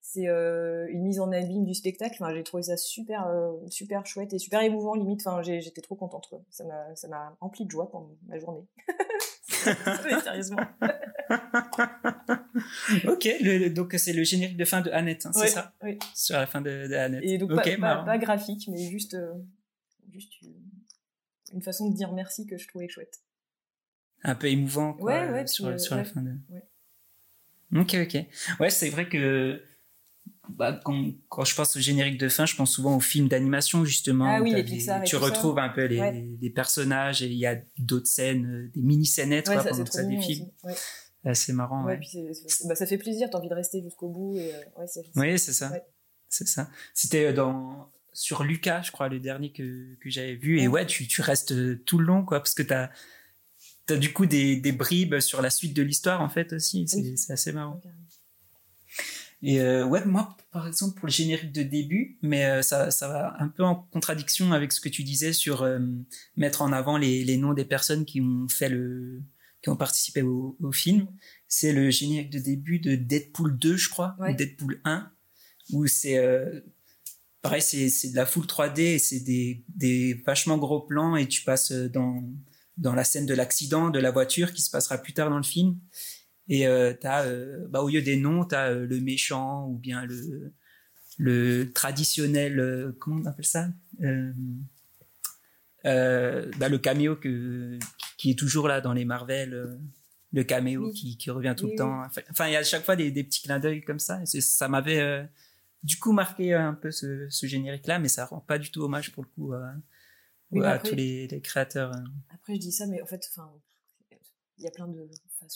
[0.00, 2.16] C'est une mise en abîme du spectacle.
[2.20, 3.26] Enfin j'ai trouvé ça super
[3.68, 5.26] super chouette et super émouvant limite.
[5.26, 8.66] Enfin j'étais trop contente ça m'a ça m'a rempli de joie pendant ma journée
[10.22, 10.56] sérieusement
[13.08, 13.28] ok,
[13.72, 15.98] donc c'est le générique de fin de Annette, hein, c'est ça Oui.
[16.14, 17.22] Sur la fin de, de Annette.
[17.24, 17.50] Et donc
[17.80, 19.32] pas, graphique, mais juste, euh,
[20.12, 20.34] juste
[21.52, 23.20] une façon de dire merci que je trouvais chouette.
[24.22, 26.32] Un peu émouvant, quoi, ouais, ouais, sur, sur la fin de.
[27.78, 28.26] Ok, ok.
[28.60, 29.62] Ouais, c'est vrai que
[30.50, 33.84] bah, quand, quand, je pense au générique de fin, je pense souvent aux films d'animation
[33.84, 34.26] justement.
[34.26, 34.54] Ah oui,
[35.04, 38.82] tu retrouves un peu les, les, personnages et il y a d'autres scènes, euh, des
[38.82, 40.50] mini scénettes quoi, pendant ça des films.
[41.32, 41.84] C'est marrant.
[41.84, 42.18] Ouais, Puis
[42.66, 44.36] bah, ça fait plaisir, t'as envie de rester jusqu'au bout.
[44.36, 45.72] Et, euh, ouais, oui, c'est ça.
[46.28, 46.68] C'est ça.
[46.92, 50.60] C'était euh, dans sur Lucas, je crois, le dernier que, que j'avais vu.
[50.60, 52.90] Et ouais, tu, tu restes tout le long, quoi, parce que t'as
[53.90, 56.86] as du coup des, des bribes sur la suite de l'histoire, en fait, aussi.
[56.88, 57.80] C'est assez marrant.
[59.46, 63.36] Et euh, ouais, moi, par exemple, pour le générique de début, mais ça, ça va
[63.38, 65.68] un peu en contradiction avec ce que tu disais sur
[66.36, 69.20] mettre en avant les, les noms des personnes qui ont fait le,
[69.64, 71.08] qui ont participé au, film.
[71.48, 75.10] C'est le générique de début de Deadpool 2, je crois, ou Deadpool 1,
[75.70, 76.60] où c'est euh,
[77.40, 81.42] pareil, c'est de la full 3D et c'est des, des vachement gros plans et tu
[81.42, 82.22] passes dans
[82.76, 85.44] dans la scène de l'accident de la voiture qui se passera plus tard dans le
[85.44, 85.78] film.
[86.48, 89.78] Et euh, t'as, euh, bah, au lieu des noms, tu as euh, le méchant ou
[89.78, 90.52] bien le,
[91.18, 93.68] le traditionnel, euh, comment on appelle ça
[95.86, 97.78] euh, bah, le caméo que,
[98.16, 99.76] qui est toujours là dans les Marvel, euh,
[100.32, 102.02] le caméo qui, qui, revient tout le temps.
[102.30, 104.24] Enfin, il y a à chaque fois des, des petits clins d'œil comme ça.
[104.24, 105.22] Ça m'avait euh,
[105.82, 109.12] du coup marqué un peu ce, ce générique-là, mais ça rend pas du tout hommage
[109.12, 109.74] pour le coup à,
[110.66, 111.92] à tous les, les créateurs.
[112.30, 113.52] Après, je dis ça, mais en fait, enfin,
[114.58, 115.06] il y a plein de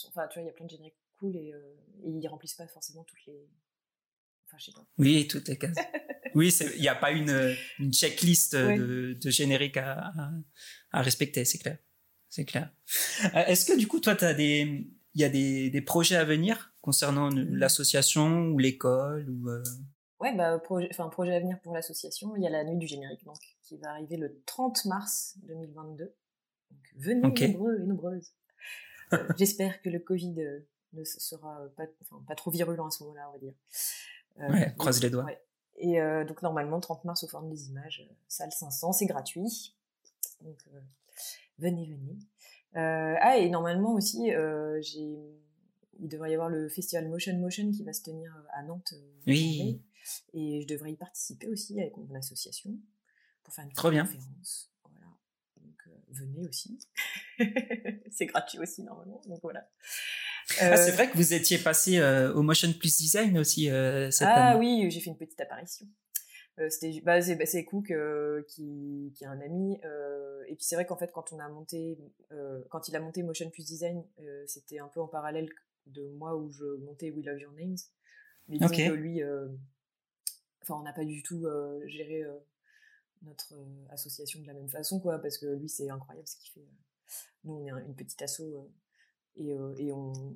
[0.07, 1.53] Enfin, tu vois, il y a plein de génériques cool et,
[2.03, 3.49] et ils remplissent pas forcément toutes les
[4.97, 5.77] oui, toutes les cases.
[6.35, 10.11] oui, il n'y a pas une, une checklist de, de, générique à,
[10.91, 11.77] à, respecter, c'est clair.
[12.29, 12.69] C'est clair.
[13.35, 16.23] Euh, est-ce que du coup, toi, as des, il y a des, des, projets à
[16.23, 17.55] venir concernant mmh.
[17.55, 19.63] l'association ou l'école ou euh?
[20.19, 22.35] Ouais, bah, projet, enfin, projet à venir pour l'association.
[22.35, 26.03] Il y a la nuit du générique, donc, qui va arriver le 30 mars 2022.
[26.03, 28.33] Donc, venez nombreux et nombreuses.
[29.13, 30.35] Euh, j'espère que le Covid
[30.93, 33.53] ne sera pas, enfin, pas trop virulent à ce moment-là, on va dire.
[34.39, 35.25] Euh, ouais, croise les doigts.
[35.77, 39.75] Et euh, donc normalement 30 mars au Forum des images, euh, salle 500, c'est gratuit.
[40.41, 40.57] Donc
[41.57, 42.17] venez, venez.
[42.73, 44.31] ah et normalement aussi,
[44.81, 45.17] j'ai,
[45.99, 48.93] il devrait y avoir le festival Motion Motion qui va se tenir à Nantes.
[49.27, 49.81] oui.
[50.33, 52.71] Et je devrais y participer aussi avec mon association
[53.43, 54.68] pour faire une Trop conférence.
[56.11, 56.79] Venez aussi.
[58.11, 59.21] c'est gratuit aussi normalement.
[59.27, 59.67] Donc voilà.
[60.59, 64.27] Ah, c'est vrai que vous étiez passé euh, au Motion Plus Design aussi euh, cette
[64.29, 65.85] ah, oui, j'ai fait une petite apparition.
[66.59, 67.93] Euh, c'était bah, c'est, bah, Cook
[68.47, 69.79] qui, qui est un ami
[70.47, 71.97] et puis c'est vrai qu'en fait quand on a monté
[72.69, 74.03] quand il a monté Motion Plus Design
[74.47, 75.49] c'était un peu en parallèle
[75.85, 77.77] de moi où je montais We Love Your Names
[78.47, 79.21] mais disons que lui
[80.63, 81.45] enfin on n'a pas du tout
[81.85, 82.25] géré
[83.21, 83.53] notre
[83.89, 86.67] association de la même façon quoi parce que lui c'est incroyable ce qu'il fait
[87.43, 88.41] nous on est une petite asso
[89.35, 90.35] et, et on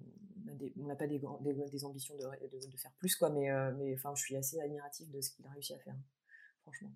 [0.78, 4.36] n'a pas des, des, ambitions de, de, faire plus quoi mais mais enfin je suis
[4.36, 5.96] assez admiratif de ce qu'il a réussi à faire
[6.64, 6.92] franchement.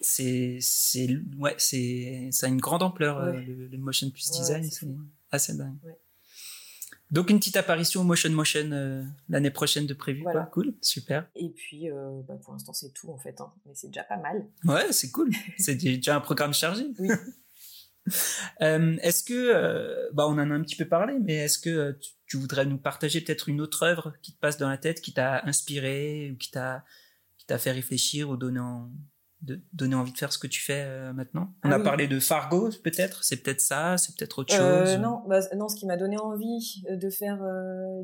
[0.00, 1.08] C'est c'est
[1.38, 4.86] ouais c'est ça a une grande ampleur euh, le, motion plus design c'est
[5.30, 5.76] assez dingue
[7.10, 10.48] donc une petite apparition motion motion euh, l'année prochaine de prévu voilà.
[10.52, 11.28] cool super.
[11.34, 13.52] Et puis euh, bah, pour l'instant c'est tout en fait hein.
[13.66, 14.46] mais c'est déjà pas mal.
[14.64, 15.30] Ouais c'est cool.
[15.58, 16.86] C'est déjà un programme chargé.
[16.98, 17.08] Oui.
[18.60, 22.36] Est-ce que bah on en a un petit peu parlé mais est-ce que tu, tu,
[22.38, 25.44] voudrais nous partager peut-être une autre œuvre qui te passe dans la tête qui t'a
[25.44, 26.82] inspiré ou qui t'a
[27.36, 28.90] qui t'a fait réfléchir ou donner en
[29.42, 32.08] de donner envie de faire ce que tu fais euh, maintenant On ah a parlé
[32.08, 33.24] de Fargo, peut-être?
[33.24, 36.18] C'est peut-être ça C'est peut-être autre euh, chose Non, bah, non, ce qui m'a donné
[36.18, 37.38] envie euh, de faire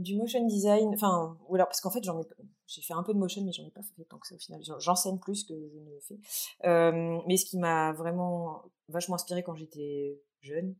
[0.01, 2.25] du motion design, enfin, ou alors parce qu'en fait, j'en ai,
[2.67, 4.39] j'ai fait un peu de motion, mais j'en ai pas fait tant que ça au
[4.39, 4.61] final.
[4.79, 7.23] J'enseigne plus que je ne le fais.
[7.27, 10.75] mais ce qui m'a vraiment vachement inspiré quand j'étais jeune,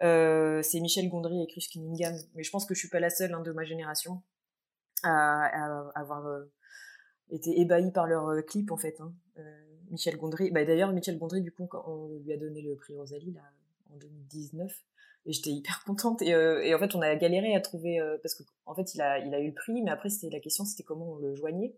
[0.00, 2.16] c'est Michel Gondry et Chris Cunningham.
[2.34, 4.22] Mais je pense que je suis pas la seule hein, de ma génération
[5.04, 5.46] à,
[5.94, 6.26] avoir
[7.30, 8.96] été ébahie par leurs clips en fait.
[9.00, 9.12] Hein.
[9.90, 10.50] Michel Gondry.
[10.50, 13.42] Bah, D'ailleurs, Michel Gondry, du coup, quand on lui a donné le prix Rosalie là,
[13.92, 14.72] en 2019,
[15.26, 16.22] et j'étais hyper contente.
[16.22, 18.94] Et, euh, et, en fait, on a galéré à trouver, euh, parce qu'en en fait,
[18.94, 21.74] il a, eu le prix, mais après, la question, c'était comment on le joignait.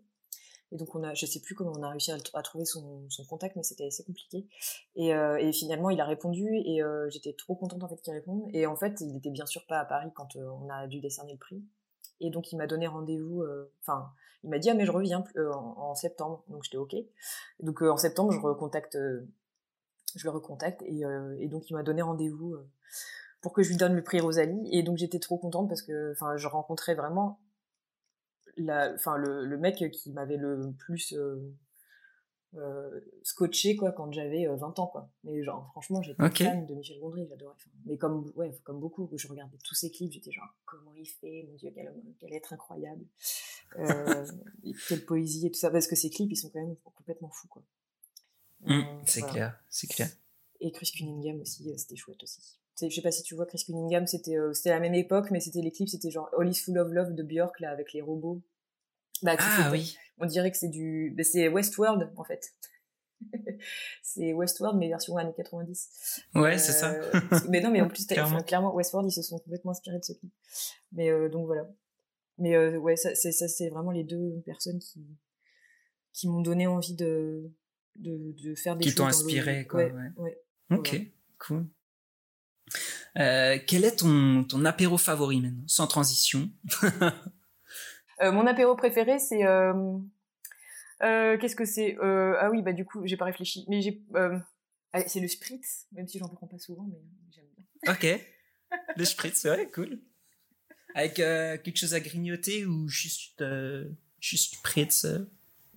[0.71, 3.23] Et donc, on a, je sais plus comment on a réussi à, trouver son, son,
[3.25, 4.47] contact, mais c'était assez compliqué.
[4.95, 8.49] Et, euh, et, finalement, il a répondu, et j'étais trop contente en fait qu'il réponde.
[8.53, 11.33] Et en fait, il était bien sûr pas à Paris quand on a dû décerner
[11.33, 11.63] le prix.
[12.19, 13.43] Et donc, il m'a donné rendez-vous,
[13.81, 14.13] enfin,
[14.43, 16.43] il m'a dit ah mais je reviens euh, en, septembre.
[16.49, 16.95] Donc j'étais ok.
[17.61, 19.25] Donc euh, en septembre je recontacte euh,
[20.15, 22.55] je le recontacte et, donc il m'a donné rendez-vous
[23.41, 24.69] pour que je lui donne le prix Rosalie.
[24.71, 27.39] Et donc j'étais trop contente parce que enfin je rencontrais vraiment
[28.57, 31.39] la enfin le, le mec qui m'avait le plus euh,
[33.23, 35.09] scotché quoi quand j'avais 20 euh, ans quoi.
[35.23, 37.55] Mais genre franchement j'étais fan de Michel Gondry j'adorais.
[37.85, 41.47] Mais comme ouais comme beaucoup je regardais tous ses clips j'étais genre comment il fait
[41.49, 43.05] mon dieu quel, quel être incroyable.
[43.79, 44.25] Euh,
[44.87, 47.47] quelle poésie et tout ça parce que ses clips ils sont quand même complètement fous
[47.47, 47.63] quoi.
[48.61, 50.09] Mmh, c'est clair c'est clair.
[50.59, 52.59] Et Chris Cunningham aussi c'était chouette aussi.
[52.81, 55.61] Je sais pas si tu vois Chris Cunningham c'était c'était la même époque mais c'était
[55.61, 58.43] les clips c'était genre All is Full of Love de Björk là avec les robots
[59.23, 62.53] bah, ah oui on dirait que c'est du, bah, c'est Westworld en fait.
[64.01, 66.23] c'est Westworld mais version années 90.
[66.35, 66.93] Ouais, c'est ça.
[66.93, 67.11] Euh,
[67.49, 68.05] mais non, mais en plus
[68.45, 68.73] clairement.
[68.73, 70.31] Westworld ils se sont complètement inspirés de ce clip.
[70.91, 71.69] Mais euh, donc voilà.
[72.37, 75.05] Mais euh, ouais, ça c'est ça c'est vraiment les deux personnes qui
[76.13, 77.51] qui m'ont donné envie de
[77.95, 79.83] de, de faire des qui t'ont inspiré quoi.
[79.83, 80.41] Ouais, ouais.
[80.71, 80.99] Ok,
[81.39, 81.67] cool.
[83.15, 86.49] quel est ton, ton apéro favori maintenant, sans transition?
[86.83, 87.11] Euh,
[88.21, 89.97] mon apéro préféré, c'est euh,
[91.01, 94.01] euh, qu'est-ce que c'est Ah oui, bah du coup, j'ai pas réfléchi, mais j'ai
[95.07, 97.65] c'est le spritz, même si j'en prends pas souvent, mais j'aime bien.
[97.93, 98.05] Ok.
[98.95, 99.99] le spritz, ouais, cool.
[100.95, 103.43] Avec quelque chose à grignoter ou juste
[104.19, 105.05] juste spritz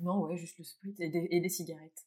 [0.00, 2.06] Non, ouais, juste le spritz et des, et des cigarettes.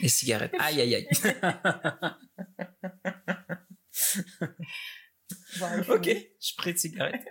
[0.00, 0.54] Des cigarettes.
[0.58, 1.08] Aïe, aïe, aïe.
[5.88, 6.08] ok,
[6.38, 7.26] spritz, cigarette.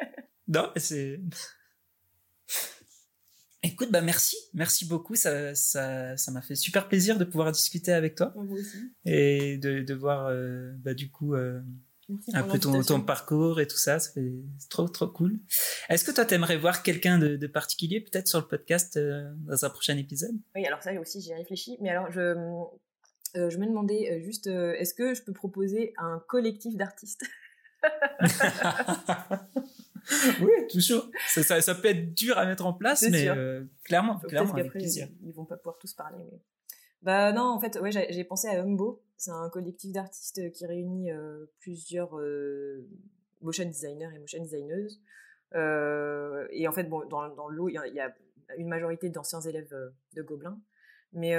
[0.47, 1.19] Non, c'est.
[3.63, 5.15] Écoute, bah merci, merci beaucoup.
[5.15, 8.33] Ça, ça, ça m'a fait super plaisir de pouvoir discuter avec toi
[9.05, 11.61] et de, de voir, euh, bah du coup, euh,
[12.33, 13.99] un peu ton, ton, parcours et tout ça.
[13.99, 14.33] Ça fait
[14.69, 15.39] trop, trop cool.
[15.89, 19.63] Est-ce que toi, t'aimerais voir quelqu'un de, de, particulier peut-être sur le podcast euh, dans
[19.63, 20.35] un prochain épisode?
[20.55, 21.77] Oui, alors ça aussi, j'ai réfléchi.
[21.81, 22.33] Mais alors, je,
[23.35, 27.25] je me demandais juste, est-ce que je peux proposer un collectif d'artistes?
[30.41, 31.09] oui, toujours.
[31.27, 34.71] Ça, ça, ça, peut être dur à mettre en place, mais euh, clairement, clairement, avec
[34.71, 35.07] plaisir.
[35.23, 36.17] Ils vont pas pouvoir tous parler.
[36.31, 36.39] Mais...
[37.01, 39.01] Bah non, en fait, ouais, j'ai pensé à Humbo.
[39.17, 42.87] C'est un collectif d'artistes qui réunit euh, plusieurs euh,
[43.41, 44.99] motion designers et motion designeuses.
[45.53, 48.13] et en fait, bon, dans, dans le lot, il y, a
[48.57, 49.73] une majorité d'anciens élèves
[50.15, 50.59] de Gobelin.
[51.13, 51.35] Mais,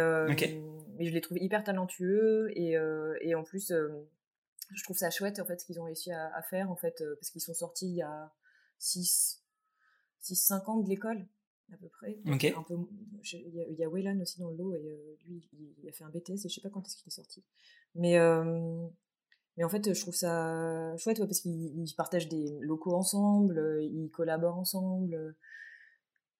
[0.99, 2.77] mais je les trouve hyper talentueux et,
[3.21, 3.73] et en plus,
[4.75, 7.03] je trouve ça chouette en fait ce qu'ils ont réussi à, à faire en fait
[7.19, 8.33] parce qu'ils sont sortis il y a
[8.83, 9.41] 6,
[10.21, 11.25] 5 ans de l'école,
[11.73, 12.19] à peu près.
[12.27, 12.77] Un peu,
[13.33, 15.49] il y a, Waylan aussi dans le lot, et euh, lui,
[15.83, 17.45] il, a fait un BTS, et je sais pas quand est-ce qu'il est sorti.
[17.95, 18.87] Mais, euh,
[19.57, 24.11] mais en fait, je trouve ça chouette, parce qu'ils partagent des locaux ensemble, euh, ils
[24.11, 25.37] collaborent ensemble.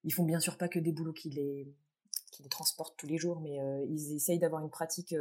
[0.05, 1.73] Ils font bien sûr pas que des boulots qui les,
[2.33, 3.57] qui les transportent tous les jours, mais
[3.89, 5.15] ils essayent d'avoir une pratique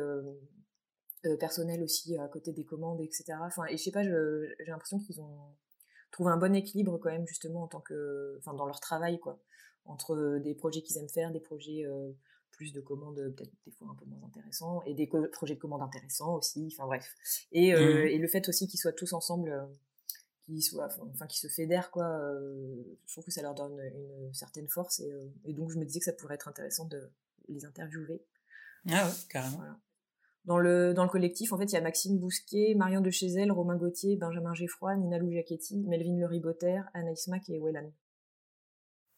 [1.39, 3.35] personnelle aussi à côté des commandes, etc.
[3.41, 5.55] Enfin, et je sais pas, j'ai l'impression qu'ils ont
[6.11, 9.39] trouver un bon équilibre quand même justement en tant que, enfin dans leur travail quoi,
[9.85, 12.11] entre euh, des projets qu'ils aiment faire, des projets euh,
[12.51, 15.81] plus de commandes peut-être des fois un peu moins intéressants et des projets de commandes
[15.81, 17.15] intéressants aussi, enfin bref.
[17.51, 18.07] Et, euh, mmh.
[18.07, 19.67] et le fait aussi qu'ils soient tous ensemble,
[20.45, 22.19] qu'ils soient, enfin qu'ils se fédèrent quoi,
[23.05, 25.11] je trouve que ça leur donne une certaine force et,
[25.45, 27.09] et, donc je me disais que ça pourrait être intéressant de
[27.47, 28.21] les interviewer
[28.89, 29.61] Ah ouais, carrément.
[30.45, 33.51] Dans le, dans le collectif, en fait, il y a Maxime Bousquet, Marion de Chézel,
[33.51, 37.91] Romain Gauthier, Benjamin Geffroy, Nina Lou Melvin Le Riboter, Anaïs Mac et Wellan.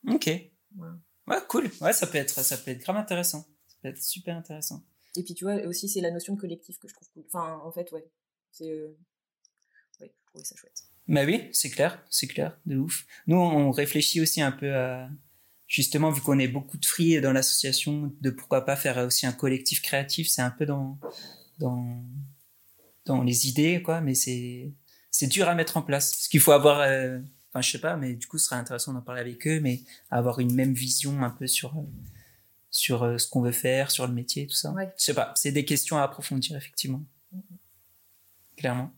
[0.10, 0.28] Ok.
[0.28, 1.38] Ouais.
[1.48, 1.70] cool.
[1.80, 3.46] Ouais, ça peut être, ça peut être grave intéressant.
[3.68, 4.84] Ça peut être super intéressant.
[5.16, 7.24] Et puis, tu vois, aussi, c'est la notion de collectif que je trouve cool.
[7.28, 8.06] Enfin, en fait, ouais.
[8.52, 8.98] C'est, euh...
[10.02, 10.84] ouais, je trouvais ça chouette.
[11.08, 13.06] Bah oui, c'est clair, c'est clair, de ouf.
[13.28, 15.10] Nous, on réfléchit aussi un peu à,
[15.68, 19.32] justement, vu qu'on est beaucoup de free dans l'association, de pourquoi pas faire aussi un
[19.32, 20.30] collectif créatif.
[20.30, 21.00] C'est un peu dans,
[21.60, 22.04] dans,
[23.06, 24.72] dans les idées, quoi, mais c'est,
[25.12, 26.14] c'est dur à mettre en place.
[26.14, 27.20] Parce qu'il faut avoir, euh,
[27.50, 29.82] enfin, je sais pas, mais du coup, ce serait intéressant d'en parler avec eux, mais
[30.12, 31.84] avoir une même vision un peu sur, euh,
[32.70, 34.72] sur euh, ce qu'on veut faire, sur le métier, tout ça.
[34.72, 34.94] Ouais.
[34.98, 37.04] Je sais pas, c'est des questions à approfondir, effectivement.
[38.64, 38.94] Clairement.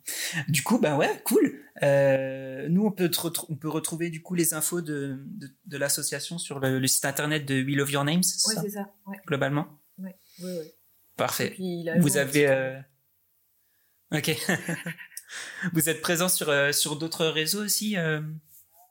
[0.48, 1.60] Du coup, ben ouais, cool.
[1.82, 3.10] Euh, nous, on peut,
[3.50, 7.04] on peut retrouver du coup les infos de, de, de l'association sur le, le, site
[7.04, 8.22] internet de We Love Your Names.
[8.48, 8.94] Oui, c'est ça.
[9.08, 9.18] Ouais.
[9.26, 9.66] Globalement.
[9.98, 10.16] Ouais.
[10.44, 10.72] Oui, oui.
[11.18, 11.56] Parfait.
[11.98, 12.48] Vous avez.
[12.48, 12.80] Euh...
[14.12, 14.38] Ok.
[15.74, 17.98] Vous êtes présent sur euh, sur d'autres réseaux aussi.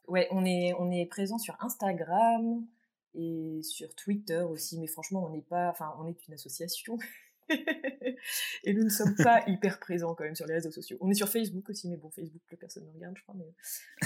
[0.09, 2.67] Ouais, on est on est présent sur Instagram
[3.15, 5.69] et sur Twitter aussi, mais franchement, on n'est pas.
[5.69, 6.99] Enfin, on est une association.
[7.49, 10.97] et nous ne sommes pas hyper présents quand même sur les réseaux sociaux.
[11.01, 13.35] On est sur Facebook aussi, mais bon, Facebook, plus personne ne regarde, je crois.
[13.37, 13.55] Mais,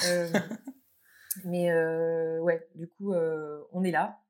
[0.06, 0.32] euh,
[1.44, 4.20] mais euh, ouais, du coup, euh, on est là.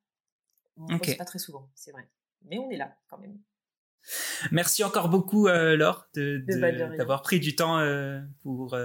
[0.77, 1.17] On ne okay.
[1.17, 2.09] pas très souvent, c'est vrai.
[2.45, 3.39] Mais on est là quand même.
[4.53, 7.79] Merci encore beaucoup, Laure, d'avoir pris du temps
[8.43, 8.79] pour,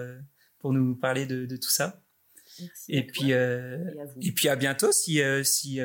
[0.57, 2.01] pour nous parler de, de tout ça.
[2.59, 3.77] Merci et puis, et,
[4.21, 5.79] et, puis à bientôt si, si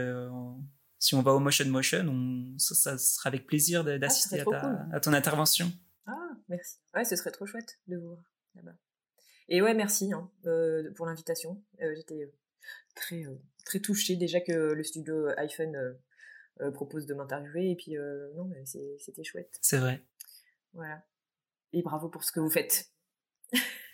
[0.99, 4.45] si on va au Motion Motion, on, ça, ça sera avec plaisir d'assister ah, à,
[4.45, 4.95] cool.
[4.95, 5.73] à, ton intervention.
[6.07, 6.79] Ah, merci.
[6.95, 8.23] Ouais, ce serait trop chouette de vous voir
[8.55, 8.77] là-bas.
[9.49, 11.63] Et ouais, merci hein, euh, pour l'invitation.
[11.81, 12.31] Euh, J'étais
[12.95, 15.97] très, euh, très touchée déjà que le studio iPhone
[16.75, 17.71] propose de m'interviewer.
[17.71, 17.95] Et puis,
[18.35, 18.65] non, mais
[18.99, 19.59] c'était chouette.
[19.63, 20.05] C'est vrai.
[20.75, 21.05] Voilà.
[21.73, 22.91] Et bravo pour ce que vous faites.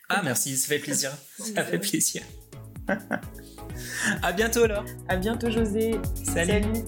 [0.08, 1.10] Ah, merci, ça fait plaisir.
[1.38, 2.22] ça fait plaisir.
[4.22, 4.84] À bientôt, Laure.
[5.08, 5.98] À bientôt, José.
[6.22, 6.62] Salut.
[6.62, 6.84] Salut.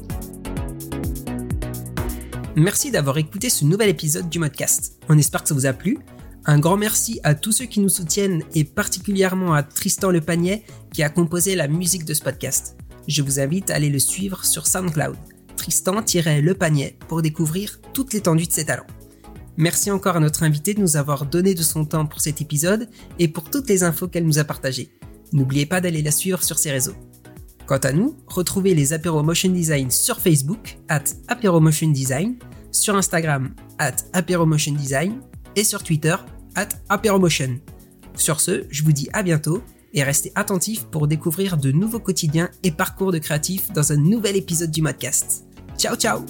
[2.55, 4.99] Merci d'avoir écouté ce nouvel épisode du Modcast.
[5.11, 5.99] On espère que ça vous a plu.
[6.47, 10.65] Un grand merci à tous ceux qui nous soutiennent et particulièrement à Tristan Le Panier
[10.93, 12.77] qui a composé la musique de ce podcast.
[13.09, 15.17] Je vous invite à aller le suivre sur SoundCloud,
[15.57, 18.87] Tristan-Le Panier, pour découvrir toute l'étendue de ses talents.
[19.59, 22.89] Merci encore à notre invité de nous avoir donné de son temps pour cet épisode
[23.19, 24.91] et pour toutes les infos qu'elle nous a partagées.
[25.33, 26.95] N'oubliez pas d'aller la suivre sur ses réseaux.
[27.67, 32.37] Quant à nous, retrouvez les Apéro Motion Design sur Facebook, at Apéro Motion Design,
[32.71, 35.21] sur Instagram, at Apéro Motion Design,
[35.57, 36.15] et sur Twitter,
[36.55, 37.59] at Apéro Motion.
[38.15, 39.63] Sur ce, je vous dis à bientôt
[39.95, 44.37] et restez attentifs pour découvrir de nouveaux quotidiens et parcours de créatifs dans un nouvel
[44.37, 45.45] épisode du Modcast.
[45.77, 46.25] Ciao ciao